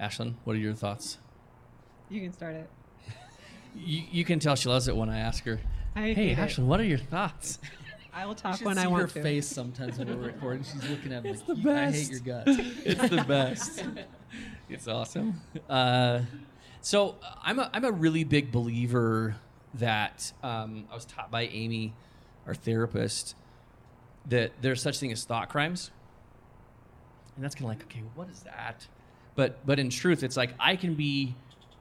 Ashlynn, 0.00 0.34
what 0.42 0.56
are 0.56 0.58
your 0.58 0.74
thoughts? 0.74 1.18
You 2.08 2.20
can 2.20 2.32
start 2.32 2.56
it. 2.56 2.68
You, 3.76 4.02
you 4.10 4.24
can 4.24 4.38
tell 4.38 4.54
she 4.56 4.68
loves 4.68 4.88
it 4.88 4.96
when 4.96 5.08
I 5.08 5.18
ask 5.18 5.44
her, 5.44 5.60
I 5.96 6.12
"Hey. 6.12 6.34
Ashlynn, 6.34 6.66
what 6.66 6.80
are 6.80 6.84
your 6.84 6.98
thoughts?" 6.98 7.58
I 8.12 8.26
will 8.26 8.34
talk 8.36 8.60
when 8.60 8.78
I 8.78 8.86
want 8.86 9.02
her 9.02 9.08
to. 9.08 9.22
face 9.22 9.46
sometimes 9.46 9.98
when 9.98 10.06
we're 10.08 10.26
recording. 10.26 10.62
She's 10.62 10.88
looking 10.88 11.12
at 11.12 11.24
me 11.24 11.30
It's 11.30 11.40
like, 11.48 11.62
the 11.62 11.70
"You- 11.70 11.76
I 11.76 11.90
hate 11.90 12.10
your 12.10 12.20
guts. 12.20 12.50
it's 12.84 13.08
the 13.08 13.24
best. 13.26 13.84
It's 14.68 14.88
awesome. 14.88 15.40
Uh, 15.68 16.22
so 16.80 17.16
I'm 17.42 17.58
a, 17.58 17.70
I'm 17.72 17.84
a 17.84 17.92
really 17.92 18.24
big 18.24 18.50
believer 18.50 19.36
that 19.74 20.32
um, 20.42 20.86
I 20.90 20.94
was 20.94 21.04
taught 21.04 21.30
by 21.30 21.42
Amy, 21.42 21.92
our 22.46 22.54
therapist, 22.54 23.36
that 24.26 24.52
there's 24.62 24.80
such 24.82 24.98
thing 24.98 25.12
as 25.12 25.24
thought 25.24 25.50
crimes. 25.50 25.90
And 27.36 27.44
that's 27.44 27.54
kind 27.54 27.64
of 27.66 27.68
like, 27.78 27.82
okay, 27.84 28.02
what 28.14 28.28
is 28.30 28.40
that? 28.40 28.86
But 29.36 29.64
but 29.66 29.78
in 29.78 29.90
truth, 29.90 30.22
it's 30.22 30.36
like 30.36 30.54
I 30.58 30.76
can 30.76 30.94
be 30.94 31.34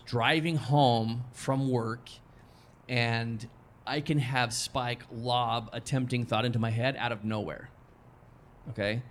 driving 0.05 0.57
home 0.57 1.23
from 1.31 1.69
work 1.69 2.09
and 2.89 3.47
I 3.85 4.01
can 4.01 4.19
have 4.19 4.53
Spike 4.53 5.03
lob 5.11 5.69
a 5.73 5.79
tempting 5.79 6.25
thought 6.25 6.45
into 6.45 6.59
my 6.59 6.69
head 6.69 6.95
out 6.97 7.11
of 7.11 7.23
nowhere. 7.23 7.69
Okay? 8.69 9.01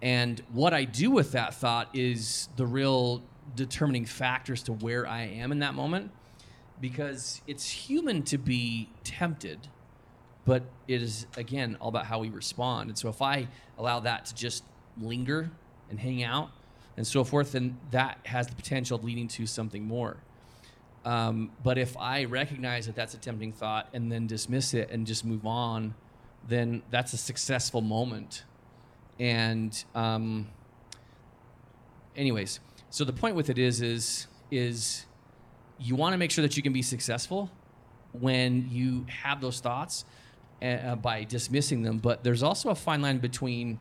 And 0.00 0.40
what 0.52 0.74
I 0.74 0.84
do 0.84 1.10
with 1.10 1.32
that 1.32 1.54
thought 1.54 1.88
is 1.94 2.48
the 2.56 2.66
real 2.66 3.22
determining 3.56 4.04
factors 4.04 4.62
to 4.64 4.72
where 4.72 5.06
I 5.06 5.22
am 5.22 5.52
in 5.52 5.60
that 5.60 5.74
moment 5.74 6.10
because 6.80 7.40
it's 7.46 7.68
human 7.68 8.22
to 8.24 8.38
be 8.38 8.88
tempted, 9.04 9.68
but 10.44 10.64
it 10.88 11.02
is, 11.02 11.26
again, 11.36 11.76
all 11.80 11.88
about 11.88 12.06
how 12.06 12.18
we 12.18 12.28
respond. 12.30 12.90
And 12.90 12.98
so 12.98 13.08
if 13.08 13.22
I 13.22 13.46
allow 13.78 14.00
that 14.00 14.26
to 14.26 14.34
just 14.34 14.64
linger 15.00 15.50
and 15.88 16.00
hang 16.00 16.22
out 16.22 16.50
and 16.96 17.06
so 17.06 17.22
forth, 17.22 17.52
then 17.52 17.78
that 17.92 18.18
has 18.24 18.48
the 18.48 18.54
potential 18.54 18.98
of 18.98 19.04
leading 19.04 19.28
to 19.28 19.46
something 19.46 19.84
more. 19.84 20.16
Um, 21.04 21.50
but 21.64 21.78
if 21.78 21.96
I 21.96 22.24
recognize 22.24 22.86
that 22.86 22.94
that's 22.94 23.14
a 23.14 23.18
tempting 23.18 23.52
thought 23.52 23.88
and 23.92 24.10
then 24.10 24.26
dismiss 24.26 24.72
it 24.74 24.90
and 24.90 25.06
just 25.06 25.24
move 25.24 25.46
on, 25.46 25.94
then 26.48 26.82
that's 26.90 27.12
a 27.12 27.16
successful 27.16 27.80
moment. 27.80 28.44
And 29.18 29.84
um, 29.94 30.48
anyways, 32.16 32.60
so 32.90 33.04
the 33.04 33.12
point 33.12 33.36
with 33.36 33.50
it 33.50 33.58
is 33.58 33.80
is 33.80 34.26
is 34.50 35.06
you 35.78 35.96
want 35.96 36.12
to 36.12 36.18
make 36.18 36.30
sure 36.30 36.42
that 36.42 36.56
you 36.56 36.62
can 36.62 36.72
be 36.72 36.82
successful 36.82 37.50
when 38.12 38.68
you 38.70 39.06
have 39.08 39.40
those 39.40 39.60
thoughts 39.60 40.04
uh, 40.62 40.94
by 40.96 41.24
dismissing 41.24 41.82
them. 41.82 41.98
But 41.98 42.22
there's 42.22 42.42
also 42.42 42.70
a 42.70 42.74
fine 42.74 43.02
line 43.02 43.18
between 43.18 43.78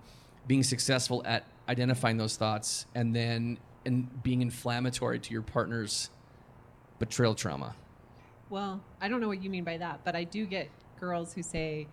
being 0.48 0.64
successful 0.64 1.22
at 1.26 1.46
identifying 1.70 2.18
those 2.18 2.38
thoughts 2.38 2.86
and 2.96 3.16
then 3.16 3.60
and 3.86 4.22
being 4.24 4.42
inflammatory 4.42 5.20
to 5.20 5.34
your 5.34 5.42
partner's 5.42 6.10
betrayal 7.02 7.36
trauma. 7.36 7.76
Well, 8.50 8.82
I 9.02 9.08
don't 9.10 9.20
know 9.22 9.28
what 9.28 9.42
you 9.44 9.50
mean 9.50 9.64
by 9.64 9.78
that, 9.78 10.02
but 10.06 10.16
I 10.16 10.24
do 10.24 10.46
get 10.46 10.70
girls 11.00 11.34
who 11.34 11.42
say, 11.44 11.88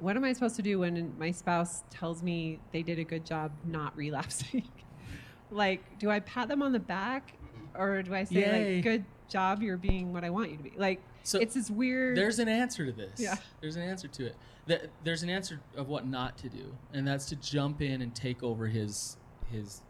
What 0.00 0.16
am 0.16 0.24
I 0.24 0.32
supposed 0.32 0.56
to 0.56 0.62
do 0.62 0.80
when 0.80 1.14
my 1.18 1.30
spouse 1.30 1.84
tells 1.90 2.22
me 2.22 2.58
they 2.72 2.82
did 2.82 2.98
a 2.98 3.04
good 3.04 3.24
job 3.24 3.52
not 3.64 3.96
relapsing? 3.96 4.68
like, 5.50 5.98
do 5.98 6.10
I 6.10 6.20
pat 6.20 6.48
them 6.48 6.60
on 6.62 6.72
the 6.72 6.78
back 6.80 7.32
or 7.74 8.02
do 8.02 8.14
I 8.14 8.24
say, 8.24 8.36
Yay. 8.36 8.74
like, 8.76 8.84
good 8.84 9.04
job, 9.28 9.62
you're 9.62 9.76
being 9.76 10.12
what 10.12 10.24
I 10.24 10.30
want 10.30 10.50
you 10.50 10.56
to 10.56 10.62
be? 10.62 10.72
Like, 10.76 11.00
So 11.22 11.38
it's 11.38 11.54
this 11.54 11.70
weird. 11.70 12.16
There's 12.16 12.38
an 12.38 12.48
answer 12.48 12.84
to 12.86 12.92
this. 12.92 13.20
Yeah. 13.20 13.36
There's 13.60 13.76
an 13.76 13.82
answer 13.82 14.08
to 14.08 14.26
it. 14.26 14.36
Th- 14.66 14.82
There's 15.04 15.22
an 15.22 15.30
answer 15.30 15.60
of 15.76 15.88
what 15.88 16.06
not 16.06 16.36
to 16.38 16.48
do, 16.48 16.74
and 16.92 17.06
that's 17.06 17.26
to 17.26 17.36
jump 17.36 17.80
in 17.80 18.02
and 18.02 18.12
take 18.14 18.42
over 18.42 18.66
his 18.66 19.16
his 19.52 19.82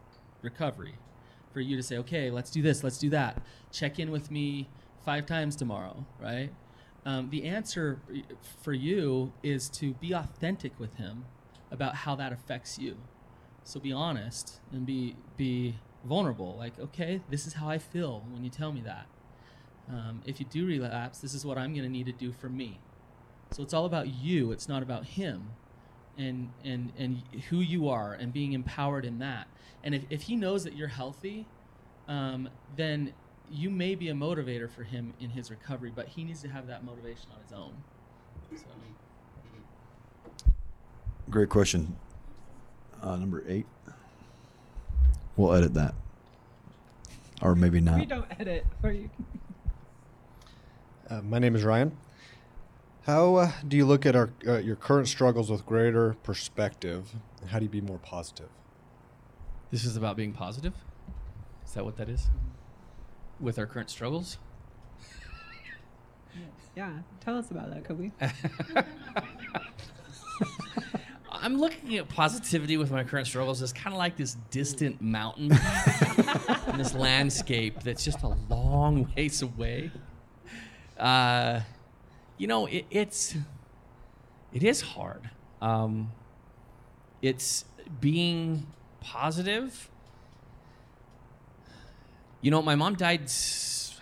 recovery. 0.43 0.93
For 1.57 1.61
you 1.61 1.75
to 1.75 1.81
say, 1.81 1.97
okay, 1.97 2.29
let's 2.29 2.51
do 2.51 2.61
this, 2.61 2.83
let's 2.83 2.99
do 2.99 3.09
that. 3.09 3.41
Check 3.71 3.97
in 3.97 4.11
with 4.11 4.29
me 4.29 4.69
five 5.03 5.25
times 5.25 5.55
tomorrow, 5.55 6.05
right? 6.21 6.51
Um, 7.03 7.31
the 7.31 7.45
answer 7.45 7.99
for 8.61 8.73
you 8.73 9.33
is 9.41 9.67
to 9.69 9.95
be 9.95 10.13
authentic 10.13 10.79
with 10.79 10.97
him 10.97 11.25
about 11.71 11.95
how 11.95 12.13
that 12.13 12.31
affects 12.31 12.77
you. 12.77 12.97
So 13.63 13.79
be 13.79 13.91
honest 13.91 14.59
and 14.71 14.85
be 14.85 15.15
be 15.35 15.77
vulnerable. 16.05 16.55
Like, 16.59 16.77
okay, 16.79 17.21
this 17.27 17.47
is 17.47 17.53
how 17.53 17.67
I 17.67 17.79
feel 17.79 18.23
when 18.29 18.43
you 18.43 18.51
tell 18.51 18.71
me 18.71 18.81
that. 18.81 19.07
Um, 19.89 20.21
if 20.27 20.39
you 20.39 20.45
do 20.45 20.67
relapse, 20.67 21.17
this 21.17 21.33
is 21.33 21.43
what 21.43 21.57
I'm 21.57 21.73
going 21.73 21.85
to 21.85 21.89
need 21.89 22.05
to 22.05 22.11
do 22.11 22.31
for 22.31 22.49
me. 22.49 22.79
So 23.49 23.63
it's 23.63 23.73
all 23.73 23.85
about 23.85 24.09
you. 24.09 24.51
It's 24.51 24.69
not 24.69 24.83
about 24.83 25.05
him, 25.05 25.53
and 26.17 26.49
and 26.63 26.91
and 26.97 27.21
who 27.49 27.59
you 27.59 27.89
are, 27.89 28.13
and 28.13 28.33
being 28.33 28.53
empowered 28.53 29.05
in 29.05 29.19
that. 29.19 29.47
And 29.83 29.95
if 29.95 30.03
if 30.09 30.23
he 30.23 30.35
knows 30.35 30.63
that 30.63 30.75
you're 30.75 30.87
healthy, 30.87 31.45
um, 32.07 32.49
then 32.75 33.13
you 33.49 33.69
may 33.69 33.95
be 33.95 34.09
a 34.09 34.13
motivator 34.13 34.69
for 34.69 34.83
him 34.83 35.13
in 35.19 35.29
his 35.29 35.49
recovery. 35.49 35.91
But 35.93 36.07
he 36.07 36.23
needs 36.23 36.41
to 36.41 36.49
have 36.49 36.67
that 36.67 36.83
motivation 36.83 37.27
on 37.33 37.41
his 37.43 37.53
own. 37.53 37.73
So. 38.55 38.65
Great 41.29 41.49
question. 41.49 41.95
Uh, 43.01 43.17
number 43.17 43.43
eight. 43.47 43.65
We'll 45.35 45.53
edit 45.53 45.73
that, 45.75 45.93
or 47.41 47.53
maybe 47.53 47.79
not. 47.79 47.99
We 47.99 48.05
don't 48.05 48.25
edit. 48.39 48.65
Or 48.81 48.91
you 48.91 49.09
Uh, 51.09 51.21
my 51.21 51.39
name 51.39 51.55
is 51.55 51.63
Ryan. 51.63 51.95
How 53.07 53.35
uh, 53.35 53.51
do 53.65 53.77
you 53.77 53.85
look 53.85 54.05
at 54.05 54.17
our 54.17 54.31
uh, 54.45 54.57
your 54.57 54.75
current 54.75 55.07
struggles 55.07 55.49
with 55.49 55.65
greater 55.65 56.17
perspective, 56.23 57.15
and 57.39 57.49
how 57.49 57.57
do 57.57 57.63
you 57.63 57.69
be 57.69 57.79
more 57.79 57.99
positive? 57.99 58.49
This 59.71 59.85
is 59.85 59.95
about 59.95 60.17
being 60.17 60.33
positive. 60.33 60.73
Is 61.65 61.71
that 61.71 61.85
what 61.85 61.95
that 61.95 62.09
is? 62.09 62.27
With 63.39 63.57
our 63.59 63.65
current 63.65 63.89
struggles? 63.89 64.39
Yeah, 66.75 66.91
tell 67.21 67.37
us 67.37 67.49
about 67.49 67.73
that, 67.73 67.85
Coby. 67.85 68.11
I'm 71.31 71.57
looking 71.61 71.95
at 71.95 72.09
positivity 72.09 72.75
with 72.75 72.91
my 72.91 73.05
current 73.05 73.27
struggles 73.27 73.61
as 73.61 73.71
kind 73.71 73.93
of 73.93 73.99
like 73.99 74.17
this 74.17 74.35
distant 74.51 75.01
mountain 75.01 75.57
in 76.67 76.77
this 76.77 76.93
landscape 76.93 77.83
that's 77.83 78.03
just 78.03 78.21
a 78.23 78.35
long 78.49 79.09
ways 79.15 79.41
away. 79.41 79.91
Uh, 80.99 81.61
you 82.37 82.47
know, 82.47 82.65
it, 82.65 82.85
it's 82.89 83.35
it 84.53 84.63
is 84.63 84.81
hard. 84.81 85.29
Um, 85.61 86.11
it's 87.21 87.65
being 87.99 88.67
positive. 89.01 89.89
You 92.41 92.51
know, 92.51 92.61
my 92.61 92.75
mom 92.75 92.95
died 92.95 93.29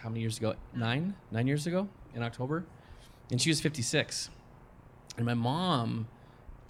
how 0.01 0.09
many 0.09 0.21
years 0.21 0.37
ago? 0.37 0.55
Nine, 0.73 1.15
nine 1.31 1.47
years 1.47 1.65
ago 1.65 1.87
in 2.13 2.21
October, 2.21 2.65
and 3.31 3.41
she 3.41 3.49
was 3.49 3.59
56. 3.59 4.29
And 5.17 5.25
my 5.25 5.33
mom, 5.33 6.07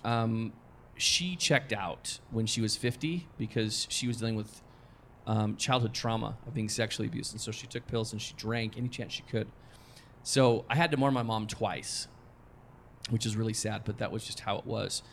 um, 0.03 0.53
she 0.95 1.35
checked 1.35 1.73
out 1.73 2.19
when 2.31 2.45
she 2.45 2.61
was 2.61 2.77
50 2.77 3.27
because 3.37 3.87
she 3.89 4.07
was 4.07 4.17
dealing 4.17 4.35
with 4.35 4.61
um, 5.27 5.57
childhood 5.57 5.93
trauma 5.93 6.37
of 6.47 6.53
being 6.53 6.69
sexually 6.69 7.07
abused, 7.07 7.33
and 7.33 7.41
so 7.41 7.51
she 7.51 7.67
took 7.67 7.87
pills 7.87 8.13
and 8.13 8.21
she 8.21 8.33
drank 8.35 8.77
any 8.77 8.87
chance 8.87 9.11
she 9.11 9.23
could. 9.23 9.47
So 10.25 10.65
I 10.67 10.75
had 10.75 10.89
to 10.89 10.97
mourn 10.97 11.13
my 11.13 11.21
mom 11.21 11.45
twice, 11.45 12.07
which 13.11 13.27
is 13.27 13.37
really 13.37 13.53
sad, 13.53 13.83
but 13.85 13.99
that 13.99 14.11
was 14.11 14.25
just 14.25 14.39
how 14.39 14.57
it 14.57 14.65
was. 14.65 15.03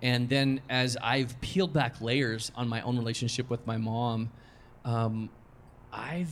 And 0.00 0.28
then 0.28 0.60
as 0.70 0.96
I've 1.02 1.38
peeled 1.40 1.72
back 1.72 2.00
layers 2.00 2.52
on 2.54 2.68
my 2.68 2.80
own 2.82 2.96
relationship 2.96 3.50
with 3.50 3.66
my 3.66 3.76
mom, 3.76 4.30
um, 4.84 5.30
I've 5.92 6.30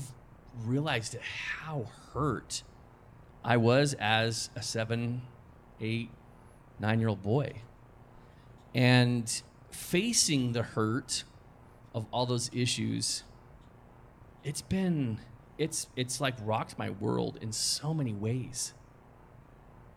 realized 0.65 1.17
how 1.17 1.89
hurt 2.15 2.63
I 3.45 3.57
was 3.57 3.95
as 3.95 4.51
a 4.55 4.63
seven, 4.63 5.23
eight, 5.81 6.11
nine 6.79 7.01
year 7.01 7.09
old 7.09 7.25
boy. 7.25 7.63
And 8.77 9.43
facing 9.73 10.53
the 10.53 10.63
hurt 10.63 11.25
of 11.93 12.07
all 12.13 12.27
those 12.27 12.49
issues, 12.55 13.25
it's 14.45 14.63
been 14.63 15.19
it's 15.61 15.87
it's 15.95 16.21
like 16.23 16.35
rocked 16.43 16.79
my 16.79 16.89
world 16.91 17.39
in 17.43 17.53
so 17.53 17.93
many 17.93 18.15
ways. 18.15 18.73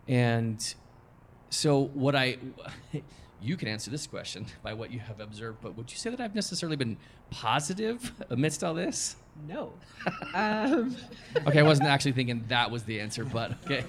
And 0.06 0.62
so 1.48 1.86
what 1.94 2.14
I 2.14 2.36
you 3.40 3.56
can 3.56 3.66
answer 3.66 3.90
this 3.90 4.06
question 4.06 4.46
by 4.62 4.74
what 4.74 4.92
you 4.92 5.00
have 5.00 5.20
observed, 5.20 5.58
but 5.62 5.76
would 5.76 5.90
you 5.90 5.96
say 5.96 6.10
that 6.10 6.20
I've 6.20 6.34
necessarily 6.34 6.76
been 6.76 6.98
positive 7.30 8.12
amidst 8.28 8.62
all 8.62 8.74
this? 8.74 9.16
No. 9.48 9.72
um, 10.34 10.94
Okay, 11.46 11.58
I 11.60 11.62
wasn't 11.62 11.88
actually 11.88 12.12
thinking 12.12 12.44
that 12.48 12.70
was 12.70 12.84
the 12.84 13.00
answer, 13.00 13.24
but 13.24 13.52
okay. 13.64 13.84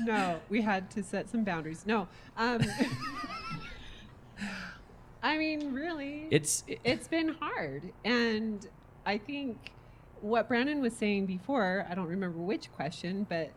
no, 0.00 0.40
we 0.48 0.62
had 0.62 0.90
to 0.92 1.02
set 1.02 1.28
some 1.28 1.44
boundaries. 1.44 1.84
No. 1.86 2.08
Um, 2.38 2.62
I 5.22 5.36
mean, 5.38 5.72
really, 5.72 6.26
It's- 6.30 6.64
it's 6.66 7.06
been 7.06 7.28
hard, 7.28 7.92
and 8.04 8.66
I 9.06 9.18
think 9.18 9.72
what 10.22 10.48
Brannon 10.48 10.80
was 10.80 10.94
saying 10.94 11.26
before. 11.26 11.86
I 11.90 11.94
don't 11.94 12.06
remember 12.08 12.38
which 12.38 12.72
question, 12.72 13.26
but 13.28 13.50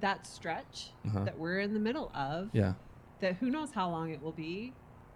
that 0.00 0.26
stretch 0.26 0.90
Uh-huh. 1.06 1.24
that 1.24 1.38
we're 1.38 1.60
in 1.60 1.74
the 1.74 1.80
middle 1.80 2.10
of. 2.14 2.48
Yeah. 2.52 2.74
That 3.20 3.34
who 3.36 3.50
knows 3.50 3.72
how 3.72 3.90
long 3.90 4.10
it 4.10 4.22
will 4.22 4.32
be. 4.32 4.72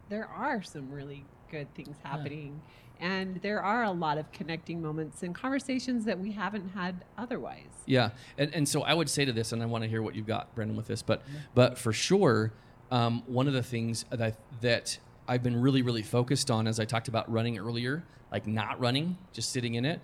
There 0.09 0.27
are 0.27 0.63
some 0.63 0.91
really 0.91 1.25
good 1.51 1.73
things 1.75 1.97
happening. 2.03 2.61
And 2.99 3.37
there 3.43 3.63
are 3.63 3.83
a 3.85 3.91
lot 3.91 4.17
of 4.17 4.31
connecting 4.33 4.81
moments 4.81 5.23
and 5.23 5.35
conversations 5.35 6.05
that 6.07 6.19
we 6.19 6.33
haven't 6.33 6.71
had 6.71 7.05
otherwise. 7.19 7.69
Yeah, 7.85 8.11
and 8.39 8.55
and 8.55 8.67
so 8.67 8.83
I 8.83 8.95
would 8.95 9.11
say 9.11 9.27
to 9.27 9.33
this, 9.33 9.53
and 9.53 9.63
I 9.63 9.67
want 9.67 9.85
to 9.85 9.91
hear 9.91 10.01
what 10.01 10.15
you've 10.15 10.27
got, 10.27 10.55
Brannon, 10.55 10.77
with 10.77 10.87
this, 10.87 11.03
but 11.03 11.21
but 11.55 11.77
for 11.77 11.93
sure, 11.93 12.53
um, 12.91 13.23
one 13.27 13.49
of 13.49 13.53
the 13.53 13.63
things 13.63 14.07
that 14.11 14.39
that 14.63 14.99
I've 15.29 15.43
been 15.43 15.61
really 15.61 15.83
really 15.83 16.03
focused 16.03 16.51
on, 16.51 16.67
as 16.67 16.81
I 16.81 16.87
talked 16.87 17.09
about 17.09 17.31
running 17.31 17.59
earlier, 17.59 18.03
like 18.33 18.47
not 18.47 18.81
running, 18.81 19.19
just 19.35 19.51
sitting 19.51 19.75
in 19.75 19.85
it, 19.85 20.01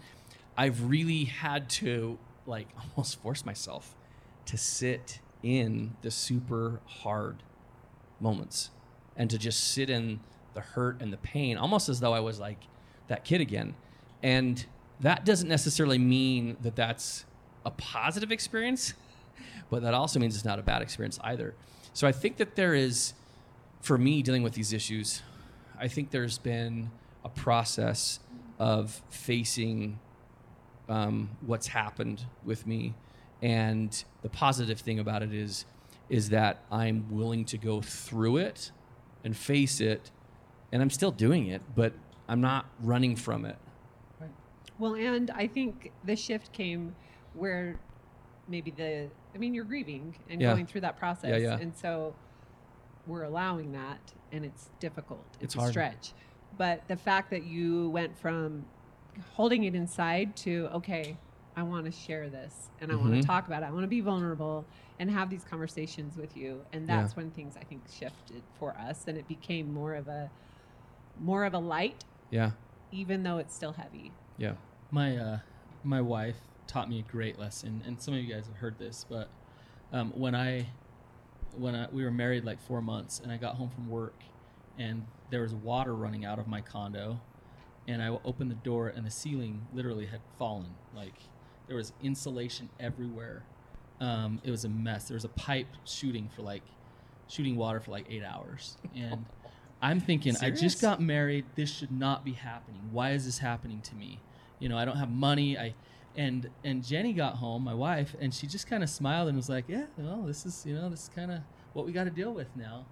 I've 0.57 0.89
really 0.89 1.25
had 1.25 1.69
to 1.71 2.19
like 2.47 2.69
almost 2.97 3.21
force 3.21 3.45
myself 3.45 3.95
to 4.47 4.57
sit 4.57 5.21
in 5.43 5.97
the 6.03 6.11
super 6.11 6.81
hard 6.87 7.43
moments 8.21 8.71
and 9.17 9.29
to 9.31 9.39
just 9.39 9.73
sit 9.73 9.91
in 9.91 10.21
the 10.55 10.61
hurt 10.61 11.01
and 11.01 11.13
the 11.13 11.17
pain, 11.17 11.57
almost 11.57 11.89
as 11.89 12.01
though 12.01 12.13
I 12.13 12.21
was 12.21 12.39
like 12.39 12.59
that 13.09 13.25
kid 13.25 13.41
again. 13.41 13.75
And 14.23 14.65
that 15.01 15.25
doesn't 15.25 15.49
necessarily 15.49 15.99
mean 15.99 16.57
that 16.63 16.77
that's 16.77 17.25
a 17.65 17.71
positive 17.71 18.31
experience, 18.31 18.95
but 19.71 19.83
that 19.83 19.95
also 19.95 20.21
means 20.21 20.35
it's 20.35 20.45
not 20.45 20.59
a 20.59 20.63
bad 20.63 20.83
experience 20.83 21.19
either. 21.23 21.55
So 21.93 22.07
I 22.07 22.13
think 22.13 22.37
that 22.39 22.57
there 22.57 22.75
is, 22.75 23.15
for 23.81 23.99
me 23.99 24.23
dealing 24.23 24.43
with 24.43 24.55
these 24.55 24.73
issues, 24.73 25.23
I 25.79 25.89
think 25.89 26.11
there's 26.11 26.39
been 26.39 26.91
a 27.25 27.29
process 27.29 28.21
of 28.59 29.03
facing 29.11 29.99
um, 30.93 31.31
what's 31.47 31.69
happened 31.69 32.25
with 32.45 32.67
me, 32.67 32.95
and 33.41 34.05
the 34.23 34.29
positive 34.29 34.79
thing 34.81 34.99
about 34.99 35.23
it 35.23 35.33
is, 35.33 35.65
is 36.11 36.29
that 36.31 36.59
I'm 36.71 37.07
willing 37.11 37.45
to 37.47 37.59
go 37.59 37.81
through 37.81 38.37
it 38.39 38.71
and 39.25 39.35
face 39.37 39.81
it, 39.81 40.11
and 40.71 40.83
I'm 40.83 40.91
still 40.91 41.11
doing 41.11 41.47
it, 41.47 41.63
but 41.75 41.93
I'm 42.29 42.41
not 42.41 42.67
running 42.81 43.17
from 43.17 43.45
it. 43.47 43.57
Right. 44.21 44.31
Well, 44.79 44.95
and 44.95 45.31
I 45.31 45.47
think 45.47 45.93
the 46.05 46.15
shift 46.17 46.53
came 46.53 46.95
where 47.35 47.79
maybe 48.49 48.71
the, 48.71 49.09
I 49.35 49.39
mean, 49.39 49.55
you're 49.55 49.65
grieving 49.65 50.15
and 50.29 50.41
Yeah. 50.41 50.53
going 50.53 50.67
through 50.67 50.83
that 50.83 50.99
process. 50.99 51.31
Yeah, 51.31 51.37
yeah. 51.57 51.59
And 51.59 51.75
so 51.75 52.15
we're 53.07 53.23
allowing 53.23 53.73
that, 53.73 54.13
and 54.31 54.45
it's 54.45 54.69
difficult. 54.79 55.25
It's, 55.35 55.45
It's 55.45 55.55
a 55.55 55.61
hard. 55.61 55.71
stretch. 55.71 56.13
But 56.59 56.87
the 56.87 56.97
fact 56.97 57.31
that 57.31 57.45
you 57.45 57.89
went 57.91 58.19
from 58.19 58.67
holding 59.35 59.65
it 59.65 59.75
inside 59.75 60.37
to, 60.37 60.69
okay, 60.75 61.17
I 61.57 61.63
want 61.63 61.85
to 61.85 61.93
share 61.93 62.31
this 62.31 62.71
and 62.81 62.91
I 62.91 62.97
want 62.97 63.13
Mhm. 63.13 63.21
to 63.21 63.27
talk 63.27 63.47
about 63.47 63.63
it. 63.63 63.67
I 63.67 63.71
want 63.71 63.83
to 63.85 63.89
be 63.89 64.01
vulnerable 64.01 64.65
and 64.99 65.11
have 65.11 65.29
these 65.29 65.45
conversations 65.45 66.17
with 66.17 66.35
you. 66.37 66.65
And 66.73 66.89
Yeah. 66.89 67.03
that's 67.03 67.15
when 67.15 67.31
things 67.31 67.57
I 67.57 67.65
think 67.65 67.87
shifted 67.89 68.43
for 68.59 68.77
us 68.79 69.07
and 69.07 69.19
it 69.19 69.29
became 69.29 69.73
more 69.73 69.95
of 69.95 70.09
a 70.09 70.31
more 71.21 71.45
of 71.45 71.53
a 71.53 71.59
light, 71.59 72.05
Yeah, 72.31 72.53
even 72.91 73.23
though 73.23 73.37
it's 73.37 73.55
still 73.55 73.73
heavy. 73.73 74.13
yeah. 74.39 74.55
my 74.91 75.17
uh, 75.17 75.39
my 75.85 76.01
wife 76.01 76.37
taught 76.67 76.89
me 76.89 77.01
a 77.01 77.03
great 77.03 77.39
lesson, 77.39 77.83
and 77.87 78.01
some 78.01 78.15
of 78.15 78.21
you 78.21 78.33
guys 78.33 78.47
have 78.47 78.57
heard 78.57 78.79
this, 78.79 79.05
but 79.09 79.29
um, 79.93 80.11
when 80.19 80.35
I 80.35 80.67
when 81.57 81.75
I, 81.75 81.87
we 81.91 82.03
were 82.03 82.11
married 82.11 82.45
like 82.45 82.61
four 82.63 82.81
months, 82.81 83.21
and 83.21 83.31
I 83.31 83.37
got 83.37 83.57
home 83.57 83.69
from 83.69 83.89
work, 83.89 84.15
and 84.79 85.05
there 85.31 85.43
was 85.43 85.55
water 85.55 85.95
running 85.95 86.25
out 86.25 86.39
of 86.39 86.47
my 86.47 86.63
condo, 86.63 87.21
and 87.89 88.03
I 88.03 88.09
opened 88.25 88.51
the 88.51 88.57
door, 88.57 88.89
and 88.89 89.07
the 89.07 89.11
ceiling 89.11 89.67
literally 89.73 90.07
had 90.07 90.21
fallen. 90.39 90.75
Like 90.95 91.15
there 91.67 91.77
was 91.77 91.93
insulation 92.03 92.69
everywhere. 92.79 93.45
Um, 94.01 94.41
it 94.45 94.51
was 94.51 94.65
a 94.65 94.69
mess. 94.69 95.09
There 95.09 95.15
was 95.15 95.25
a 95.25 95.31
pipe 95.31 95.69
shooting 95.85 96.29
for 96.35 96.43
like 96.43 96.63
shooting 97.29 97.57
water 97.57 97.81
for 97.81 97.91
like 97.91 98.07
eight 98.11 98.25
hours, 98.25 98.77
and 98.95 99.25
I'm 99.83 100.01
thinking, 100.01 100.37
I 100.41 100.51
just 100.51 100.81
got 100.81 101.01
married. 101.01 101.45
This 101.57 101.71
should 101.71 101.91
not 101.91 102.25
be 102.25 102.33
happening. 102.33 102.83
Why 102.93 103.13
is 103.13 103.25
this 103.25 103.39
happening 103.39 103.81
to 103.83 103.95
me? 103.97 104.21
You 104.61 104.69
know, 104.69 104.79
I 104.79 104.85
don't 104.85 104.97
have 104.97 105.11
money. 105.11 105.59
I 105.59 105.75
and 106.17 106.49
and 106.65 106.85
Jenny 106.85 107.13
got 107.13 107.35
home, 107.37 107.65
my 107.65 107.75
wife, 107.75 108.15
and 108.21 108.33
she 108.33 108.47
just 108.47 108.67
kind 108.67 108.83
of 108.83 108.91
smiled 108.91 109.29
and 109.29 109.37
was 109.37 109.49
like, 109.49 109.65
"Yeah, 109.69 109.87
well, 109.97 110.23
this 110.23 110.47
is 110.47 110.65
you 110.67 110.75
know, 110.75 110.89
this 110.89 111.05
is 111.05 111.09
kind 111.09 111.33
of 111.33 111.41
what 111.73 111.87
we 111.87 111.93
got 111.93 112.05
to 112.05 112.11
deal 112.11 112.33
with 112.33 112.55
now." 112.57 112.87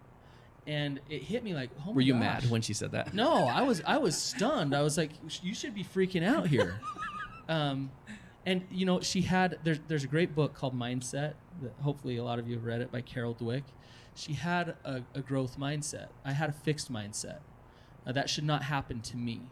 And 0.67 1.01
it 1.09 1.23
hit 1.23 1.43
me 1.43 1.55
like, 1.55 1.71
"Oh 1.81 1.87
my 1.89 1.93
Were 1.95 2.01
you 2.01 2.13
gosh. 2.13 2.21
mad 2.21 2.51
when 2.51 2.63
she 2.63 2.75
said 2.75 2.93
that? 2.93 3.15
No, 3.15 3.33
I 3.47 3.63
was 3.63 3.83
I 3.87 3.99
was 3.99 4.17
stunned. 4.17 4.75
I 4.75 4.83
was 4.83 4.97
like, 4.99 5.11
"You 5.43 5.55
should 5.55 5.75
be 5.75 5.83
freaking 5.85 6.25
out 6.27 6.47
here." 6.47 6.81
um, 7.49 7.91
and 8.47 8.67
you 8.71 8.87
know, 8.87 9.01
she 9.01 9.23
had 9.23 9.59
there's 9.65 9.81
there's 9.89 10.05
a 10.05 10.09
great 10.09 10.35
book 10.35 10.55
called 10.55 10.79
Mindset 10.79 11.35
that 11.63 11.73
hopefully 11.83 12.17
a 12.17 12.25
lot 12.25 12.39
of 12.39 12.49
you 12.49 12.55
have 12.55 12.65
read 12.65 12.81
it 12.81 12.93
by 12.93 13.01
Carol 13.01 13.35
Dweck. 13.35 13.63
She 14.15 14.35
had 14.35 14.77
a, 14.85 15.03
a 15.15 15.21
growth 15.21 15.59
mindset. 15.59 16.09
I 16.25 16.33
had 16.33 16.51
a 16.51 16.53
fixed 16.53 16.93
mindset. 16.93 17.39
Uh, 18.07 18.13
that 18.13 18.29
should 18.29 18.45
not 18.45 18.65
happen 18.65 19.01
to 19.03 19.17
me. 19.17 19.43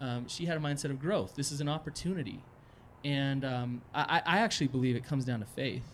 Um, 0.00 0.28
she 0.28 0.46
had 0.46 0.56
a 0.56 0.60
mindset 0.60 0.90
of 0.90 1.00
growth. 1.00 1.34
This 1.36 1.50
is 1.52 1.60
an 1.60 1.68
opportunity, 1.68 2.42
and 3.04 3.44
um, 3.44 3.82
I, 3.94 4.22
I 4.24 4.38
actually 4.38 4.66
believe 4.68 4.96
it 4.96 5.04
comes 5.04 5.24
down 5.24 5.40
to 5.40 5.46
faith. 5.46 5.84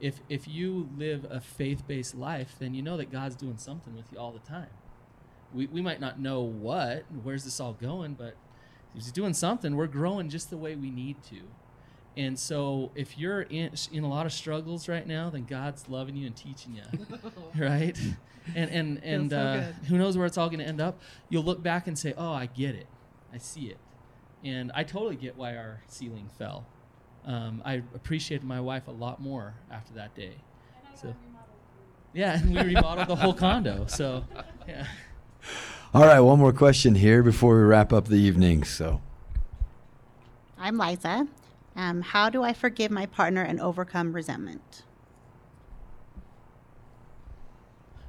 If 0.00 0.20
if 0.28 0.46
you 0.46 0.88
live 0.96 1.26
a 1.30 1.40
faith-based 1.40 2.14
life, 2.14 2.54
then 2.58 2.74
you 2.74 2.82
know 2.82 2.96
that 2.96 3.10
God's 3.10 3.36
doing 3.36 3.58
something 3.58 3.96
with 3.96 4.06
you 4.12 4.18
all 4.18 4.32
the 4.32 4.38
time. 4.38 4.70
We 5.52 5.66
we 5.66 5.80
might 5.80 6.00
not 6.00 6.20
know 6.20 6.40
what, 6.42 7.04
where's 7.22 7.44
this 7.44 7.60
all 7.60 7.72
going, 7.72 8.14
but 8.14 8.34
He's 8.94 9.12
doing 9.12 9.34
something. 9.34 9.76
We're 9.76 9.86
growing 9.86 10.28
just 10.28 10.50
the 10.50 10.56
way 10.56 10.74
we 10.74 10.90
need 10.90 11.22
to. 11.24 11.40
And 12.16 12.36
so, 12.36 12.90
if 12.96 13.16
you're 13.16 13.42
in, 13.42 13.70
in 13.92 14.02
a 14.02 14.08
lot 14.08 14.26
of 14.26 14.32
struggles 14.32 14.88
right 14.88 15.06
now, 15.06 15.30
then 15.30 15.44
God's 15.44 15.88
loving 15.88 16.16
you 16.16 16.26
and 16.26 16.34
teaching 16.34 16.74
you, 16.74 17.18
right? 17.56 17.96
And 18.56 18.70
and 18.70 19.04
and 19.04 19.32
uh, 19.32 19.60
who 19.88 19.98
knows 19.98 20.16
where 20.16 20.26
it's 20.26 20.36
all 20.36 20.48
going 20.48 20.58
to 20.58 20.66
end 20.66 20.80
up? 20.80 21.00
You'll 21.28 21.44
look 21.44 21.62
back 21.62 21.86
and 21.86 21.96
say, 21.98 22.14
"Oh, 22.16 22.32
I 22.32 22.46
get 22.46 22.74
it. 22.74 22.86
I 23.32 23.38
see 23.38 23.66
it." 23.66 23.78
And 24.44 24.72
I 24.74 24.84
totally 24.84 25.16
get 25.16 25.36
why 25.36 25.56
our 25.56 25.82
ceiling 25.86 26.28
fell. 26.38 26.66
Um, 27.24 27.62
I 27.64 27.82
appreciated 27.94 28.46
my 28.46 28.60
wife 28.60 28.88
a 28.88 28.92
lot 28.92 29.20
more 29.20 29.54
after 29.70 29.92
that 29.94 30.14
day. 30.14 30.34
So, 30.94 31.14
yeah, 32.14 32.38
and 32.40 32.54
we 32.54 32.62
remodeled 32.62 33.08
the 33.08 33.16
whole 33.16 33.34
condo. 33.34 33.86
So, 33.86 34.24
yeah. 34.66 34.86
All 35.94 36.02
right, 36.06 36.20
one 36.20 36.38
more 36.38 36.52
question 36.52 36.94
here 36.94 37.22
before 37.22 37.56
we 37.56 37.62
wrap 37.62 37.92
up 37.92 38.06
the 38.06 38.16
evening. 38.16 38.64
So, 38.64 39.00
I'm 40.58 40.76
Liza. 40.78 41.28
Um, 41.76 42.02
how 42.02 42.28
do 42.30 42.42
I 42.42 42.52
forgive 42.52 42.90
my 42.90 43.06
partner 43.06 43.42
and 43.42 43.60
overcome 43.60 44.12
resentment? 44.12 44.82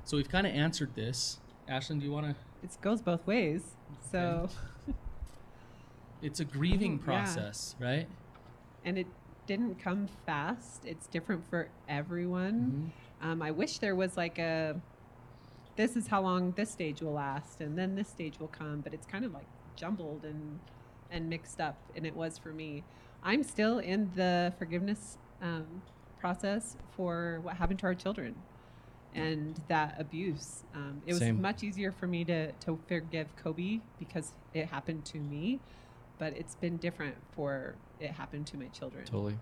So 0.05 0.17
we've 0.17 0.29
kind 0.29 0.47
of 0.47 0.53
answered 0.53 0.95
this. 0.95 1.37
Ashlynn, 1.69 1.99
do 1.99 2.05
you 2.05 2.11
want 2.11 2.25
to? 2.25 2.35
It 2.63 2.75
goes 2.81 3.01
both 3.01 3.25
ways. 3.27 3.61
So, 4.11 4.49
It's 6.21 6.39
a 6.39 6.45
grieving 6.45 6.93
Yeah. 6.99 7.03
process, 7.05 7.75
right? 7.79 8.07
And 8.85 8.97
it 8.97 9.07
didn't 9.47 9.79
come 9.79 10.07
fast. 10.25 10.85
It's 10.85 11.07
different 11.07 11.49
for 11.49 11.69
everyone. 11.87 12.91
Um, 13.21 13.41
I 13.41 13.51
wish 13.51 13.79
there 13.79 13.95
was 13.95 14.15
like 14.17 14.37
a, 14.39 14.79
this 15.75 15.95
is 15.95 16.07
how 16.07 16.21
long 16.21 16.51
this 16.51 16.69
stage 16.71 17.01
will 17.01 17.13
last, 17.13 17.61
and 17.61 17.77
then 17.77 17.95
this 17.95 18.09
stage 18.09 18.39
will 18.39 18.47
come. 18.47 18.81
But 18.81 18.93
it's 18.93 19.05
kind 19.05 19.25
of 19.25 19.33
like 19.33 19.47
jumbled 19.75 20.23
and 20.25 20.59
and 21.11 21.27
mixed 21.27 21.59
up, 21.59 21.77
and 21.95 22.05
it 22.05 22.15
was 22.15 22.37
for 22.37 22.49
me. 22.53 22.83
I'm 23.23 23.43
still 23.43 23.79
in 23.79 24.11
the 24.15 24.53
forgiveness 24.59 25.17
um, 25.41 25.81
process 26.19 26.77
for 26.95 27.39
what 27.41 27.55
happened 27.55 27.79
to 27.79 27.87
our 27.87 27.95
children 27.95 28.35
and 29.15 29.59
that 29.67 29.95
abuse. 29.99 30.63
Um, 30.75 31.01
it 31.05 31.13
was 31.13 31.21
Same. 31.21 31.41
much 31.41 31.63
easier 31.63 31.91
for 31.91 32.07
me 32.07 32.23
to, 32.25 32.51
to 32.51 32.79
forgive 32.87 33.27
Coby 33.43 33.81
because 33.97 34.33
it 34.53 34.67
happened 34.67 35.05
to 35.05 35.17
me, 35.17 35.59
but 36.19 36.37
it's 36.37 36.55
been 36.55 36.77
different 36.77 37.15
for 37.31 37.75
it 37.99 38.11
happened 38.11 38.45
to 38.47 38.57
my 38.57 38.67
children. 38.67 39.05
Totally. 39.05 39.37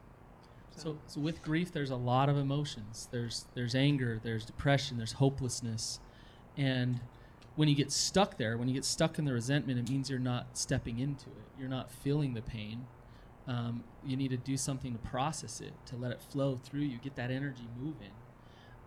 So, 0.72 0.98
so 1.08 1.20
with 1.20 1.42
grief, 1.42 1.72
there's 1.72 1.90
a 1.90 1.96
lot 1.96 2.30
of 2.30 2.38
emotions. 2.38 3.10
There's 3.12 3.48
there's 3.56 3.76
anger, 3.76 4.22
there's 4.24 4.46
depression, 4.46 4.98
there's 4.98 5.14
hopelessness, 5.14 6.00
and 6.56 7.02
when 7.58 7.68
you 7.68 7.76
get 7.76 7.92
stuck 7.92 8.38
there, 8.38 8.56
when 8.56 8.68
you 8.68 8.74
get 8.76 8.86
stuck 8.86 9.18
in 9.18 9.26
the 9.26 9.34
resentment, 9.34 9.80
it 9.80 9.90
means 9.92 10.12
you're 10.12 10.20
not 10.20 10.56
stepping 10.56 11.00
into 11.00 11.26
it. 11.32 11.60
You're 11.60 11.68
not 11.68 11.92
feeling 11.92 12.36
the 12.36 12.42
pain. 12.44 12.86
Um, 13.48 13.84
you 14.06 14.16
need 14.16 14.30
to 14.30 14.38
do 14.38 14.58
something 14.58 14.94
to 14.94 15.00
process 15.00 15.60
it, 15.60 15.74
to 15.88 15.96
let 15.96 16.12
it 16.12 16.22
flow 16.22 16.56
through 16.56 16.82
you, 16.82 17.00
get 17.00 17.16
that 17.16 17.32
energy 17.32 17.68
moving. 17.80 18.12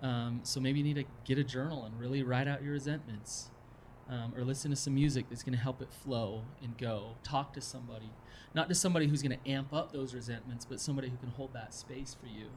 Um, 0.03 0.41
so 0.45 0.61
maybe 0.61 0.79
you 0.79 0.85
need 0.85 0.97
to 0.97 1.05
get 1.25 1.37
a 1.37 1.45
journal 1.45 1.85
and 1.85 1.99
really 1.99 2.23
write 2.23 2.47
out 2.47 2.63
your 2.63 2.73
resentments, 2.73 3.51
um, 4.11 4.35
or 4.37 4.45
listen 4.45 4.71
to 4.71 4.77
some 4.77 4.95
music 4.95 5.27
that's 5.31 5.43
going 5.43 5.55
to 5.55 5.63
help 5.63 5.81
it 5.81 5.89
flow 5.93 6.43
and 6.63 6.77
go. 6.77 7.17
Talk 7.23 7.53
to 7.55 7.61
somebody, 7.61 8.11
not 8.55 8.69
just 8.69 8.83
somebody 8.83 9.07
who's 9.07 9.23
going 9.23 9.39
to 9.39 9.51
amp 9.51 9.73
up 9.73 9.93
those 9.93 10.15
resentments, 10.15 10.65
but 10.65 10.81
somebody 10.81 11.09
who 11.09 11.17
can 11.17 11.31
hold 11.31 11.55
that 11.55 11.73
space 11.73 12.17
for 12.21 12.27
you, 12.27 12.49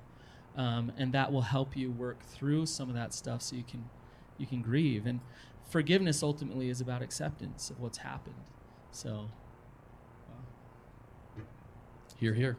um, 0.61 0.91
and 0.97 1.13
that 1.13 1.31
will 1.31 1.43
help 1.43 1.77
you 1.77 1.91
work 1.91 2.23
through 2.23 2.65
some 2.65 2.89
of 2.89 2.95
that 2.95 3.13
stuff 3.13 3.41
so 3.41 3.55
you 3.55 3.63
can 3.63 3.85
you 4.37 4.47
can 4.47 4.61
grieve. 4.61 5.05
And 5.05 5.21
forgiveness 5.69 6.23
ultimately 6.23 6.69
is 6.69 6.81
about 6.81 7.01
acceptance 7.01 7.69
of 7.69 7.79
what's 7.79 7.99
happened. 7.99 8.35
So. 8.91 9.29
Here, 12.17 12.33
here. 12.33 12.57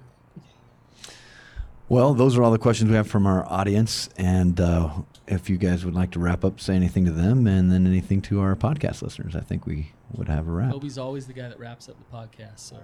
Well, 1.88 2.14
those 2.14 2.36
are 2.36 2.42
all 2.42 2.50
the 2.50 2.58
questions 2.58 2.90
we 2.90 2.96
have 2.96 3.08
from 3.08 3.26
our 3.26 3.46
audience. 3.50 4.08
And 4.16 4.58
uh, 4.60 4.90
if 5.26 5.50
you 5.50 5.58
guys 5.58 5.84
would 5.84 5.94
like 5.94 6.10
to 6.12 6.18
wrap 6.18 6.44
up, 6.44 6.60
say 6.60 6.74
anything 6.74 7.04
to 7.04 7.10
them, 7.12 7.46
and 7.46 7.70
then 7.70 7.86
anything 7.86 8.22
to 8.22 8.40
our 8.40 8.56
podcast 8.56 9.02
listeners, 9.02 9.36
I 9.36 9.40
think 9.40 9.66
we 9.66 9.92
would 10.12 10.28
have 10.28 10.48
a 10.48 10.50
wrap. 10.50 10.72
Coby's 10.72 10.96
always 10.98 11.26
the 11.26 11.34
guy 11.34 11.48
that 11.48 11.58
wraps 11.58 11.88
up 11.88 11.96
the 11.98 12.16
podcast. 12.16 12.58
So 12.60 12.78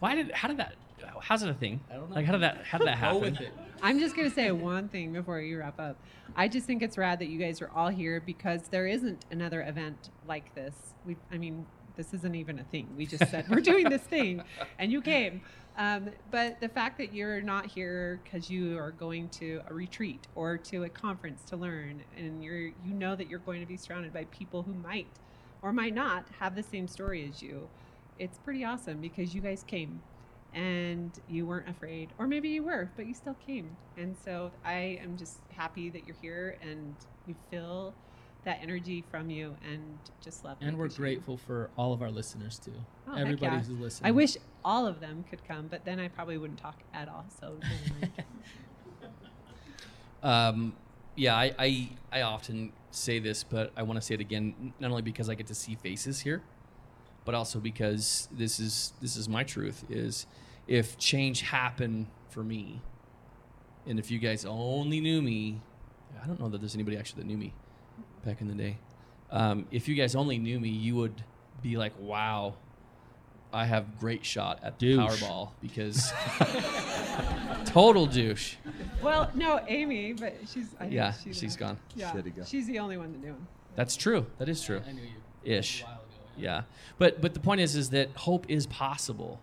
Why 0.00 0.14
did? 0.14 0.30
How 0.32 0.48
did 0.48 0.58
that? 0.58 0.74
How's 1.20 1.42
it 1.42 1.50
a 1.50 1.54
thing? 1.54 1.80
I 1.90 1.94
don't 1.94 2.08
know. 2.10 2.16
Like, 2.16 2.26
how 2.26 2.32
did 2.32 2.42
that? 2.42 2.64
How 2.64 2.78
did 2.78 2.86
that 2.86 2.94
Go 3.00 3.06
happen? 3.06 3.20
with 3.20 3.40
it. 3.40 3.52
I'm 3.82 3.98
just 3.98 4.14
going 4.16 4.28
to 4.28 4.34
say 4.34 4.50
one 4.52 4.88
thing 4.88 5.12
before 5.12 5.40
you 5.40 5.58
wrap 5.58 5.78
up. 5.80 5.96
I 6.36 6.48
just 6.48 6.66
think 6.66 6.82
it's 6.82 6.96
rad 6.96 7.18
that 7.20 7.26
you 7.28 7.38
guys 7.38 7.60
are 7.62 7.70
all 7.74 7.88
here 7.88 8.20
because 8.24 8.62
there 8.70 8.86
isn't 8.86 9.24
another 9.30 9.62
event 9.62 10.10
like 10.26 10.54
this. 10.54 10.74
We, 11.04 11.16
I 11.30 11.36
mean, 11.38 11.66
this 11.96 12.14
isn't 12.14 12.34
even 12.34 12.58
a 12.58 12.64
thing. 12.64 12.88
We 12.96 13.06
just 13.06 13.30
said 13.30 13.46
we're 13.48 13.60
doing 13.60 13.88
this 13.90 14.02
thing, 14.02 14.42
and 14.78 14.92
you 14.92 15.00
came. 15.02 15.42
Um, 15.76 16.10
but 16.30 16.60
the 16.60 16.68
fact 16.68 16.98
that 16.98 17.12
you're 17.12 17.40
not 17.40 17.66
here 17.66 18.20
because 18.22 18.48
you 18.48 18.78
are 18.78 18.92
going 18.92 19.28
to 19.30 19.60
a 19.68 19.74
retreat 19.74 20.26
or 20.36 20.56
to 20.58 20.84
a 20.84 20.88
conference 20.88 21.42
to 21.46 21.56
learn, 21.56 22.04
and 22.16 22.44
you're 22.44 22.66
you 22.66 22.94
know 22.94 23.16
that 23.16 23.28
you're 23.28 23.40
going 23.40 23.60
to 23.60 23.66
be 23.66 23.76
surrounded 23.76 24.12
by 24.12 24.24
people 24.26 24.62
who 24.62 24.72
might 24.74 25.08
or 25.62 25.72
might 25.72 25.94
not 25.94 26.26
have 26.38 26.54
the 26.54 26.62
same 26.62 26.86
story 26.86 27.28
as 27.28 27.42
you, 27.42 27.68
it's 28.18 28.38
pretty 28.38 28.64
awesome 28.64 29.00
because 29.00 29.34
you 29.34 29.40
guys 29.40 29.64
came 29.66 30.00
and 30.52 31.18
you 31.28 31.46
weren't 31.46 31.68
afraid 31.68 32.10
or 32.18 32.28
maybe 32.28 32.48
you 32.50 32.62
were 32.62 32.88
but 32.96 33.06
you 33.06 33.14
still 33.14 33.36
came. 33.46 33.76
And 33.96 34.16
so 34.24 34.52
i 34.64 34.98
am 35.02 35.16
just 35.16 35.38
happy 35.56 35.90
that 35.90 36.06
you're 36.06 36.16
here 36.22 36.56
and 36.62 36.94
we 37.26 37.34
feel 37.50 37.94
that 38.44 38.58
energy 38.62 39.02
from 39.10 39.30
you 39.30 39.56
and 39.70 39.82
just 40.22 40.44
love 40.44 40.56
and 40.60 40.76
we're 40.78 40.86
you. 40.86 40.92
grateful 40.92 41.36
for 41.36 41.70
all 41.76 41.92
of 41.92 42.02
our 42.02 42.10
listeners 42.10 42.58
too. 42.58 42.72
Oh, 43.08 43.14
Everybody 43.16 43.56
yeah. 43.56 43.58
who's 43.62 43.70
listening. 43.70 44.08
i 44.08 44.10
wish 44.12 44.36
all 44.64 44.86
of 44.86 45.00
them 45.00 45.24
could 45.30 45.46
come 45.46 45.66
but 45.68 45.84
then 45.84 45.98
i 46.00 46.08
probably 46.08 46.38
wouldn't 46.38 46.58
talk 46.58 46.80
at 46.92 47.08
all 47.08 47.26
so. 47.40 47.56
Um, 50.22 50.74
yeah, 51.16 51.36
I, 51.36 51.52
I 51.58 51.88
I 52.10 52.22
often 52.22 52.72
say 52.90 53.18
this, 53.18 53.44
but 53.44 53.72
I 53.76 53.82
want 53.82 54.00
to 54.00 54.02
say 54.02 54.14
it 54.14 54.20
again, 54.20 54.72
not 54.80 54.90
only 54.90 55.02
because 55.02 55.28
I 55.28 55.34
get 55.34 55.46
to 55.48 55.54
see 55.54 55.74
faces 55.74 56.20
here, 56.20 56.42
but 57.24 57.34
also 57.34 57.60
because 57.60 58.28
this 58.32 58.58
is 58.58 58.94
this 59.02 59.16
is 59.16 59.28
my 59.28 59.44
truth. 59.44 59.84
Is 59.90 60.26
if 60.66 60.96
change 60.96 61.42
happened 61.42 62.06
for 62.30 62.42
me, 62.42 62.80
and 63.86 63.98
if 63.98 64.10
you 64.10 64.18
guys 64.18 64.44
only 64.44 65.00
knew 65.00 65.20
me, 65.20 65.60
I 66.22 66.26
don't 66.26 66.40
know 66.40 66.48
that 66.48 66.58
there's 66.58 66.74
anybody 66.74 66.96
actually 66.96 67.22
that 67.22 67.28
knew 67.28 67.36
me 67.38 67.52
back 68.24 68.40
in 68.40 68.48
the 68.48 68.54
day. 68.54 68.78
Um, 69.30 69.66
if 69.70 69.88
you 69.88 69.94
guys 69.94 70.14
only 70.14 70.38
knew 70.38 70.58
me, 70.60 70.68
you 70.68 70.94
would 70.96 71.22
be 71.62 71.76
like, 71.76 71.92
"Wow, 71.98 72.54
I 73.52 73.64
have 73.64 73.98
great 73.98 74.24
shot 74.24 74.60
at 74.62 74.78
the 74.78 74.96
Douche. 74.96 75.22
Powerball," 75.22 75.50
because 75.60 76.12
total 77.66 78.06
douche. 78.06 78.56
well 79.02 79.30
no 79.34 79.60
amy 79.68 80.12
but 80.12 80.34
she's 80.52 80.74
I 80.78 80.84
think 80.84 80.92
Yeah, 80.92 81.12
she's, 81.12 81.38
she's 81.38 81.56
gone. 81.56 81.78
yeah 81.94 82.10
Shitty 82.12 82.36
guy. 82.36 82.44
she's 82.44 82.66
the 82.66 82.78
only 82.78 82.96
one 82.96 83.12
that 83.12 83.20
knew 83.20 83.28
him 83.32 83.46
That's 83.76 83.96
true. 83.96 84.26
That 84.38 84.48
is 84.48 84.62
true. 84.62 84.80
I 84.86 84.92
knew 84.92 85.02
you. 85.02 85.08
Ish. 85.44 85.82
A 85.82 85.84
while 85.86 85.94
ago, 85.94 86.02
Yeah. 86.36 86.62
But 86.98 87.20
but 87.20 87.34
the 87.34 87.40
point 87.40 87.60
is 87.60 87.74
is 87.76 87.90
that 87.90 88.10
hope 88.16 88.46
is 88.48 88.66
possible. 88.66 89.40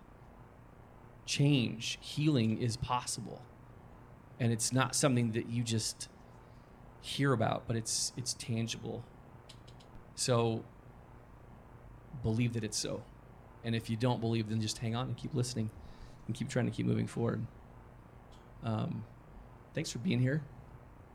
Change, 1.26 1.98
healing 2.00 2.58
is 2.58 2.76
possible. 2.76 3.42
And 4.40 4.52
it's 4.52 4.72
not 4.72 4.94
something 4.96 5.32
that 5.32 5.48
you 5.48 5.62
just 5.62 6.08
hear 7.02 7.32
about, 7.32 7.64
but 7.66 7.76
it's 7.76 8.12
it's 8.16 8.34
tangible. 8.34 9.04
So 10.14 10.64
believe 12.22 12.54
that 12.54 12.64
it's 12.64 12.78
so. 12.78 13.02
And 13.64 13.74
if 13.74 13.90
you 13.90 13.96
don't 13.96 14.20
believe, 14.20 14.48
then 14.48 14.60
just 14.60 14.78
hang 14.78 14.96
on 14.96 15.08
and 15.08 15.16
keep 15.16 15.34
listening 15.34 15.70
and 16.26 16.34
keep 16.34 16.48
trying 16.48 16.64
to 16.66 16.72
keep 16.72 16.86
moving 16.86 17.06
forward. 17.06 17.44
Um, 18.64 19.04
thanks 19.74 19.90
for 19.90 19.98
being 19.98 20.20
here. 20.20 20.42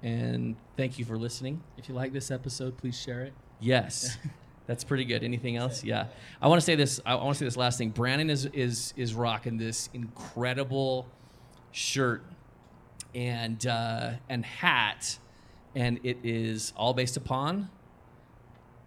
And 0.03 0.55
thank 0.75 0.99
you 0.99 1.05
for 1.05 1.17
listening. 1.17 1.61
If 1.77 1.89
you 1.89 1.95
like 1.95 2.13
this 2.13 2.29
episode, 2.29 2.77
please 2.77 2.99
share 2.99 3.21
it. 3.21 3.33
Yes. 3.59 4.17
That's 4.67 4.83
pretty 4.83 5.05
good. 5.05 5.23
Anything 5.23 5.55
else? 5.55 5.83
Yeah. 5.83 6.07
I 6.41 6.47
want 6.47 6.59
to 6.59 6.65
say 6.65 6.75
this. 6.75 6.99
I 7.05 7.15
want 7.15 7.35
to 7.35 7.39
say 7.39 7.45
this 7.45 7.57
last 7.57 7.77
thing. 7.77 7.89
Brannon 7.89 8.29
is 8.29 8.45
is 8.47 8.93
is 8.97 9.13
rocking 9.13 9.57
this 9.57 9.89
incredible 9.93 11.07
shirt 11.71 12.23
and 13.15 13.65
uh, 13.65 14.11
and 14.27 14.45
hat, 14.45 15.17
and 15.77 15.99
it 16.03 16.17
is 16.23 16.73
all 16.75 16.93
based 16.93 17.17
upon 17.17 17.69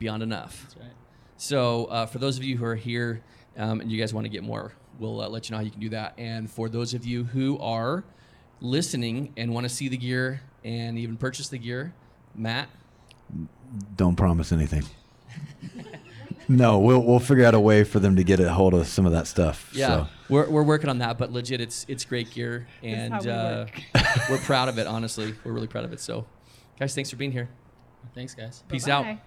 Beyond 0.01 0.24
Enough. 0.24 0.62
That's 0.62 0.76
right. 0.76 0.93
So 1.36 1.84
uh, 1.84 2.07
for 2.07 2.18
those 2.18 2.36
of 2.36 2.43
you 2.43 2.57
who 2.57 2.64
are 2.64 2.74
here 2.74 3.22
um, 3.57 3.80
and 3.80 3.91
you 3.93 3.99
guys 3.99 4.12
want 4.12 4.24
to 4.24 4.28
get 4.28 4.43
more, 4.43 4.72
we'll 4.99 5.20
uh, 5.20 5.28
let 5.28 5.49
you 5.49 5.53
know 5.53 5.59
how 5.59 5.64
you 5.64 5.70
can 5.70 5.80
do 5.80 5.91
that. 5.91 6.14
And 6.18 6.51
for 6.51 6.68
those 6.68 6.93
of 6.93 7.07
you 7.07 7.22
who 7.24 7.59
are 7.61 8.03
listening 8.61 9.32
and 9.36 9.55
want 9.55 9.64
to 9.64 9.68
see 9.68 9.88
the 9.88 9.97
gear 9.97 10.43
and 10.64 10.99
even 10.99 11.16
purchase 11.16 11.49
the 11.49 11.59
gear, 11.59 11.95
Matt, 12.34 12.68
Don't 13.97 14.16
promise 14.16 14.51
anything. 14.51 14.82
no, 16.49 16.80
we'll 16.80 17.03
we'll 17.03 17.20
figure 17.20 17.45
out 17.45 17.55
a 17.55 17.61
way 17.61 17.84
for 17.84 18.01
them 18.01 18.16
to 18.16 18.24
get 18.24 18.41
a 18.41 18.53
hold 18.53 18.74
of 18.74 18.88
some 18.88 19.07
of 19.07 19.12
that 19.12 19.28
stuff. 19.28 19.70
Yeah, 19.72 19.86
So. 19.86 20.07
we're, 20.28 20.51
we're 20.51 20.62
working 20.64 20.91
on 20.91 20.99
that, 20.99 21.18
but 21.18 21.32
legit, 21.32 21.61
it's 21.61 21.86
it's 21.88 22.05
great 22.05 22.30
gear, 22.32 22.66
and 22.82 23.14
we 23.24 23.30
uh, 23.30 23.66
we're 24.28 24.38
proud 24.38 24.68
of 24.68 24.78
it. 24.78 24.88
Honestly, 24.88 25.34
we're 25.45 25.53
really 25.53 25.68
proud 25.68 25.84
of 25.84 25.93
it. 25.93 26.01
So, 26.01 26.26
guys, 26.81 26.95
thanks 26.95 27.11
for 27.11 27.16
being 27.16 27.31
here. 27.31 27.49
Thanks, 28.14 28.35
guys. 28.35 28.64
Peace 28.68 28.89
out. 28.89 29.05
Bye. 29.05 29.20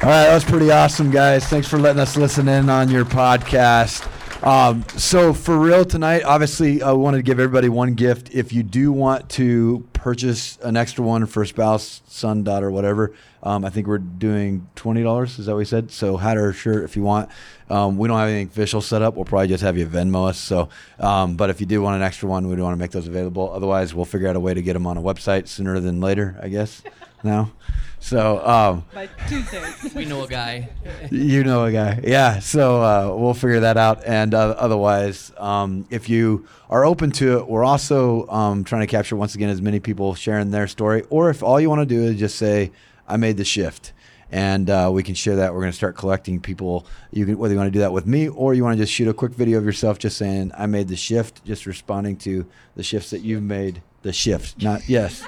All 0.00 0.08
right, 0.08 0.24
that 0.24 0.34
was 0.34 0.44
pretty 0.44 0.70
awesome, 0.70 1.10
guys. 1.10 1.46
Thanks 1.46 1.66
for 1.66 1.78
letting 1.78 2.00
us 2.00 2.16
listen 2.16 2.48
in 2.48 2.68
on 2.68 2.90
your 2.90 3.04
podcast. 3.04 4.06
Um, 4.44 4.84
so 4.96 5.32
for 5.32 5.58
real 5.58 5.84
tonight, 5.84 6.22
obviously, 6.24 6.82
I 6.82 6.92
wanted 6.92 7.18
to 7.18 7.22
give 7.22 7.40
everybody 7.40 7.68
one 7.68 7.94
gift. 7.94 8.30
If 8.32 8.52
you 8.52 8.62
do 8.62 8.92
want 8.92 9.28
to 9.30 9.87
purchase 9.98 10.56
an 10.62 10.76
extra 10.76 11.04
one 11.04 11.26
for 11.26 11.44
spouse, 11.44 12.00
son, 12.06 12.44
daughter, 12.44 12.70
whatever, 12.70 13.12
um, 13.42 13.64
I 13.64 13.70
think 13.70 13.86
we're 13.86 13.98
doing 13.98 14.68
twenty 14.74 15.02
dollars. 15.02 15.38
Is 15.38 15.46
that 15.46 15.52
what 15.52 15.58
we 15.58 15.64
said? 15.64 15.90
So 15.90 16.16
hat 16.16 16.36
or 16.36 16.52
shirt 16.52 16.84
if 16.84 16.96
you 16.96 17.02
want. 17.02 17.28
Um, 17.68 17.98
we 17.98 18.08
don't 18.08 18.18
have 18.18 18.28
anything 18.28 18.48
official 18.48 18.80
set 18.80 19.02
up. 19.02 19.14
We'll 19.14 19.24
probably 19.24 19.48
just 19.48 19.62
have 19.62 19.76
you 19.76 19.86
Venmo 19.86 20.28
us. 20.28 20.38
So, 20.38 20.68
um, 20.98 21.36
but 21.36 21.50
if 21.50 21.60
you 21.60 21.66
do 21.66 21.82
want 21.82 21.96
an 21.96 22.02
extra 22.02 22.28
one, 22.28 22.48
we 22.48 22.56
do 22.56 22.62
want 22.62 22.74
to 22.74 22.78
make 22.78 22.92
those 22.92 23.06
available. 23.06 23.52
Otherwise, 23.52 23.94
we'll 23.94 24.06
figure 24.06 24.28
out 24.28 24.36
a 24.36 24.40
way 24.40 24.54
to 24.54 24.62
get 24.62 24.72
them 24.72 24.86
on 24.86 24.96
a 24.96 25.02
website 25.02 25.48
sooner 25.48 25.78
than 25.80 26.00
later. 26.00 26.38
I 26.42 26.48
guess. 26.48 26.82
Now, 27.22 27.52
so. 28.00 28.46
Um, 28.46 28.84
By 28.94 29.08
Tuesday. 29.28 29.62
We 29.94 30.04
know 30.04 30.22
a 30.22 30.28
guy. 30.28 30.68
you 31.10 31.44
know 31.44 31.64
a 31.64 31.72
guy. 31.72 32.00
Yeah 32.04 32.38
so 32.38 32.82
uh, 32.82 33.14
we'll 33.16 33.34
figure 33.34 33.60
that 33.60 33.76
out. 33.76 34.04
And 34.04 34.34
uh, 34.34 34.54
otherwise 34.58 35.32
um, 35.38 35.86
if 35.90 36.08
you 36.08 36.46
are 36.70 36.84
open 36.84 37.10
to 37.12 37.38
it 37.38 37.48
we're 37.48 37.64
also 37.64 38.26
um, 38.28 38.64
trying 38.64 38.82
to 38.82 38.86
capture 38.86 39.16
once 39.16 39.34
again 39.34 39.48
as 39.48 39.60
many 39.60 39.80
people 39.80 40.14
sharing 40.14 40.50
their 40.50 40.66
story. 40.66 41.02
Or 41.10 41.30
if 41.30 41.42
all 41.42 41.60
you 41.60 41.68
want 41.68 41.80
to 41.80 41.86
do 41.86 42.02
is 42.02 42.18
just 42.18 42.36
say 42.36 42.72
i 43.06 43.16
made 43.16 43.36
the 43.36 43.44
shift. 43.44 43.92
And 44.30 44.68
uh, 44.68 44.90
we 44.92 45.02
can 45.02 45.14
share 45.14 45.36
that. 45.36 45.54
We're 45.54 45.60
going 45.60 45.72
to 45.72 45.76
start 45.76 45.96
collecting 45.96 46.38
people. 46.38 46.86
You 47.10 47.24
can 47.24 47.38
whether 47.38 47.54
you 47.54 47.58
want 47.58 47.68
to 47.68 47.72
do 47.72 47.80
that 47.80 47.92
with 47.94 48.06
me 48.06 48.28
or 48.28 48.52
you 48.52 48.62
want 48.62 48.76
to 48.76 48.82
just 48.82 48.92
shoot 48.92 49.08
a 49.08 49.14
quick 49.14 49.32
video 49.32 49.56
of 49.58 49.64
yourself 49.64 49.98
just 49.98 50.18
saying 50.18 50.52
i 50.56 50.66
made 50.66 50.88
the 50.88 50.96
shift 50.96 51.44
just 51.46 51.64
responding 51.64 52.16
to 52.18 52.46
the 52.76 52.82
shifts 52.82 53.10
that 53.10 53.20
you've 53.20 53.42
made. 53.42 53.82
The 54.02 54.12
shift 54.12 54.62
not 54.62 54.88
yes 54.88 55.26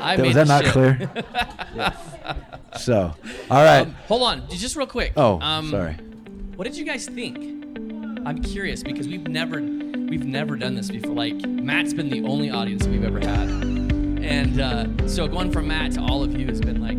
I 0.00 0.16
was 0.20 0.34
that 0.34 0.46
not 0.48 0.62
shift. 0.62 0.72
clear 0.72 1.10
so 2.78 3.14
all 3.50 3.62
right 3.64 3.80
Um, 3.82 3.94
hold 4.08 4.22
on, 4.22 4.48
just 4.50 4.76
real 4.76 4.86
quick. 4.86 5.12
Oh, 5.16 5.40
um, 5.40 5.70
sorry. 5.70 5.94
What 6.56 6.64
did 6.64 6.76
you 6.76 6.84
guys 6.84 7.06
think? 7.06 7.38
I'm 8.26 8.42
curious 8.42 8.82
because 8.82 9.06
we've 9.08 9.26
never 9.28 9.60
we've 9.60 10.24
never 10.24 10.56
done 10.56 10.74
this 10.74 10.90
before. 10.90 11.14
Like 11.14 11.34
Matt's 11.46 11.94
been 11.94 12.08
the 12.10 12.24
only 12.24 12.50
audience 12.50 12.86
we've 12.86 13.04
ever 13.04 13.20
had, 13.20 13.48
and 13.48 14.60
uh, 14.60 15.08
so 15.08 15.28
going 15.28 15.52
from 15.52 15.68
Matt 15.68 15.92
to 15.92 16.00
all 16.00 16.22
of 16.22 16.38
you 16.38 16.46
has 16.46 16.60
been 16.60 16.80
like 16.82 16.96